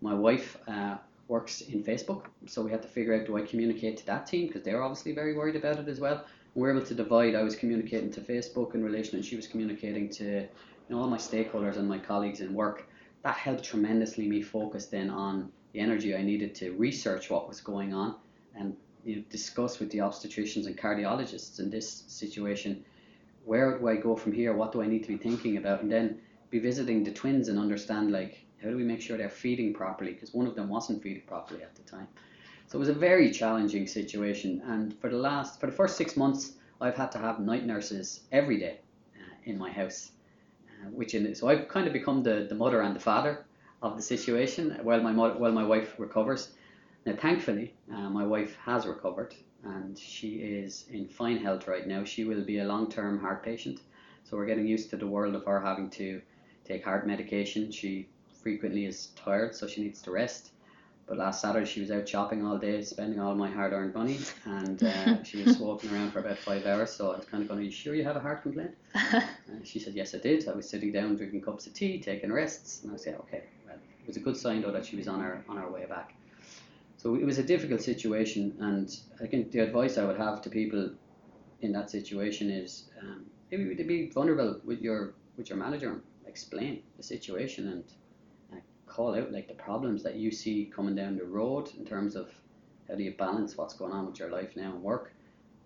My 0.00 0.14
wife 0.14 0.58
uh, 0.68 0.96
works 1.28 1.62
in 1.62 1.82
Facebook, 1.82 2.24
so 2.46 2.62
we 2.62 2.70
had 2.70 2.82
to 2.82 2.88
figure 2.88 3.14
out 3.14 3.26
do 3.26 3.36
I 3.36 3.42
communicate 3.42 3.96
to 3.98 4.06
that 4.06 4.26
team? 4.26 4.46
Because 4.46 4.62
they're 4.62 4.82
obviously 4.82 5.12
very 5.12 5.34
worried 5.34 5.56
about 5.56 5.78
it 5.78 5.88
as 5.88 5.98
well. 5.98 6.24
We're 6.58 6.72
able 6.72 6.86
to 6.86 6.94
divide. 6.94 7.36
I 7.36 7.42
was 7.42 7.54
communicating 7.54 8.10
to 8.14 8.20
Facebook 8.20 8.74
in 8.74 8.82
relation, 8.82 9.14
and 9.14 9.24
she 9.24 9.36
was 9.36 9.46
communicating 9.46 10.08
to 10.10 10.24
you 10.24 10.48
know, 10.88 10.98
all 10.98 11.06
my 11.06 11.16
stakeholders 11.16 11.76
and 11.76 11.88
my 11.88 11.98
colleagues 11.98 12.40
in 12.40 12.52
work. 12.52 12.88
That 13.22 13.36
helped 13.36 13.62
tremendously 13.62 14.26
me 14.26 14.42
focus 14.42 14.86
then 14.86 15.08
on 15.08 15.52
the 15.72 15.78
energy 15.78 16.16
I 16.16 16.22
needed 16.22 16.56
to 16.56 16.72
research 16.72 17.30
what 17.30 17.46
was 17.46 17.60
going 17.60 17.94
on 17.94 18.16
and 18.56 18.76
you 19.04 19.16
know, 19.16 19.22
discuss 19.30 19.78
with 19.78 19.92
the 19.92 19.98
obstetricians 19.98 20.66
and 20.66 20.76
cardiologists 20.76 21.60
in 21.60 21.70
this 21.70 22.02
situation 22.08 22.84
where 23.44 23.78
do 23.78 23.86
I 23.86 23.94
go 23.94 24.16
from 24.16 24.32
here? 24.32 24.52
What 24.52 24.72
do 24.72 24.82
I 24.82 24.86
need 24.88 25.02
to 25.04 25.08
be 25.08 25.16
thinking 25.16 25.58
about? 25.58 25.82
And 25.82 25.90
then 25.90 26.20
be 26.50 26.58
visiting 26.58 27.04
the 27.04 27.12
twins 27.12 27.48
and 27.48 27.56
understand 27.56 28.10
like 28.10 28.44
how 28.60 28.68
do 28.68 28.76
we 28.76 28.82
make 28.82 29.00
sure 29.00 29.16
they're 29.16 29.30
feeding 29.30 29.72
properly? 29.72 30.12
Because 30.12 30.34
one 30.34 30.48
of 30.48 30.56
them 30.56 30.68
wasn't 30.68 31.04
feeding 31.04 31.22
properly 31.22 31.62
at 31.62 31.76
the 31.76 31.82
time. 31.82 32.08
So 32.68 32.76
it 32.76 32.80
was 32.80 32.90
a 32.90 32.94
very 32.94 33.30
challenging 33.30 33.86
situation. 33.86 34.60
And 34.66 34.94
for 35.00 35.08
the 35.08 35.16
last, 35.16 35.58
for 35.58 35.66
the 35.66 35.72
first 35.72 35.96
six 35.96 36.18
months, 36.18 36.52
I've 36.82 36.96
had 36.96 37.10
to 37.12 37.18
have 37.18 37.40
night 37.40 37.64
nurses 37.64 38.20
every 38.30 38.58
day 38.58 38.80
uh, 39.16 39.34
in 39.44 39.56
my 39.56 39.70
house. 39.70 40.10
Uh, 40.68 40.90
which 40.90 41.14
in, 41.14 41.34
so 41.34 41.48
I've 41.48 41.66
kind 41.68 41.86
of 41.86 41.94
become 41.94 42.22
the, 42.22 42.46
the 42.46 42.54
mother 42.54 42.82
and 42.82 42.94
the 42.94 43.00
father 43.00 43.46
of 43.80 43.96
the 43.96 44.02
situation 44.02 44.78
while 44.82 45.00
my 45.00 45.12
mother, 45.12 45.38
while 45.38 45.52
my 45.52 45.64
wife 45.64 45.94
recovers. 45.98 46.50
Now, 47.06 47.16
thankfully, 47.16 47.72
uh, 47.90 48.10
my 48.10 48.26
wife 48.26 48.54
has 48.66 48.86
recovered 48.86 49.34
and 49.64 49.98
she 49.98 50.34
is 50.36 50.84
in 50.90 51.08
fine 51.08 51.38
health 51.38 51.68
right 51.68 51.86
now. 51.86 52.04
She 52.04 52.24
will 52.24 52.44
be 52.44 52.58
a 52.58 52.66
long-term 52.66 53.18
heart 53.18 53.42
patient, 53.42 53.80
so 54.24 54.36
we're 54.36 54.46
getting 54.46 54.66
used 54.66 54.90
to 54.90 54.98
the 54.98 55.06
world 55.06 55.34
of 55.34 55.46
her 55.46 55.58
having 55.58 55.88
to 55.90 56.20
take 56.66 56.84
heart 56.84 57.06
medication. 57.06 57.72
She 57.72 58.08
frequently 58.42 58.84
is 58.84 59.06
tired, 59.16 59.54
so 59.54 59.66
she 59.66 59.82
needs 59.82 60.02
to 60.02 60.10
rest. 60.10 60.50
But 61.08 61.16
last 61.16 61.40
Saturday 61.40 61.64
she 61.64 61.80
was 61.80 61.90
out 61.90 62.06
shopping 62.06 62.44
all 62.44 62.58
day, 62.58 62.82
spending 62.82 63.18
all 63.18 63.34
my 63.34 63.50
hard-earned 63.50 63.94
money, 63.94 64.18
and 64.44 64.82
uh, 64.82 65.22
she 65.28 65.42
was 65.42 65.56
walking 65.56 65.90
around 65.90 66.10
for 66.10 66.18
about 66.18 66.36
five 66.36 66.66
hours. 66.66 66.90
So 66.90 67.12
I 67.12 67.16
was 67.16 67.24
kind 67.24 67.42
of 67.42 67.48
going, 67.48 67.60
"Are 67.60 67.62
you 67.62 67.70
sure 67.70 67.94
you 67.94 68.04
have 68.04 68.16
a 68.16 68.20
heart 68.20 68.42
complaint?" 68.42 68.72
and 68.94 69.66
she 69.66 69.78
said, 69.78 69.94
"Yes, 69.94 70.14
I 70.14 70.18
did. 70.18 70.46
I 70.46 70.52
was 70.52 70.68
sitting 70.68 70.92
down 70.92 71.16
drinking 71.16 71.40
cups 71.40 71.66
of 71.66 71.72
tea, 71.72 71.98
taking 71.98 72.30
rests." 72.30 72.84
And 72.84 72.92
I 72.92 72.96
said, 72.96 73.14
"Okay." 73.20 73.44
Well, 73.66 73.76
it 73.76 74.06
was 74.06 74.18
a 74.18 74.20
good 74.20 74.36
sign 74.36 74.60
though 74.60 74.70
that 74.72 74.84
she 74.84 74.96
was 74.96 75.08
on 75.08 75.20
her 75.20 75.42
on 75.48 75.56
her 75.56 75.70
way 75.70 75.86
back. 75.86 76.14
So 76.98 77.14
it 77.14 77.24
was 77.24 77.38
a 77.38 77.42
difficult 77.42 77.80
situation, 77.80 78.54
and 78.60 78.94
I 79.22 79.26
think 79.26 79.50
the 79.50 79.60
advice 79.60 79.96
I 79.96 80.04
would 80.04 80.18
have 80.18 80.42
to 80.42 80.50
people 80.50 80.90
in 81.62 81.72
that 81.72 81.90
situation 81.90 82.50
is 82.50 82.90
um, 83.00 83.24
maybe 83.50 83.74
to 83.74 83.84
be 83.84 84.10
vulnerable 84.10 84.60
with 84.62 84.82
your 84.82 85.14
with 85.38 85.48
your 85.48 85.58
manager 85.58 85.90
and 85.90 86.02
explain 86.26 86.82
the 86.98 87.02
situation 87.02 87.68
and 87.68 87.84
call 88.98 89.14
out 89.14 89.30
like 89.30 89.46
the 89.46 89.54
problems 89.54 90.02
that 90.02 90.16
you 90.16 90.28
see 90.28 90.68
coming 90.74 90.96
down 90.96 91.16
the 91.16 91.24
road 91.24 91.70
in 91.78 91.84
terms 91.84 92.16
of 92.16 92.28
how 92.88 92.96
do 92.96 93.04
you 93.04 93.12
balance 93.12 93.56
what's 93.56 93.74
going 93.74 93.92
on 93.92 94.04
with 94.04 94.18
your 94.18 94.28
life 94.28 94.56
now 94.56 94.72
and 94.72 94.82
work. 94.82 95.12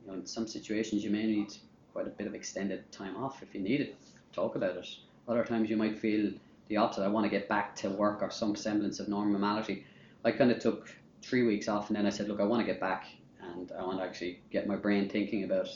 You 0.02 0.08
know, 0.08 0.18
in 0.18 0.26
some 0.26 0.46
situations 0.46 1.02
you 1.02 1.08
may 1.08 1.24
need 1.24 1.50
quite 1.94 2.06
a 2.06 2.10
bit 2.10 2.26
of 2.26 2.34
extended 2.34 2.92
time 2.92 3.16
off 3.16 3.42
if 3.42 3.54
you 3.54 3.62
need 3.62 3.80
it. 3.80 3.96
Talk 4.34 4.54
about 4.54 4.76
it. 4.76 4.86
Other 5.26 5.44
times 5.44 5.70
you 5.70 5.78
might 5.78 5.98
feel 5.98 6.30
the 6.68 6.76
opposite. 6.76 7.04
I 7.04 7.08
want 7.08 7.24
to 7.24 7.30
get 7.30 7.48
back 7.48 7.74
to 7.76 7.88
work 7.88 8.20
or 8.20 8.30
some 8.30 8.54
semblance 8.54 9.00
of 9.00 9.08
normality. 9.08 9.86
I 10.26 10.32
kind 10.32 10.50
of 10.50 10.58
took 10.58 10.94
three 11.22 11.44
weeks 11.44 11.68
off 11.68 11.88
and 11.88 11.96
then 11.96 12.04
I 12.04 12.10
said, 12.10 12.28
look, 12.28 12.38
I 12.38 12.44
want 12.44 12.60
to 12.60 12.70
get 12.70 12.82
back 12.82 13.06
and 13.40 13.72
I 13.72 13.82
want 13.82 13.98
to 13.98 14.04
actually 14.04 14.40
get 14.50 14.66
my 14.66 14.76
brain 14.76 15.08
thinking 15.08 15.44
about 15.44 15.70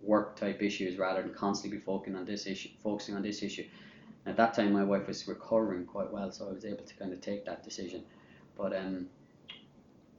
work 0.00 0.34
type 0.36 0.62
issues 0.62 0.96
rather 0.96 1.20
than 1.20 1.34
constantly 1.34 1.76
be 1.76 1.84
focusing 1.84 2.16
on 2.16 2.24
this 2.24 2.46
issue, 2.46 2.70
focusing 2.82 3.16
on 3.16 3.22
this 3.22 3.42
issue. 3.42 3.66
At 4.24 4.36
that 4.36 4.54
time, 4.54 4.72
my 4.72 4.84
wife 4.84 5.08
was 5.08 5.26
recovering 5.26 5.84
quite 5.84 6.12
well, 6.12 6.30
so 6.30 6.48
I 6.48 6.52
was 6.52 6.64
able 6.64 6.84
to 6.84 6.94
kind 6.94 7.12
of 7.12 7.20
take 7.20 7.44
that 7.44 7.64
decision. 7.64 8.04
But 8.56 8.76
um, 8.76 9.08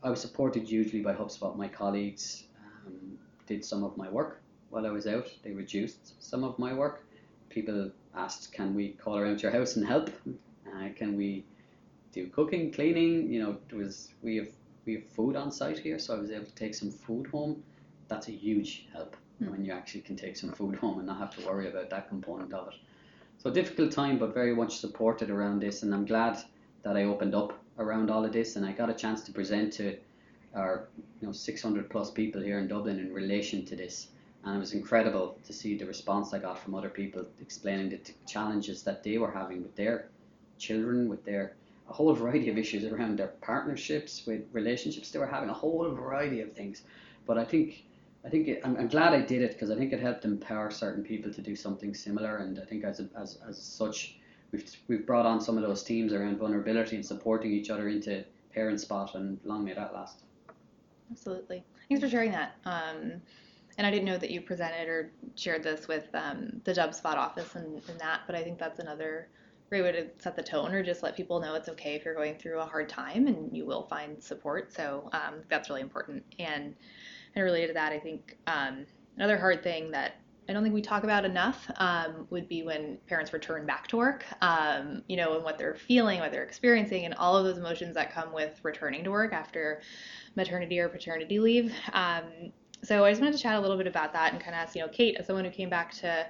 I 0.03 0.09
was 0.09 0.19
supported 0.19 0.67
hugely 0.67 1.01
by 1.01 1.13
HubSpot. 1.13 1.55
My 1.55 1.69
colleagues 1.69 2.43
um, 2.85 3.17
did 3.47 3.63
some 3.63 3.83
of 3.83 3.95
my 3.95 4.09
work 4.09 4.41
while 4.69 4.85
I 4.85 4.89
was 4.89 5.07
out. 5.07 5.29
They 5.43 5.51
reduced 5.51 6.21
some 6.21 6.43
of 6.43 6.59
my 6.59 6.73
work. 6.73 7.05
People 7.49 7.91
asked, 8.13 8.51
"Can 8.51 8.75
we 8.75 8.89
call 8.89 9.17
around 9.17 9.41
your 9.41 9.51
house 9.51 9.77
and 9.77 9.87
help? 9.87 10.09
Uh, 10.67 10.89
can 10.95 11.15
we 11.15 11.45
do 12.11 12.27
cooking, 12.27 12.71
cleaning? 12.71 13.31
You 13.31 13.41
know, 13.41 13.57
it 13.69 13.75
was 13.75 14.13
we 14.21 14.35
have 14.37 14.49
we 14.85 14.95
have 14.95 15.07
food 15.07 15.35
on 15.35 15.51
site 15.51 15.79
here, 15.79 15.99
so 15.99 16.15
I 16.15 16.19
was 16.19 16.31
able 16.31 16.45
to 16.45 16.55
take 16.55 16.75
some 16.75 16.91
food 16.91 17.27
home. 17.27 17.63
That's 18.09 18.27
a 18.27 18.31
huge 18.31 18.87
help 18.91 19.15
mm. 19.41 19.49
when 19.49 19.63
you 19.63 19.71
actually 19.71 20.01
can 20.01 20.17
take 20.17 20.35
some 20.35 20.51
food 20.51 20.75
home 20.75 20.97
and 20.97 21.07
not 21.07 21.19
have 21.19 21.35
to 21.37 21.45
worry 21.45 21.69
about 21.69 21.89
that 21.89 22.09
component 22.09 22.53
of 22.53 22.67
it. 22.67 22.75
So 23.43 23.49
difficult 23.49 23.91
time, 23.91 24.19
but 24.19 24.33
very 24.33 24.55
much 24.55 24.77
supported 24.77 25.29
around 25.29 25.59
this, 25.59 25.83
and 25.83 25.93
I'm 25.93 26.05
glad 26.05 26.37
that 26.83 26.95
I 26.95 27.03
opened 27.03 27.35
up 27.35 27.59
around 27.77 28.09
all 28.09 28.23
of 28.23 28.31
this, 28.31 28.55
and 28.55 28.65
I 28.65 28.71
got 28.71 28.89
a 28.89 28.93
chance 28.93 29.21
to 29.23 29.33
present 29.33 29.73
to 29.73 29.97
our 30.55 30.87
you 31.19 31.27
know 31.27 31.33
600 31.33 31.89
plus 31.89 32.09
people 32.09 32.41
here 32.41 32.59
in 32.59 32.69
Dublin 32.69 32.99
in 32.99 33.13
relation 33.13 33.65
to 33.65 33.75
this, 33.75 34.07
and 34.45 34.55
it 34.55 34.59
was 34.59 34.71
incredible 34.71 35.37
to 35.45 35.51
see 35.51 35.75
the 35.75 35.85
response 35.85 36.33
I 36.33 36.39
got 36.39 36.57
from 36.57 36.73
other 36.73 36.87
people 36.87 37.25
explaining 37.41 37.89
the 37.89 37.97
t- 37.97 38.13
challenges 38.25 38.81
that 38.83 39.03
they 39.03 39.17
were 39.17 39.31
having 39.31 39.61
with 39.61 39.75
their 39.75 40.07
children, 40.57 41.09
with 41.09 41.25
their 41.25 41.53
a 41.89 41.93
whole 41.93 42.13
variety 42.13 42.47
of 42.47 42.57
issues 42.57 42.85
around 42.85 43.19
their 43.19 43.33
partnerships, 43.41 44.25
with 44.25 44.45
relationships 44.53 45.11
they 45.11 45.19
were 45.19 45.27
having, 45.27 45.49
a 45.49 45.53
whole 45.53 45.91
variety 45.91 46.39
of 46.39 46.53
things. 46.53 46.83
But 47.25 47.37
I 47.37 47.43
think 47.43 47.83
I 48.25 48.29
think 48.29 48.47
it, 48.47 48.61
I'm, 48.63 48.77
I'm 48.77 48.87
glad 48.87 49.13
I 49.13 49.21
did 49.21 49.41
it 49.41 49.53
because 49.53 49.69
I 49.69 49.75
think 49.75 49.91
it 49.91 49.99
helped 49.99 50.25
empower 50.25 50.71
certain 50.71 51.03
people 51.03 51.31
to 51.33 51.41
do 51.41 51.55
something 51.55 51.93
similar. 51.93 52.37
And 52.37 52.59
I 52.59 52.65
think 52.65 52.83
as, 52.85 52.99
a, 52.99 53.09
as, 53.17 53.37
as 53.47 53.61
such, 53.61 54.17
we've, 54.51 54.69
we've 54.87 55.05
brought 55.05 55.25
on 55.25 55.41
some 55.41 55.57
of 55.57 55.63
those 55.63 55.83
teams 55.83 56.13
around 56.13 56.37
vulnerability 56.37 56.95
and 56.95 57.05
supporting 57.05 57.51
each 57.51 57.69
other 57.69 57.89
into 57.89 58.23
Parent 58.53 58.79
Spot, 58.79 59.13
and 59.15 59.39
long 59.43 59.65
may 59.65 59.73
that 59.73 59.93
last. 59.93 60.23
Absolutely. 61.11 61.63
Thanks 61.89 62.03
for 62.03 62.09
sharing 62.09 62.31
that. 62.31 62.55
Um, 62.65 63.21
and 63.77 63.87
I 63.87 63.91
didn't 63.91 64.05
know 64.05 64.17
that 64.17 64.29
you 64.29 64.41
presented 64.41 64.87
or 64.87 65.11
shared 65.35 65.63
this 65.63 65.87
with 65.87 66.07
um, 66.13 66.61
the 66.63 66.73
HubSpot 66.73 67.15
office 67.15 67.55
and, 67.55 67.81
and 67.89 67.99
that, 67.99 68.21
but 68.27 68.35
I 68.35 68.43
think 68.43 68.59
that's 68.59 68.79
another 68.79 69.27
great 69.69 69.81
way 69.81 69.91
to 69.91 70.07
set 70.19 70.35
the 70.35 70.43
tone 70.43 70.71
or 70.71 70.83
just 70.83 71.01
let 71.01 71.15
people 71.15 71.39
know 71.39 71.55
it's 71.55 71.69
okay 71.69 71.95
if 71.95 72.05
you're 72.05 72.13
going 72.13 72.35
through 72.35 72.59
a 72.59 72.65
hard 72.65 72.87
time 72.87 73.25
and 73.25 73.55
you 73.55 73.65
will 73.65 73.83
find 73.83 74.21
support. 74.21 74.71
So 74.71 75.09
um, 75.13 75.41
that's 75.49 75.69
really 75.69 75.81
important. 75.81 76.23
And 76.37 76.75
and 77.35 77.43
related 77.43 77.67
to 77.67 77.73
that, 77.73 77.91
I 77.91 77.99
think 77.99 78.37
um, 78.47 78.85
another 79.15 79.37
hard 79.37 79.63
thing 79.63 79.91
that 79.91 80.15
I 80.47 80.53
don't 80.53 80.61
think 80.61 80.75
we 80.75 80.81
talk 80.81 81.03
about 81.03 81.23
enough 81.23 81.71
um, 81.77 82.27
would 82.29 82.49
be 82.49 82.63
when 82.63 82.97
parents 83.07 83.31
return 83.31 83.65
back 83.65 83.87
to 83.87 83.97
work, 83.97 84.25
um, 84.41 85.01
you 85.07 85.15
know, 85.15 85.35
and 85.35 85.43
what 85.43 85.57
they're 85.57 85.75
feeling, 85.75 86.19
what 86.19 86.31
they're 86.31 86.43
experiencing, 86.43 87.05
and 87.05 87.13
all 87.13 87.37
of 87.37 87.45
those 87.45 87.57
emotions 87.57 87.95
that 87.95 88.13
come 88.13 88.33
with 88.33 88.59
returning 88.63 89.03
to 89.05 89.11
work 89.11 89.31
after 89.31 89.81
maternity 90.35 90.79
or 90.79 90.89
paternity 90.89 91.39
leave. 91.39 91.73
Um, 91.93 92.51
so 92.83 93.05
I 93.05 93.11
just 93.11 93.21
wanted 93.21 93.37
to 93.37 93.41
chat 93.41 93.55
a 93.55 93.61
little 93.61 93.77
bit 93.77 93.87
about 93.87 94.11
that 94.13 94.33
and 94.33 94.41
kind 94.41 94.53
of 94.53 94.59
ask, 94.59 94.75
you 94.75 94.81
know, 94.81 94.89
Kate, 94.89 95.15
as 95.17 95.27
someone 95.27 95.45
who 95.45 95.51
came 95.51 95.69
back 95.69 95.93
to 95.95 96.27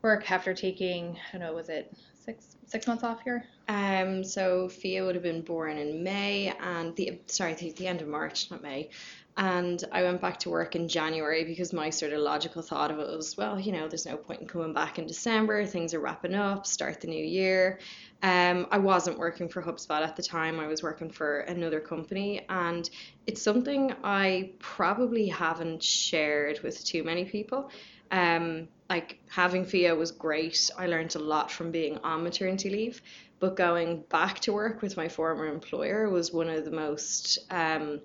work 0.00 0.30
after 0.30 0.54
taking, 0.54 1.18
I 1.28 1.38
don't 1.38 1.46
know, 1.46 1.54
was 1.54 1.68
it 1.68 1.94
six 2.24 2.56
six 2.66 2.86
months 2.86 3.04
off 3.04 3.20
here. 3.22 3.44
Um, 3.68 4.24
so 4.24 4.68
Fia 4.68 5.04
would 5.04 5.14
have 5.14 5.22
been 5.22 5.42
born 5.42 5.76
in 5.76 6.02
May 6.02 6.54
and 6.60 6.96
the 6.96 7.20
sorry 7.26 7.54
the, 7.54 7.72
the 7.72 7.86
end 7.86 8.00
of 8.00 8.08
March, 8.08 8.50
not 8.50 8.62
May. 8.62 8.88
And 9.36 9.82
I 9.90 10.02
went 10.02 10.20
back 10.20 10.38
to 10.40 10.50
work 10.50 10.76
in 10.76 10.86
January 10.86 11.44
because 11.44 11.72
my 11.72 11.90
sort 11.90 12.12
of 12.12 12.20
logical 12.20 12.62
thought 12.62 12.92
of 12.92 13.00
it 13.00 13.16
was, 13.16 13.36
well, 13.36 13.58
you 13.58 13.72
know, 13.72 13.88
there's 13.88 14.06
no 14.06 14.16
point 14.16 14.40
in 14.40 14.46
coming 14.46 14.72
back 14.72 14.98
in 15.00 15.06
December. 15.06 15.66
Things 15.66 15.92
are 15.92 15.98
wrapping 15.98 16.34
up, 16.34 16.66
start 16.66 17.00
the 17.00 17.08
new 17.08 17.24
year. 17.24 17.80
Um, 18.22 18.68
I 18.70 18.78
wasn't 18.78 19.18
working 19.18 19.48
for 19.48 19.60
HubSpot 19.60 20.02
at 20.02 20.14
the 20.14 20.22
time. 20.22 20.60
I 20.60 20.68
was 20.68 20.84
working 20.84 21.10
for 21.10 21.40
another 21.40 21.80
company, 21.80 22.46
and 22.48 22.88
it's 23.26 23.42
something 23.42 23.92
I 24.04 24.52
probably 24.60 25.26
haven't 25.26 25.82
shared 25.82 26.60
with 26.62 26.84
too 26.84 27.02
many 27.02 27.24
people. 27.24 27.70
Um, 28.12 28.68
like 28.88 29.18
having 29.28 29.64
Fia 29.64 29.94
was 29.94 30.12
great. 30.12 30.70
I 30.78 30.86
learned 30.86 31.16
a 31.16 31.18
lot 31.18 31.50
from 31.50 31.72
being 31.72 31.98
on 31.98 32.22
maternity 32.22 32.70
leave, 32.70 33.02
but 33.40 33.56
going 33.56 34.04
back 34.08 34.38
to 34.40 34.52
work 34.52 34.80
with 34.80 34.96
my 34.96 35.08
former 35.08 35.46
employer 35.46 36.08
was 36.08 36.32
one 36.32 36.48
of 36.48 36.64
the 36.64 36.70
most 36.70 37.40
um, 37.50 38.00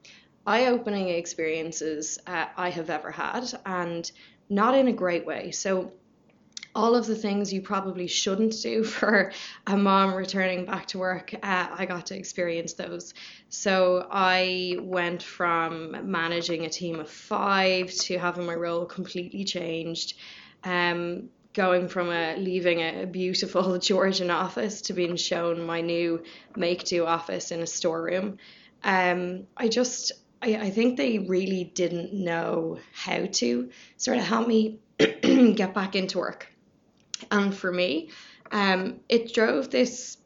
eye-opening 0.46 1.10
experiences 1.10 2.20
uh, 2.28 2.46
I 2.58 2.70
have 2.70 2.90
ever 2.90 3.12
had, 3.12 3.52
and 3.66 4.10
not 4.50 4.76
in 4.76 4.88
a 4.88 4.94
great 4.94 5.26
way. 5.26 5.52
So 5.52 5.94
all 6.76 6.96
of 6.96 7.08
the 7.08 7.16
things 7.16 7.52
you 7.52 7.62
probably 7.62 8.08
shouldn't 8.08 8.62
do 8.62 8.84
for 8.96 9.32
a 9.68 9.78
mom 9.78 10.14
returning 10.14 10.66
back 10.66 10.88
to 10.88 11.00
work, 11.00 11.34
uh, 11.34 11.68
I 11.72 11.86
got 11.86 12.08
to 12.08 12.18
experience 12.18 12.74
those. 12.74 13.14
So 13.50 14.08
I 14.10 14.78
went 14.80 15.24
from 15.24 16.10
managing 16.10 16.66
a 16.66 16.70
team 16.70 17.00
of 17.00 17.10
five 17.10 17.92
to 17.92 18.18
having 18.18 18.46
my 18.46 18.56
role 18.56 18.86
completely 18.86 19.44
changed. 19.44 20.16
Um, 20.64 21.30
going 21.54 21.88
from 21.88 22.10
a 22.10 22.38
leaving 22.38 22.80
a 22.80 23.06
beautiful 23.06 23.78
Georgian 23.90 24.30
office 24.30 24.82
to 24.82 24.94
being 24.94 25.16
shown 25.16 25.66
my 25.66 25.82
new 25.82 26.24
make 26.56 26.84
do 26.84 27.06
office 27.06 27.52
in 27.52 27.62
a 27.62 27.68
storeroom. 27.68 28.38
Um, 28.84 29.48
I 29.58 29.68
just 29.68 30.14
I, 30.42 30.56
I 30.56 30.70
think 30.70 30.98
they 30.98 31.20
really 31.20 31.64
didn't 31.64 32.14
know 32.14 32.80
how 32.94 33.26
to 33.26 33.70
sort 33.98 34.18
of 34.18 34.24
help 34.24 34.48
me 34.48 34.80
get 34.98 35.74
back 35.74 35.96
into 35.96 36.20
work. 36.20 36.48
And 37.32 37.54
for 37.54 37.72
me, 37.72 38.10
um, 38.52 39.02
it 39.10 39.34
drove 39.34 39.70
this 39.70 40.18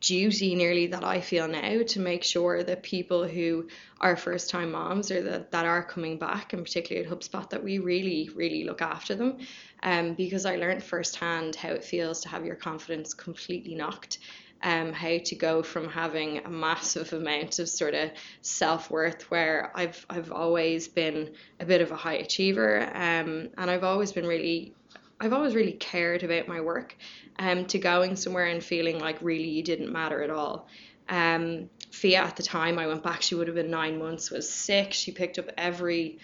duty 0.00 0.54
nearly 0.54 0.86
that 0.86 1.04
I 1.04 1.20
feel 1.20 1.48
now 1.48 1.82
to 1.82 2.00
make 2.00 2.22
sure 2.22 2.62
that 2.62 2.82
people 2.82 3.26
who 3.26 3.68
are 4.00 4.16
first 4.16 4.48
time 4.48 4.70
moms 4.70 5.10
or 5.10 5.22
that, 5.22 5.50
that 5.50 5.66
are 5.66 5.82
coming 5.82 6.18
back, 6.18 6.52
and 6.52 6.64
particularly 6.64 7.06
at 7.06 7.12
HubSpot, 7.12 7.50
that 7.50 7.64
we 7.64 7.78
really, 7.78 8.30
really 8.34 8.64
look 8.64 8.80
after 8.80 9.14
them. 9.14 9.38
Um, 9.82 10.14
because 10.14 10.46
I 10.46 10.56
learned 10.56 10.82
firsthand 10.82 11.56
how 11.56 11.70
it 11.70 11.84
feels 11.84 12.20
to 12.22 12.28
have 12.28 12.44
your 12.44 12.54
confidence 12.56 13.12
completely 13.14 13.74
knocked 13.74 14.18
um, 14.62 14.92
how 14.92 15.18
to 15.18 15.34
go 15.34 15.62
from 15.62 15.88
having 15.88 16.38
a 16.44 16.50
massive 16.50 17.12
amount 17.12 17.58
of 17.58 17.68
sort 17.68 17.94
of 17.94 18.10
self 18.42 18.90
worth, 18.90 19.30
where 19.30 19.72
I've 19.74 20.04
I've 20.10 20.32
always 20.32 20.88
been 20.88 21.34
a 21.60 21.64
bit 21.64 21.80
of 21.80 21.90
a 21.90 21.96
high 21.96 22.16
achiever, 22.16 22.80
um, 22.94 23.50
and 23.56 23.70
I've 23.70 23.84
always 23.84 24.12
been 24.12 24.26
really. 24.26 24.74
I've 25.20 25.32
always 25.32 25.56
really 25.56 25.72
cared 25.72 26.22
about 26.22 26.46
my 26.46 26.60
work, 26.60 26.96
um, 27.40 27.66
to 27.66 27.78
going 27.80 28.14
somewhere 28.14 28.46
and 28.46 28.62
feeling 28.62 29.00
like 29.00 29.18
really 29.20 29.48
you 29.48 29.64
didn't 29.64 29.90
matter 29.90 30.22
at 30.22 30.30
all. 30.30 30.68
Um, 31.08 31.70
Fia 31.90 32.18
at 32.18 32.36
the 32.36 32.44
time 32.44 32.78
I 32.78 32.86
went 32.86 33.02
back, 33.02 33.22
she 33.22 33.34
would 33.34 33.48
have 33.48 33.56
been 33.56 33.70
nine 33.70 33.98
months, 33.98 34.30
was 34.30 34.48
sick. 34.48 34.92
She 34.92 35.10
picked 35.10 35.38
up 35.38 35.46
every 35.56 36.18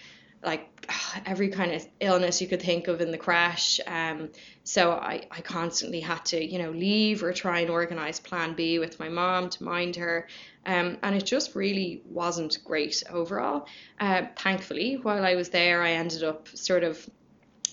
like 0.45 0.69
every 1.27 1.49
kind 1.49 1.73
of 1.73 1.87
illness 2.01 2.41
you 2.41 2.49
could 2.49 2.63
think 2.63 2.89
of 2.89 3.01
in 3.01 3.11
the 3.11 3.19
creche. 3.19 3.81
Um, 3.87 4.31
so 4.65 4.93
I, 4.93 5.27
I 5.31 5.41
constantly 5.41 6.01
had 6.01 6.25
to, 6.27 6.45
you 6.45 6.59
know, 6.59 6.71
leave 6.71 7.23
or 7.23 7.33
try 7.33 7.61
and 7.61 7.71
organize 7.71 8.21
plan 8.21 8.55
B 8.55 8.79
with 8.79 8.99
my 8.99 9.09
mom 9.09 9.51
to 9.51 9.65
mind 9.65 9.97
her. 9.97 10.29
Um, 10.67 10.99
and 11.03 11.15
it 11.15 11.25
just 11.25 11.55
really 11.55 12.03
wasn't 12.07 12.59
great 12.65 13.03
overall. 13.11 13.67
Uh, 14.01 14.23
thankfully, 14.37 14.95
while 14.95 15.25
I 15.25 15.35
was 15.35 15.51
there, 15.51 15.83
I 15.83 15.93
ended 15.93 16.23
up 16.23 16.49
sort 16.55 16.85
of 16.85 17.09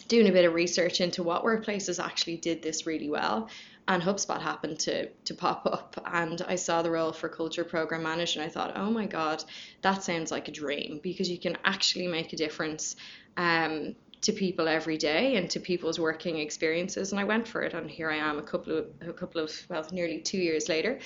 doing 0.08 0.28
a 0.28 0.32
bit 0.32 0.44
of 0.44 0.54
research 0.54 1.00
into 1.00 1.24
what 1.24 1.44
workplaces 1.44 2.04
actually 2.04 2.36
did 2.36 2.62
this 2.62 2.86
really 2.86 3.10
well 3.10 3.50
and 3.88 4.02
HubSpot 4.02 4.42
happened 4.42 4.80
to 4.80 5.08
to 5.10 5.34
pop 5.34 5.66
up 5.66 6.02
and 6.14 6.42
I 6.48 6.56
saw 6.56 6.82
the 6.82 6.92
role 6.92 7.12
for 7.12 7.30
culture 7.30 7.64
program 7.64 8.04
manager 8.04 8.40
and 8.40 8.50
I 8.50 8.54
thought 8.54 8.74
oh 8.76 8.90
my 8.90 9.06
god 9.06 9.44
that 9.82 10.04
sounds 10.04 10.32
like 10.32 10.48
a 10.48 10.52
dream 10.52 11.00
because 11.02 11.30
you 11.30 11.38
can 11.38 11.58
actually 11.66 12.08
make 12.08 12.34
a 12.34 12.36
difference 12.36 12.96
um, 13.38 13.96
to 14.22 14.32
people 14.32 14.68
every 14.68 14.98
day 14.98 15.36
and 15.36 15.50
to 15.50 15.60
people's 15.60 16.00
working 16.00 16.38
experiences 16.38 17.12
and 17.12 17.20
I 17.20 17.24
went 17.24 17.48
for 17.48 17.64
it 17.64 17.74
and 17.74 17.90
here 17.90 18.10
I 18.10 18.18
am 18.18 18.38
a 18.38 18.44
couple 18.44 18.78
of 18.78 18.86
a 19.02 19.14
couple 19.14 19.42
of 19.42 19.52
well 19.70 19.86
nearly 19.92 20.20
two 20.20 20.38
years 20.38 20.70
later. 20.70 21.00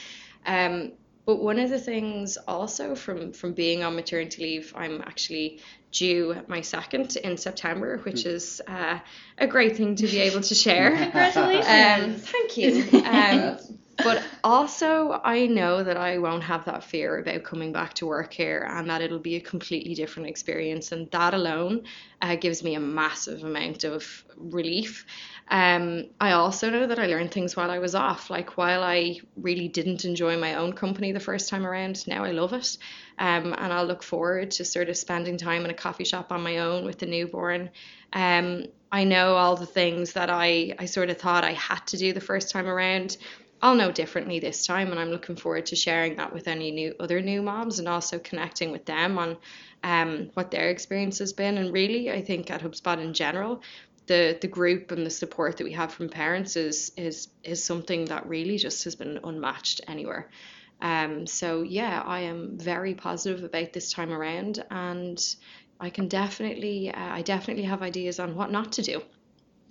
Um, 0.45 0.91
but 1.25 1.41
one 1.41 1.57
of 1.57 1.71
the 1.71 1.79
things 1.79 2.37
also 2.47 2.93
from 2.93 3.33
from 3.33 3.53
being 3.53 3.83
on 3.83 3.95
maternity 3.95 4.43
leave, 4.43 4.73
I'm 4.75 5.01
actually 5.01 5.59
due 5.95 6.35
my 6.47 6.61
second 6.61 7.15
in 7.15 7.37
September, 7.37 7.97
which 7.99 8.23
hmm. 8.23 8.29
is 8.29 8.61
uh, 8.67 8.99
a 9.37 9.47
great 9.47 9.77
thing 9.77 9.95
to 9.95 10.07
be 10.07 10.19
able 10.19 10.41
to 10.41 10.55
share. 10.55 10.95
Congratulations! 10.95 11.65
Um, 11.67 12.21
thank 12.21 12.57
you. 12.57 12.85
Um, 13.05 13.57
but 13.97 14.23
also, 14.43 15.21
I 15.23 15.47
know 15.47 15.83
that 15.83 15.97
I 15.97 16.17
won't 16.17 16.43
have 16.43 16.65
that 16.65 16.83
fear 16.83 17.19
about 17.19 17.43
coming 17.43 17.71
back 17.71 17.93
to 17.95 18.05
work 18.05 18.33
here, 18.33 18.67
and 18.69 18.89
that 18.89 19.01
it'll 19.01 19.19
be 19.19 19.35
a 19.35 19.41
completely 19.41 19.95
different 19.95 20.29
experience, 20.29 20.91
and 20.91 21.09
that 21.11 21.33
alone 21.33 21.83
uh, 22.21 22.35
gives 22.35 22.63
me 22.63 22.75
a 22.75 22.79
massive 22.79 23.43
amount 23.43 23.83
of 23.83 24.23
relief. 24.37 25.05
Um, 25.47 26.05
I 26.19 26.31
also 26.31 26.69
know 26.69 26.87
that 26.87 26.99
I 26.99 27.05
learned 27.05 27.31
things 27.31 27.55
while 27.55 27.69
I 27.69 27.79
was 27.79 27.95
off. 27.95 28.29
Like 28.29 28.57
while 28.57 28.83
I 28.83 29.19
really 29.37 29.67
didn't 29.67 30.03
enjoy 30.05 30.37
my 30.37 30.55
own 30.55 30.73
company 30.73 31.11
the 31.11 31.19
first 31.19 31.49
time 31.49 31.65
around, 31.65 32.07
now 32.07 32.23
I 32.23 32.31
love 32.31 32.53
it. 32.53 32.77
Um, 33.17 33.53
and 33.57 33.71
I'll 33.71 33.85
look 33.85 34.03
forward 34.03 34.51
to 34.51 34.65
sort 34.65 34.89
of 34.89 34.97
spending 34.97 35.37
time 35.37 35.63
in 35.63 35.71
a 35.71 35.75
coffee 35.75 36.03
shop 36.03 36.31
on 36.31 36.41
my 36.41 36.57
own 36.57 36.85
with 36.85 36.97
the 36.97 37.05
newborn. 37.05 37.69
Um, 38.11 38.65
I 38.91 39.03
know 39.03 39.35
all 39.35 39.55
the 39.55 39.65
things 39.65 40.13
that 40.13 40.29
I, 40.29 40.75
I 40.79 40.85
sort 40.85 41.09
of 41.09 41.17
thought 41.17 41.43
I 41.43 41.53
had 41.53 41.85
to 41.87 41.97
do 41.97 42.13
the 42.13 42.21
first 42.21 42.49
time 42.49 42.67
around. 42.67 43.17
I'll 43.61 43.75
know 43.75 43.91
differently 43.91 44.39
this 44.39 44.65
time, 44.65 44.91
and 44.91 44.99
I'm 44.99 45.09
looking 45.09 45.35
forward 45.35 45.67
to 45.67 45.75
sharing 45.75 46.17
that 46.17 46.33
with 46.33 46.47
any 46.47 46.71
new 46.71 46.93
other 46.99 47.21
new 47.21 47.41
moms 47.41 47.79
and 47.79 47.87
also 47.87 48.19
connecting 48.19 48.71
with 48.71 48.85
them 48.85 49.17
on 49.17 49.37
um, 49.83 50.29
what 50.33 50.51
their 50.51 50.69
experience 50.69 51.19
has 51.19 51.33
been. 51.33 51.57
And 51.57 51.73
really, 51.73 52.11
I 52.11 52.21
think 52.21 52.51
at 52.51 52.61
HubSpot 52.61 53.01
in 53.01 53.13
general, 53.13 53.61
the 54.07 54.37
the 54.39 54.47
group 54.47 54.91
and 54.91 55.05
the 55.05 55.09
support 55.09 55.57
that 55.57 55.63
we 55.63 55.73
have 55.73 55.93
from 55.93 56.09
parents 56.09 56.55
is 56.55 56.91
is 56.97 57.29
is 57.43 57.63
something 57.63 58.05
that 58.05 58.27
really 58.27 58.57
just 58.57 58.83
has 58.83 58.95
been 58.95 59.19
unmatched 59.23 59.81
anywhere. 59.87 60.29
Um, 60.81 61.25
so 61.25 61.61
yeah, 61.61 62.03
I 62.05 62.21
am 62.21 62.57
very 62.57 62.93
positive 62.93 63.43
about 63.43 63.73
this 63.73 63.91
time 63.91 64.11
around, 64.11 64.63
and 64.69 65.19
I 65.79 65.89
can 65.89 66.07
definitely 66.07 66.91
uh, 66.91 66.99
I 66.99 67.21
definitely 67.21 67.63
have 67.63 67.81
ideas 67.81 68.19
on 68.19 68.35
what 68.35 68.51
not 68.51 68.73
to 68.73 68.81
do. 68.81 69.01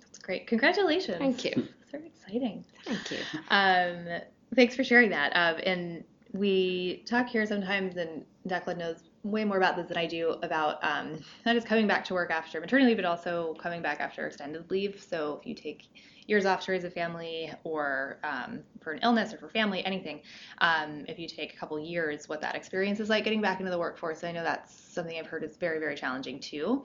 That's 0.01 0.19
great. 0.19 0.47
Congratulations. 0.47 1.19
Thank 1.19 1.45
you. 1.45 1.67
Very 1.95 2.07
exciting. 2.07 2.65
Thank 2.83 3.11
you. 3.11 3.17
Um, 3.49 4.21
thanks 4.55 4.75
for 4.75 4.83
sharing 4.83 5.09
that. 5.11 5.31
Um, 5.35 5.61
and 5.65 6.03
we 6.33 7.03
talk 7.05 7.27
here 7.27 7.45
sometimes, 7.45 7.95
and 7.95 8.25
Declan 8.47 8.77
knows 8.77 9.03
way 9.23 9.45
more 9.45 9.57
about 9.57 9.75
this 9.75 9.87
than 9.87 9.97
I 9.97 10.05
do 10.05 10.35
about 10.43 10.83
um, 10.83 11.19
not 11.45 11.55
just 11.55 11.67
coming 11.67 11.87
back 11.87 12.03
to 12.05 12.13
work 12.13 12.31
after 12.31 12.59
maternity 12.59 12.89
leave, 12.89 12.97
but 12.97 13.05
also 13.05 13.55
coming 13.59 13.81
back 13.81 13.99
after 13.99 14.27
extended 14.27 14.69
leave. 14.69 15.01
So 15.01 15.39
if 15.39 15.47
you 15.47 15.55
take 15.55 15.87
years 16.27 16.45
off 16.45 16.61
to 16.65 16.71
raise 16.71 16.83
a 16.83 16.89
family 16.89 17.51
or 17.63 18.19
um, 18.23 18.59
for 18.81 18.91
an 18.91 18.99
illness 19.01 19.33
or 19.33 19.37
for 19.37 19.49
family, 19.49 19.85
anything, 19.85 20.21
um, 20.59 21.05
if 21.07 21.17
you 21.17 21.27
take 21.27 21.53
a 21.53 21.57
couple 21.57 21.79
years, 21.79 22.27
what 22.27 22.41
that 22.41 22.55
experience 22.55 22.99
is 22.99 23.09
like 23.09 23.23
getting 23.23 23.41
back 23.41 23.59
into 23.59 23.71
the 23.71 23.79
workforce. 23.79 24.23
I 24.23 24.31
know 24.31 24.43
that's 24.43 24.73
something 24.73 25.17
I've 25.17 25.27
heard 25.27 25.43
is 25.43 25.55
very, 25.57 25.79
very 25.79 25.95
challenging 25.95 26.39
too. 26.39 26.83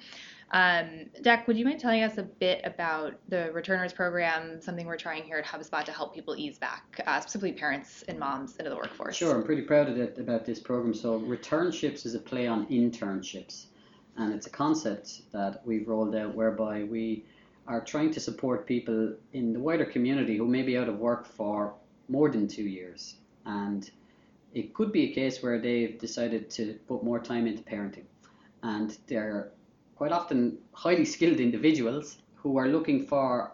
Um, 0.52 1.06
Dec, 1.22 1.46
would 1.46 1.56
you 1.56 1.64
mind 1.64 1.78
telling 1.78 2.02
us 2.02 2.18
a 2.18 2.24
bit 2.24 2.60
about 2.64 3.14
the 3.28 3.52
Returners 3.52 3.92
program, 3.92 4.60
something 4.60 4.84
we're 4.84 4.96
trying 4.96 5.22
here 5.22 5.38
at 5.38 5.44
HubSpot 5.44 5.84
to 5.84 5.92
help 5.92 6.12
people 6.12 6.34
ease 6.36 6.58
back, 6.58 7.00
uh, 7.06 7.20
specifically 7.20 7.52
parents 7.52 8.02
and 8.08 8.18
moms, 8.18 8.56
into 8.56 8.68
the 8.68 8.76
workforce? 8.76 9.16
Sure, 9.16 9.34
I'm 9.34 9.44
pretty 9.44 9.62
proud 9.62 9.88
of 9.88 9.98
it, 9.98 10.18
about 10.18 10.44
this 10.44 10.58
program. 10.58 10.92
So, 10.92 11.20
returnships 11.20 12.04
is 12.04 12.14
a 12.16 12.18
play 12.18 12.48
on 12.48 12.66
internships, 12.66 13.66
and 14.16 14.34
it's 14.34 14.48
a 14.48 14.50
concept 14.50 15.22
that 15.32 15.62
we've 15.64 15.86
rolled 15.86 16.16
out 16.16 16.34
whereby 16.34 16.82
we 16.82 17.24
are 17.68 17.80
trying 17.80 18.10
to 18.10 18.18
support 18.18 18.66
people 18.66 19.14
in 19.32 19.52
the 19.52 19.60
wider 19.60 19.84
community 19.84 20.36
who 20.36 20.46
may 20.46 20.62
be 20.62 20.76
out 20.76 20.88
of 20.88 20.98
work 20.98 21.26
for 21.26 21.74
more 22.08 22.28
than 22.28 22.48
two 22.48 22.64
years. 22.64 23.14
And 23.46 23.88
it 24.52 24.74
could 24.74 24.90
be 24.90 25.12
a 25.12 25.14
case 25.14 25.44
where 25.44 25.60
they've 25.60 25.96
decided 25.96 26.50
to 26.50 26.74
put 26.88 27.04
more 27.04 27.20
time 27.20 27.46
into 27.46 27.62
parenting 27.62 28.06
and 28.62 28.98
they're 29.06 29.52
quite 30.00 30.12
often 30.12 30.56
highly 30.72 31.04
skilled 31.04 31.40
individuals 31.40 32.16
who 32.34 32.56
are 32.56 32.68
looking 32.68 33.04
for 33.04 33.52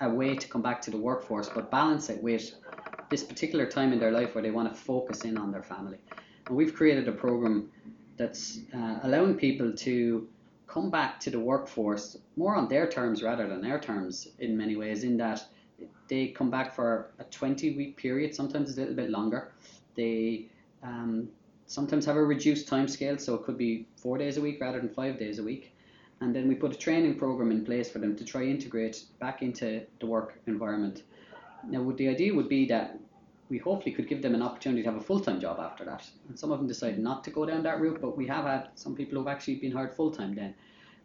a 0.00 0.08
way 0.08 0.36
to 0.36 0.46
come 0.46 0.62
back 0.62 0.80
to 0.80 0.92
the 0.92 0.96
workforce, 0.96 1.48
but 1.48 1.72
balance 1.72 2.08
it 2.08 2.22
with 2.22 2.54
this 3.10 3.24
particular 3.24 3.66
time 3.66 3.92
in 3.92 3.98
their 3.98 4.12
life 4.12 4.36
where 4.36 4.42
they 4.42 4.52
want 4.52 4.72
to 4.72 4.80
focus 4.80 5.22
in 5.22 5.36
on 5.36 5.50
their 5.50 5.64
family. 5.64 5.98
And 6.46 6.56
we've 6.56 6.72
created 6.72 7.08
a 7.08 7.12
program 7.26 7.68
that's 8.16 8.60
uh, 8.72 9.00
allowing 9.02 9.34
people 9.34 9.72
to 9.72 10.28
come 10.68 10.88
back 10.88 11.18
to 11.18 11.30
the 11.30 11.40
workforce 11.40 12.16
more 12.36 12.54
on 12.54 12.68
their 12.68 12.86
terms 12.88 13.24
rather 13.24 13.48
than 13.48 13.60
their 13.60 13.80
terms 13.80 14.28
in 14.38 14.56
many 14.56 14.76
ways, 14.76 15.02
in 15.02 15.16
that 15.16 15.44
they 16.06 16.28
come 16.28 16.48
back 16.48 16.76
for 16.76 17.10
a 17.18 17.24
20 17.24 17.76
week 17.76 17.96
period, 17.96 18.36
sometimes 18.36 18.76
a 18.76 18.80
little 18.80 18.94
bit 18.94 19.10
longer. 19.10 19.52
They 19.96 20.46
um, 20.84 21.28
sometimes 21.66 22.04
have 22.06 22.16
a 22.16 22.24
reduced 22.24 22.68
time 22.68 22.88
scale, 22.88 23.18
so 23.18 23.34
it 23.34 23.44
could 23.44 23.58
be 23.58 23.86
four 23.96 24.18
days 24.18 24.36
a 24.36 24.40
week 24.40 24.60
rather 24.60 24.80
than 24.80 24.88
five 24.88 25.18
days 25.18 25.38
a 25.38 25.42
week. 25.42 25.72
And 26.20 26.34
then 26.34 26.48
we 26.48 26.54
put 26.54 26.74
a 26.74 26.78
training 26.78 27.18
program 27.18 27.50
in 27.50 27.64
place 27.64 27.90
for 27.90 27.98
them 27.98 28.16
to 28.16 28.24
try 28.24 28.44
integrate 28.44 29.04
back 29.20 29.42
into 29.42 29.82
the 30.00 30.06
work 30.06 30.40
environment. 30.46 31.02
Now, 31.68 31.90
the 31.90 32.08
idea 32.08 32.34
would 32.34 32.48
be 32.48 32.66
that 32.66 32.98
we 33.48 33.58
hopefully 33.58 33.94
could 33.94 34.08
give 34.08 34.22
them 34.22 34.34
an 34.34 34.42
opportunity 34.42 34.82
to 34.82 34.90
have 34.90 35.00
a 35.00 35.04
full 35.04 35.20
time 35.20 35.40
job 35.40 35.58
after 35.60 35.84
that. 35.84 36.08
And 36.28 36.38
some 36.38 36.52
of 36.52 36.58
them 36.58 36.66
decided 36.66 36.98
not 36.98 37.22
to 37.24 37.30
go 37.30 37.44
down 37.46 37.62
that 37.64 37.80
route, 37.80 38.00
but 38.00 38.16
we 38.16 38.26
have 38.26 38.44
had 38.44 38.68
some 38.74 38.94
people 38.94 39.18
who've 39.18 39.28
actually 39.28 39.56
been 39.56 39.72
hired 39.72 39.94
full 39.94 40.10
time 40.10 40.34
then. 40.34 40.54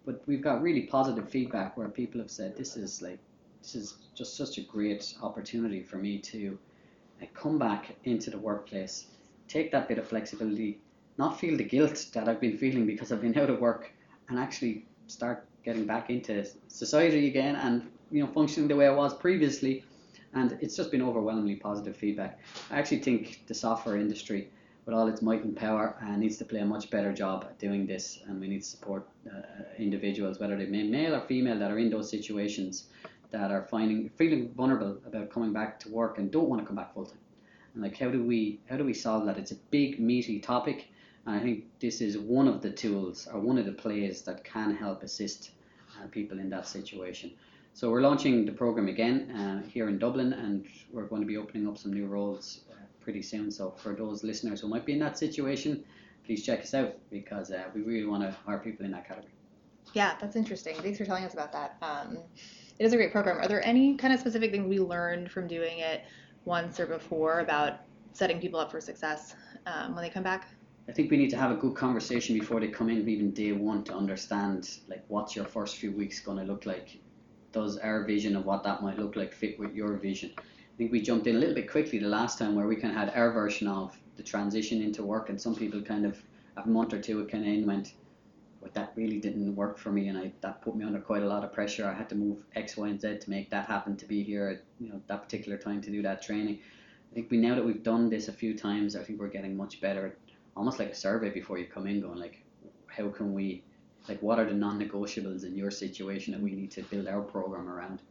But 0.05 0.23
we've 0.25 0.41
got 0.41 0.61
really 0.61 0.83
positive 0.83 1.29
feedback 1.29 1.77
where 1.77 1.89
people 1.89 2.19
have 2.21 2.31
said 2.31 2.57
this 2.57 2.75
is 2.75 3.01
like 3.01 3.19
this 3.61 3.75
is 3.75 3.97
just 4.15 4.35
such 4.35 4.57
a 4.57 4.61
great 4.61 5.13
opportunity 5.21 5.83
for 5.83 5.97
me 5.97 6.17
to 6.17 6.57
uh, 7.21 7.25
come 7.35 7.59
back 7.59 7.95
into 8.05 8.31
the 8.31 8.39
workplace, 8.39 9.05
take 9.51 9.71
that 9.71 9.87
bit 9.87 9.97
of 9.97 10.07
flexibility, 10.07 10.79
not 11.17 11.39
feel 11.39 11.57
the 11.57 11.63
guilt 11.63 12.07
that 12.13 12.27
I've 12.27 12.39
been 12.39 12.57
feeling 12.57 12.85
because 12.85 13.11
I've 13.11 13.21
been 13.21 13.37
out 13.41 13.49
of 13.49 13.59
work, 13.59 13.91
and 14.29 14.39
actually 14.39 14.85
start 15.07 15.45
getting 15.63 15.85
back 15.85 16.09
into 16.09 16.45
society 16.67 17.27
again 17.27 17.55
and 17.55 17.91
you 18.09 18.23
know 18.23 18.31
functioning 18.31 18.67
the 18.67 18.75
way 18.75 18.87
I 18.87 18.91
was 18.91 19.13
previously 19.13 19.83
and 20.33 20.57
it's 20.61 20.75
just 20.75 20.91
been 20.91 21.01
overwhelmingly 21.01 21.55
positive 21.55 21.95
feedback. 21.95 22.39
I 22.69 22.79
actually 22.79 22.99
think 22.99 23.43
the 23.47 23.53
software 23.53 23.97
industry, 23.97 24.49
with 24.85 24.95
all 24.95 25.07
its 25.07 25.21
might 25.21 25.43
and 25.43 25.55
power, 25.55 25.95
uh, 26.01 26.15
needs 26.15 26.37
to 26.37 26.45
play 26.45 26.59
a 26.59 26.65
much 26.65 26.89
better 26.89 27.11
job 27.13 27.45
at 27.47 27.59
doing 27.59 27.85
this, 27.85 28.19
and 28.25 28.39
we 28.39 28.47
need 28.47 28.61
to 28.61 28.67
support 28.67 29.07
uh, 29.27 29.41
individuals, 29.77 30.39
whether 30.39 30.57
they 30.57 30.65
be 30.65 30.83
male 30.83 31.15
or 31.15 31.21
female, 31.21 31.59
that 31.59 31.71
are 31.71 31.79
in 31.79 31.89
those 31.89 32.09
situations 32.09 32.85
that 33.31 33.51
are 33.51 33.63
finding 33.63 34.09
feeling 34.09 34.53
vulnerable 34.53 34.97
about 35.05 35.29
coming 35.29 35.53
back 35.53 35.79
to 35.79 35.89
work 35.89 36.17
and 36.17 36.31
don't 36.31 36.49
want 36.49 36.61
to 36.61 36.65
come 36.65 36.75
back 36.75 36.93
full 36.93 37.05
time. 37.05 37.19
And 37.73 37.83
like, 37.83 37.97
how 37.97 38.09
do 38.09 38.23
we 38.23 38.59
how 38.69 38.77
do 38.77 38.83
we 38.83 38.93
solve 38.93 39.25
that? 39.25 39.37
It's 39.37 39.51
a 39.51 39.59
big 39.69 39.99
meaty 39.99 40.39
topic, 40.39 40.87
and 41.25 41.35
I 41.35 41.39
think 41.39 41.65
this 41.79 42.01
is 42.01 42.17
one 42.17 42.47
of 42.47 42.61
the 42.61 42.71
tools 42.71 43.27
or 43.31 43.39
one 43.39 43.57
of 43.57 43.65
the 43.65 43.71
plays 43.71 44.21
that 44.23 44.43
can 44.43 44.75
help 44.75 45.03
assist 45.03 45.51
uh, 45.97 46.07
people 46.07 46.39
in 46.39 46.49
that 46.49 46.67
situation. 46.67 47.31
So 47.73 47.89
we're 47.89 48.01
launching 48.01 48.45
the 48.45 48.51
program 48.51 48.89
again 48.89 49.31
uh, 49.31 49.67
here 49.69 49.87
in 49.87 49.97
Dublin, 49.97 50.33
and 50.33 50.65
we're 50.91 51.05
going 51.05 51.21
to 51.21 51.27
be 51.27 51.37
opening 51.37 51.67
up 51.67 51.77
some 51.77 51.93
new 51.93 52.05
roles 52.05 52.61
uh, 52.69 52.75
pretty 52.99 53.21
soon. 53.21 53.49
So 53.49 53.71
for 53.71 53.95
those 53.95 54.23
listeners 54.23 54.59
who 54.59 54.67
might 54.67 54.85
be 54.85 54.93
in 54.93 54.99
that 54.99 55.17
situation, 55.17 55.83
please 56.25 56.45
check 56.45 56.61
us 56.61 56.73
out 56.73 56.95
because 57.09 57.49
uh, 57.49 57.63
we 57.73 57.81
really 57.81 58.05
want 58.05 58.23
to 58.23 58.35
hire 58.45 58.59
people 58.59 58.85
in 58.85 58.91
that 58.91 59.07
category. 59.07 59.33
Yeah, 59.93 60.15
that's 60.19 60.35
interesting. 60.35 60.75
Thanks 60.75 60.97
for 60.97 61.05
telling 61.05 61.23
us 61.23 61.33
about 61.33 61.53
that. 61.53 61.77
Um, 61.81 62.17
it 62.77 62.85
is 62.85 62.93
a 62.93 62.97
great 62.97 63.11
program. 63.11 63.37
Are 63.37 63.47
there 63.47 63.65
any 63.65 63.95
kind 63.95 64.13
of 64.13 64.19
specific 64.19 64.51
things 64.51 64.67
we 64.67 64.79
learned 64.79 65.31
from 65.31 65.47
doing 65.47 65.79
it 65.79 66.03
once 66.45 66.79
or 66.79 66.85
before 66.85 67.39
about 67.39 67.81
setting 68.13 68.39
people 68.39 68.59
up 68.59 68.71
for 68.71 68.81
success 68.81 69.35
um, 69.65 69.95
when 69.95 70.03
they 70.03 70.09
come 70.09 70.23
back? 70.23 70.47
I 70.89 70.91
think 70.91 71.11
we 71.11 71.17
need 71.17 71.29
to 71.29 71.37
have 71.37 71.51
a 71.51 71.55
good 71.55 71.75
conversation 71.75 72.37
before 72.37 72.59
they 72.59 72.67
come 72.67 72.89
in, 72.89 73.07
even 73.07 73.31
day 73.31 73.51
one, 73.51 73.83
to 73.85 73.93
understand 73.93 74.69
like 74.87 75.03
what's 75.07 75.35
your 75.35 75.45
first 75.45 75.77
few 75.77 75.91
weeks 75.91 76.19
going 76.19 76.37
to 76.37 76.43
look 76.43 76.65
like 76.65 76.99
does 77.51 77.77
our 77.77 78.05
vision 78.05 78.35
of 78.35 78.45
what 78.45 78.63
that 78.63 78.81
might 78.81 78.97
look 78.97 79.15
like 79.15 79.33
fit 79.33 79.59
with 79.59 79.73
your 79.73 79.97
vision? 79.97 80.31
I 80.37 80.77
think 80.77 80.91
we 80.91 81.01
jumped 81.01 81.27
in 81.27 81.35
a 81.35 81.39
little 81.39 81.55
bit 81.55 81.69
quickly 81.69 81.99
the 81.99 82.07
last 82.07 82.39
time 82.39 82.55
where 82.55 82.67
we 82.67 82.75
kind 82.75 82.95
of 82.95 82.99
had 82.99 83.13
our 83.15 83.31
version 83.31 83.67
of 83.67 83.97
the 84.15 84.23
transition 84.23 84.81
into 84.81 85.03
work, 85.03 85.29
and 85.29 85.39
some 85.39 85.55
people 85.55 85.81
kind 85.81 86.05
of 86.05 86.21
a 86.57 86.67
month 86.67 86.93
or 86.93 87.01
two 87.01 87.19
it 87.21 87.31
kind 87.31 87.43
of 87.43 87.49
in 87.49 87.65
went, 87.65 87.93
but 88.61 88.73
that 88.73 88.93
really 88.95 89.19
didn't 89.19 89.55
work 89.55 89.77
for 89.77 89.91
me, 89.91 90.07
and 90.07 90.17
I 90.17 90.31
that 90.41 90.61
put 90.61 90.75
me 90.75 90.85
under 90.85 90.99
quite 90.99 91.23
a 91.23 91.27
lot 91.27 91.43
of 91.43 91.51
pressure. 91.51 91.87
I 91.87 91.93
had 91.93 92.09
to 92.09 92.15
move 92.15 92.43
X, 92.55 92.77
Y, 92.77 92.87
and 92.87 93.01
Z 93.01 93.19
to 93.19 93.29
make 93.29 93.49
that 93.49 93.65
happen 93.67 93.97
to 93.97 94.05
be 94.05 94.23
here 94.23 94.47
at 94.47 94.63
you 94.79 94.91
know 94.91 95.01
that 95.07 95.23
particular 95.23 95.57
time 95.57 95.81
to 95.81 95.91
do 95.91 96.01
that 96.03 96.21
training. 96.21 96.59
I 97.11 97.15
think 97.15 97.31
we 97.31 97.37
now 97.37 97.55
that 97.55 97.65
we've 97.65 97.83
done 97.83 98.09
this 98.09 98.27
a 98.27 98.33
few 98.33 98.57
times, 98.57 98.95
I 98.95 99.03
think 99.03 99.19
we're 99.19 99.27
getting 99.27 99.57
much 99.57 99.81
better. 99.81 100.17
Almost 100.55 100.79
like 100.79 100.89
a 100.89 100.95
survey 100.95 101.29
before 101.29 101.57
you 101.57 101.65
come 101.65 101.87
in, 101.87 102.01
going 102.01 102.19
like, 102.19 102.43
how 102.87 103.09
can 103.09 103.33
we 103.33 103.63
like 104.07 104.21
what 104.21 104.39
are 104.39 104.45
the 104.45 104.53
non-negotiables 104.53 105.43
in 105.43 105.55
your 105.55 105.71
situation 105.71 106.33
that 106.33 106.41
we 106.41 106.51
need 106.51 106.71
to 106.71 106.81
build 106.83 107.07
our 107.07 107.21
program 107.21 107.69
around 107.69 108.01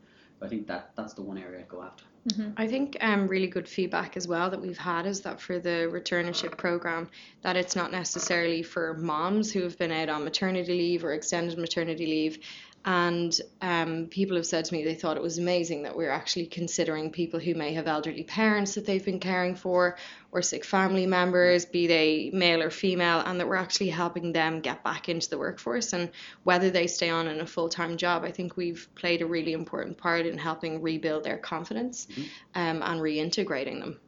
I 0.42 0.48
think 0.48 0.66
that 0.68 0.92
that's 0.96 1.14
the 1.14 1.22
one 1.22 1.38
area 1.38 1.60
I'd 1.60 1.68
go 1.68 1.82
after. 1.82 2.04
Mm-hmm. 2.28 2.50
I 2.56 2.66
think 2.66 2.98
um, 3.00 3.28
really 3.28 3.46
good 3.46 3.66
feedback 3.66 4.16
as 4.16 4.28
well 4.28 4.50
that 4.50 4.60
we've 4.60 4.76
had 4.76 5.06
is 5.06 5.22
that 5.22 5.40
for 5.40 5.58
the 5.58 5.88
returnship 5.90 6.58
program, 6.58 7.08
that 7.42 7.56
it's 7.56 7.74
not 7.74 7.92
necessarily 7.92 8.62
for 8.62 8.94
moms 8.94 9.50
who 9.50 9.62
have 9.62 9.78
been 9.78 9.90
out 9.90 10.10
on 10.10 10.24
maternity 10.24 10.72
leave 10.72 11.02
or 11.02 11.14
extended 11.14 11.58
maternity 11.58 12.04
leave, 12.04 12.38
and 12.84 13.38
um, 13.60 14.06
people 14.06 14.36
have 14.36 14.46
said 14.46 14.64
to 14.64 14.74
me 14.74 14.84
they 14.84 14.94
thought 14.94 15.18
it 15.18 15.22
was 15.22 15.38
amazing 15.38 15.82
that 15.82 15.94
we're 15.94 16.10
actually 16.10 16.46
considering 16.46 17.10
people 17.10 17.38
who 17.38 17.54
may 17.54 17.74
have 17.74 17.86
elderly 17.86 18.22
parents 18.22 18.74
that 18.74 18.86
they've 18.86 19.04
been 19.04 19.20
caring 19.20 19.54
for 19.54 19.98
or 20.32 20.40
sick 20.40 20.64
family 20.64 21.06
members, 21.06 21.66
be 21.66 21.86
they 21.86 22.30
male 22.32 22.62
or 22.62 22.70
female, 22.70 23.20
and 23.20 23.38
that 23.38 23.48
we're 23.48 23.56
actually 23.56 23.90
helping 23.90 24.32
them 24.32 24.60
get 24.60 24.82
back 24.82 25.08
into 25.08 25.28
the 25.28 25.36
workforce. 25.36 25.92
And 25.92 26.10
whether 26.44 26.70
they 26.70 26.86
stay 26.86 27.10
on 27.10 27.26
in 27.26 27.40
a 27.40 27.46
full 27.46 27.68
time 27.68 27.96
job, 27.96 28.24
I 28.24 28.30
think 28.30 28.56
we've 28.56 28.88
played 28.94 29.20
a 29.20 29.26
really 29.26 29.52
important 29.52 29.98
part 29.98 30.24
in 30.24 30.38
helping 30.38 30.80
rebuild 30.80 31.24
their 31.24 31.38
confidence 31.38 32.06
mm-hmm. 32.06 32.22
um, 32.54 32.82
and 32.82 33.00
reintegrating 33.00 33.80
them. 33.80 34.00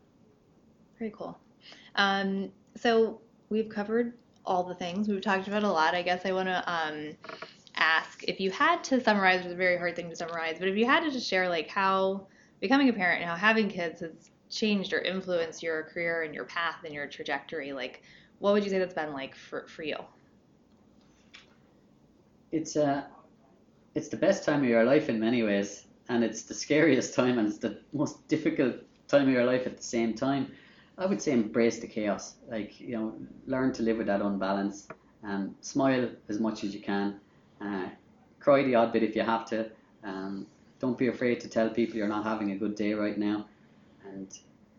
Very 0.98 1.12
cool. 1.14 1.38
Um, 1.96 2.52
so 2.76 3.20
we've 3.50 3.68
covered 3.68 4.14
all 4.46 4.64
the 4.64 4.74
things. 4.74 5.08
We've 5.08 5.20
talked 5.20 5.46
about 5.46 5.62
a 5.62 5.70
lot. 5.70 5.94
I 5.94 6.02
guess 6.02 6.24
I 6.24 6.32
want 6.32 6.48
to 6.48 6.72
um, 6.72 7.16
ask 7.82 8.22
if 8.28 8.38
you 8.40 8.50
had 8.50 8.84
to 8.84 9.02
summarize, 9.02 9.40
it's 9.40 9.52
a 9.52 9.56
very 9.56 9.76
hard 9.76 9.96
thing 9.96 10.08
to 10.08 10.16
summarize, 10.16 10.58
but 10.58 10.68
if 10.68 10.76
you 10.76 10.86
had 10.86 11.00
to 11.00 11.10
just 11.10 11.28
share 11.28 11.48
like 11.48 11.68
how 11.68 12.26
becoming 12.60 12.88
a 12.88 12.92
parent 12.92 13.20
and 13.20 13.28
how 13.28 13.36
having 13.36 13.68
kids 13.68 14.00
has 14.00 14.30
changed 14.48 14.92
or 14.92 15.00
influenced 15.00 15.62
your 15.62 15.82
career 15.84 16.22
and 16.22 16.34
your 16.34 16.44
path 16.44 16.84
and 16.84 16.94
your 16.94 17.08
trajectory, 17.08 17.72
like 17.72 18.02
what 18.38 18.52
would 18.52 18.62
you 18.64 18.70
say 18.70 18.78
that's 18.78 18.94
been 18.94 19.12
like 19.12 19.34
for, 19.34 19.66
for 19.66 19.82
you? 19.82 19.96
It's 22.52 22.76
uh 22.76 23.02
it's 23.94 24.08
the 24.08 24.16
best 24.16 24.44
time 24.44 24.62
of 24.62 24.68
your 24.68 24.84
life 24.84 25.08
in 25.08 25.18
many 25.18 25.42
ways, 25.42 25.86
and 26.08 26.22
it's 26.22 26.42
the 26.42 26.54
scariest 26.54 27.14
time 27.20 27.38
and 27.38 27.48
it's 27.48 27.58
the 27.58 27.80
most 27.92 28.26
difficult 28.28 28.76
time 29.08 29.26
of 29.28 29.34
your 29.34 29.44
life 29.44 29.66
at 29.66 29.76
the 29.76 29.82
same 29.82 30.14
time. 30.14 30.52
I 30.98 31.06
would 31.06 31.20
say 31.20 31.32
embrace 31.32 31.80
the 31.80 31.88
chaos. 31.88 32.36
Like, 32.48 32.78
you 32.78 32.96
know, 32.96 33.14
learn 33.46 33.72
to 33.72 33.82
live 33.82 33.96
with 33.96 34.06
that 34.06 34.20
unbalance 34.20 34.86
and 35.22 35.54
smile 35.62 36.10
as 36.28 36.38
much 36.38 36.64
as 36.64 36.74
you 36.74 36.80
can 36.80 37.20
uh, 37.62 37.88
cry 38.40 38.62
the 38.62 38.74
odd 38.74 38.92
bit 38.92 39.02
if 39.02 39.14
you 39.14 39.22
have 39.22 39.46
to. 39.46 39.70
Um, 40.04 40.46
don't 40.80 40.98
be 40.98 41.08
afraid 41.08 41.40
to 41.40 41.48
tell 41.48 41.70
people 41.70 41.96
you're 41.96 42.08
not 42.08 42.24
having 42.24 42.50
a 42.50 42.56
good 42.56 42.74
day 42.74 42.92
right 42.94 43.16
now, 43.16 43.46
and 44.04 44.28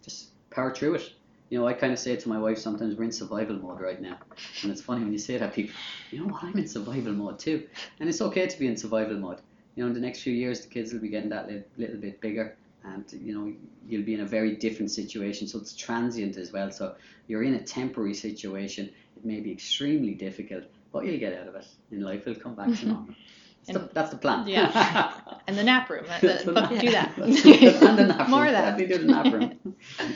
just 0.04 0.30
power 0.50 0.74
through 0.74 0.96
it. 0.96 1.14
You 1.50 1.60
know, 1.60 1.68
I 1.68 1.74
kind 1.74 1.94
of 1.94 2.00
say 2.00 2.16
to 2.16 2.30
my 2.30 2.40
wife 2.40 2.58
sometimes 2.58 2.96
we're 2.96 3.06
in 3.06 3.12
survival 3.12 3.56
mode 3.56 3.80
right 3.80 4.02
now, 4.02 4.18
and 4.62 4.72
it's 4.72 4.82
funny 4.82 5.04
when 5.04 5.14
you 5.14 5.20
say 5.20 5.38
that 5.38 5.54
people, 5.54 5.76
you 6.12 6.20
know 6.20 6.34
what, 6.34 6.44
I'm 6.44 6.58
in 6.58 6.68
survival 6.68 7.14
mode 7.14 7.40
too, 7.40 7.68
and 8.00 8.10
it's 8.10 8.22
okay 8.22 8.48
to 8.48 8.60
be 8.60 8.68
in 8.68 8.76
survival 8.76 9.18
mode. 9.18 9.40
You 9.76 9.84
know, 9.84 9.88
in 9.88 9.94
the 9.94 10.00
next 10.00 10.22
few 10.22 10.34
years, 10.34 10.62
the 10.62 10.68
kids 10.68 10.94
will 10.94 11.00
be 11.00 11.10
getting 11.10 11.30
that 11.30 11.48
little, 11.48 11.64
little 11.78 11.98
bit 11.98 12.20
bigger, 12.22 12.58
and 12.84 13.06
you 13.14 13.34
know 13.34 13.54
you'll 13.88 14.06
be 14.06 14.14
in 14.14 14.22
a 14.22 14.26
very 14.26 14.56
different 14.56 14.92
situation. 14.92 15.48
So 15.48 15.60
it's 15.60 15.76
transient 15.76 16.38
as 16.38 16.52
well. 16.52 16.72
So 16.72 16.96
you're 17.28 17.44
in 17.44 17.56
a 17.56 17.64
temporary 17.64 18.14
situation. 18.14 18.90
It 19.16 19.24
may 19.24 19.40
be 19.40 19.52
extremely 19.52 20.14
difficult, 20.16 20.66
what 20.94 21.06
you'll 21.06 21.20
get 21.20 21.34
out 21.34 21.48
of 21.48 21.56
it 21.56 21.66
in 21.92 22.02
life 22.02 22.26
will 22.26 22.36
come 22.36 22.56
back 22.56 22.68
to 22.68 22.88
normal. 22.88 23.16
That's, 23.66 23.80
the, 23.80 23.90
that's 23.94 24.10
the 24.12 24.18
plan. 24.18 24.48
Yeah. 24.48 25.12
and 25.48 25.58
the 25.58 25.64
nap 25.64 25.90
room. 25.90 26.06
The, 26.22 26.42
the, 26.46 26.78
do 26.80 26.92
that. 26.92 27.18
and 27.18 27.98
the 27.98 28.06
nap 28.08 28.20
room. 28.20 28.32
More 28.32 28.46
of 28.46 28.52
that. 28.52 28.78
Definitely 28.78 28.98
do 28.98 29.06
the 29.06 29.12
nap 29.12 29.34
room. 29.34 29.76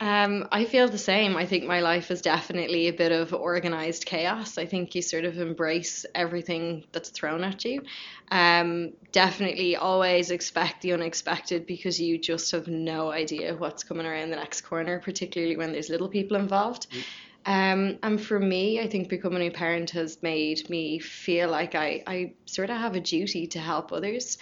Um, 0.00 0.48
I 0.50 0.64
feel 0.64 0.88
the 0.88 0.98
same. 0.98 1.36
I 1.36 1.46
think 1.46 1.64
my 1.64 1.80
life 1.80 2.10
is 2.10 2.20
definitely 2.20 2.88
a 2.88 2.92
bit 2.92 3.12
of 3.12 3.32
organized 3.32 4.04
chaos. 4.04 4.58
I 4.58 4.66
think 4.66 4.94
you 4.94 5.00
sort 5.00 5.24
of 5.24 5.38
embrace 5.38 6.04
everything 6.14 6.84
that's 6.90 7.10
thrown 7.10 7.44
at 7.44 7.64
you. 7.64 7.82
Um, 8.30 8.92
definitely 9.12 9.76
always 9.76 10.30
expect 10.30 10.82
the 10.82 10.92
unexpected 10.92 11.64
because 11.64 12.00
you 12.00 12.18
just 12.18 12.50
have 12.50 12.66
no 12.66 13.12
idea 13.12 13.54
what's 13.54 13.84
coming 13.84 14.04
around 14.04 14.30
the 14.30 14.36
next 14.36 14.62
corner, 14.62 14.98
particularly 14.98 15.56
when 15.56 15.72
there's 15.72 15.88
little 15.88 16.08
people 16.08 16.36
involved. 16.36 16.90
Mm. 16.90 17.04
Um, 17.46 17.98
and 18.02 18.20
for 18.20 18.38
me, 18.38 18.80
I 18.80 18.88
think 18.88 19.08
becoming 19.08 19.46
a 19.46 19.50
parent 19.50 19.90
has 19.90 20.22
made 20.22 20.68
me 20.70 20.98
feel 20.98 21.50
like 21.50 21.74
I, 21.74 22.02
I 22.06 22.32
sort 22.46 22.70
of 22.70 22.78
have 22.78 22.94
a 22.94 23.00
duty 23.00 23.46
to 23.48 23.58
help 23.58 23.92
others. 23.92 24.38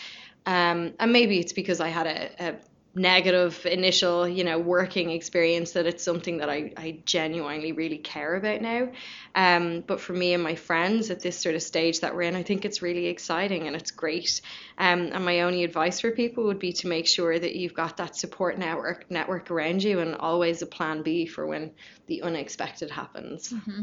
Um, 0.47 0.95
and 0.99 1.13
maybe 1.13 1.39
it's 1.39 1.53
because 1.53 1.81
I 1.81 1.89
had 1.89 2.07
a, 2.07 2.49
a 2.49 2.55
negative 2.95 3.65
initial, 3.65 4.29
you 4.29 4.45
know, 4.45 4.59
working 4.59 5.11
experience 5.11 5.73
that 5.73 5.87
it's 5.87 6.05
something 6.05 6.39
that 6.39 6.51
I, 6.51 6.73
I 6.77 6.99
genuinely 7.07 7.73
really 7.73 7.99
care 7.99 8.35
about 8.35 8.61
now. 8.61 8.93
Um, 9.35 9.83
but 9.87 10.01
for 10.01 10.13
me 10.13 10.35
and 10.35 10.43
my 10.43 10.57
friends 10.57 11.11
at 11.11 11.21
this 11.21 11.39
sort 11.39 11.55
of 11.55 11.63
stage 11.63 12.01
that 12.01 12.15
we're 12.15 12.23
in, 12.23 12.37
I 12.37 12.43
think 12.43 12.65
it's 12.65 12.83
really 12.83 13.07
exciting 13.07 13.67
and 13.67 13.75
it's 13.75 13.91
great. 13.91 14.43
Um, 14.77 15.11
and 15.13 15.25
my 15.25 15.41
only 15.41 15.65
advice 15.65 16.01
for 16.01 16.11
people 16.11 16.45
would 16.45 16.59
be 16.59 16.73
to 16.75 16.89
make 16.89 17.07
sure 17.07 17.39
that 17.39 17.57
you've 17.57 17.75
got 17.75 17.97
that 17.97 18.15
support 18.15 18.59
network 18.59 19.11
network 19.11 19.51
around 19.51 19.83
you 19.83 20.01
and 20.01 20.15
always 20.15 20.61
a 20.61 20.67
plan 20.67 21.03
B 21.03 21.25
for 21.25 21.47
when 21.47 21.73
the 22.09 22.23
unexpected 22.23 22.91
happens. 22.91 23.49
Mm-hmm. 23.49 23.83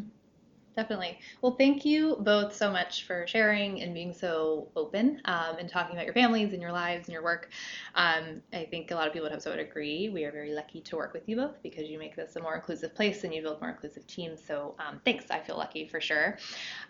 Definitely. 0.80 1.20
Well, 1.42 1.56
thank 1.58 1.84
you 1.84 2.16
both 2.22 2.56
so 2.56 2.72
much 2.72 3.06
for 3.06 3.28
sharing 3.28 3.82
and 3.82 3.94
being 3.94 4.14
so 4.14 4.70
open 4.76 5.22
um, 5.26 5.58
and 5.60 5.70
talking 5.70 5.96
about 5.96 6.06
your 6.06 6.14
families 6.14 6.54
and 6.54 6.62
your 6.62 6.72
lives 6.72 7.08
and 7.08 7.14
your 7.14 7.24
work. 7.24 7.50
Um, 7.96 8.42
I 8.54 8.66
think 8.66 8.92
a 8.92 8.96
lot 8.96 9.08
of 9.08 9.14
people 9.14 9.28
at 9.28 9.38
HubSpot 9.38 9.52
would 9.52 9.60
agree. 9.60 10.10
We 10.10 10.24
are 10.24 10.32
very 10.32 10.54
lucky 10.54 10.80
to 10.82 10.96
work 10.96 11.14
with 11.14 11.28
you 11.28 11.36
both 11.36 11.62
because 11.62 11.90
you 11.90 12.00
make 12.00 12.16
this 12.16 12.38
a 12.38 12.42
more 12.42 12.56
inclusive 12.56 12.96
place 12.96 13.26
and 13.26 13.34
you 13.34 13.42
build 13.42 13.60
more 13.60 13.72
inclusive 13.72 14.08
teams. 14.08 14.42
So 14.46 14.76
um, 14.80 15.02
thanks. 15.04 15.26
I 15.30 15.40
feel 15.40 15.58
lucky 15.58 15.86
for 15.86 16.00
sure. 16.00 16.38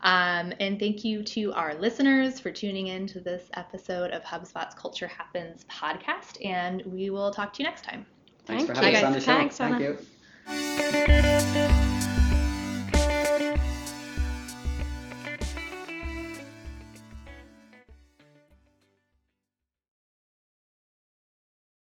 Um, 0.02 0.54
and 0.60 0.80
thank 0.80 1.04
you 1.04 1.24
to 1.24 1.52
our 1.54 1.74
listeners 1.74 2.40
for 2.40 2.52
tuning 2.52 2.88
in 2.88 3.08
to 3.08 3.20
this 3.20 3.50
episode 3.56 4.12
of 4.12 4.22
HubSpot's 4.24 4.76
Culture 4.76 5.08
Happens 5.08 5.66
podcast. 5.66 6.46
And 6.46 6.84
we 6.86 7.10
will 7.10 7.32
talk 7.32 7.54
to 7.54 7.64
you 7.64 7.68
next 7.68 7.84
time. 7.84 8.06
Thanks 8.46 8.66
Thank 8.66 8.78
for 8.78 8.86
having 8.86 8.92
you. 8.92 8.98
us 8.98 9.04
on 9.04 9.14
the 9.14 9.20
show. 9.20 9.26
Thanks, 9.26 9.58
Thank 9.58 9.76
Anna. 9.82 9.98
you. 12.04 12.09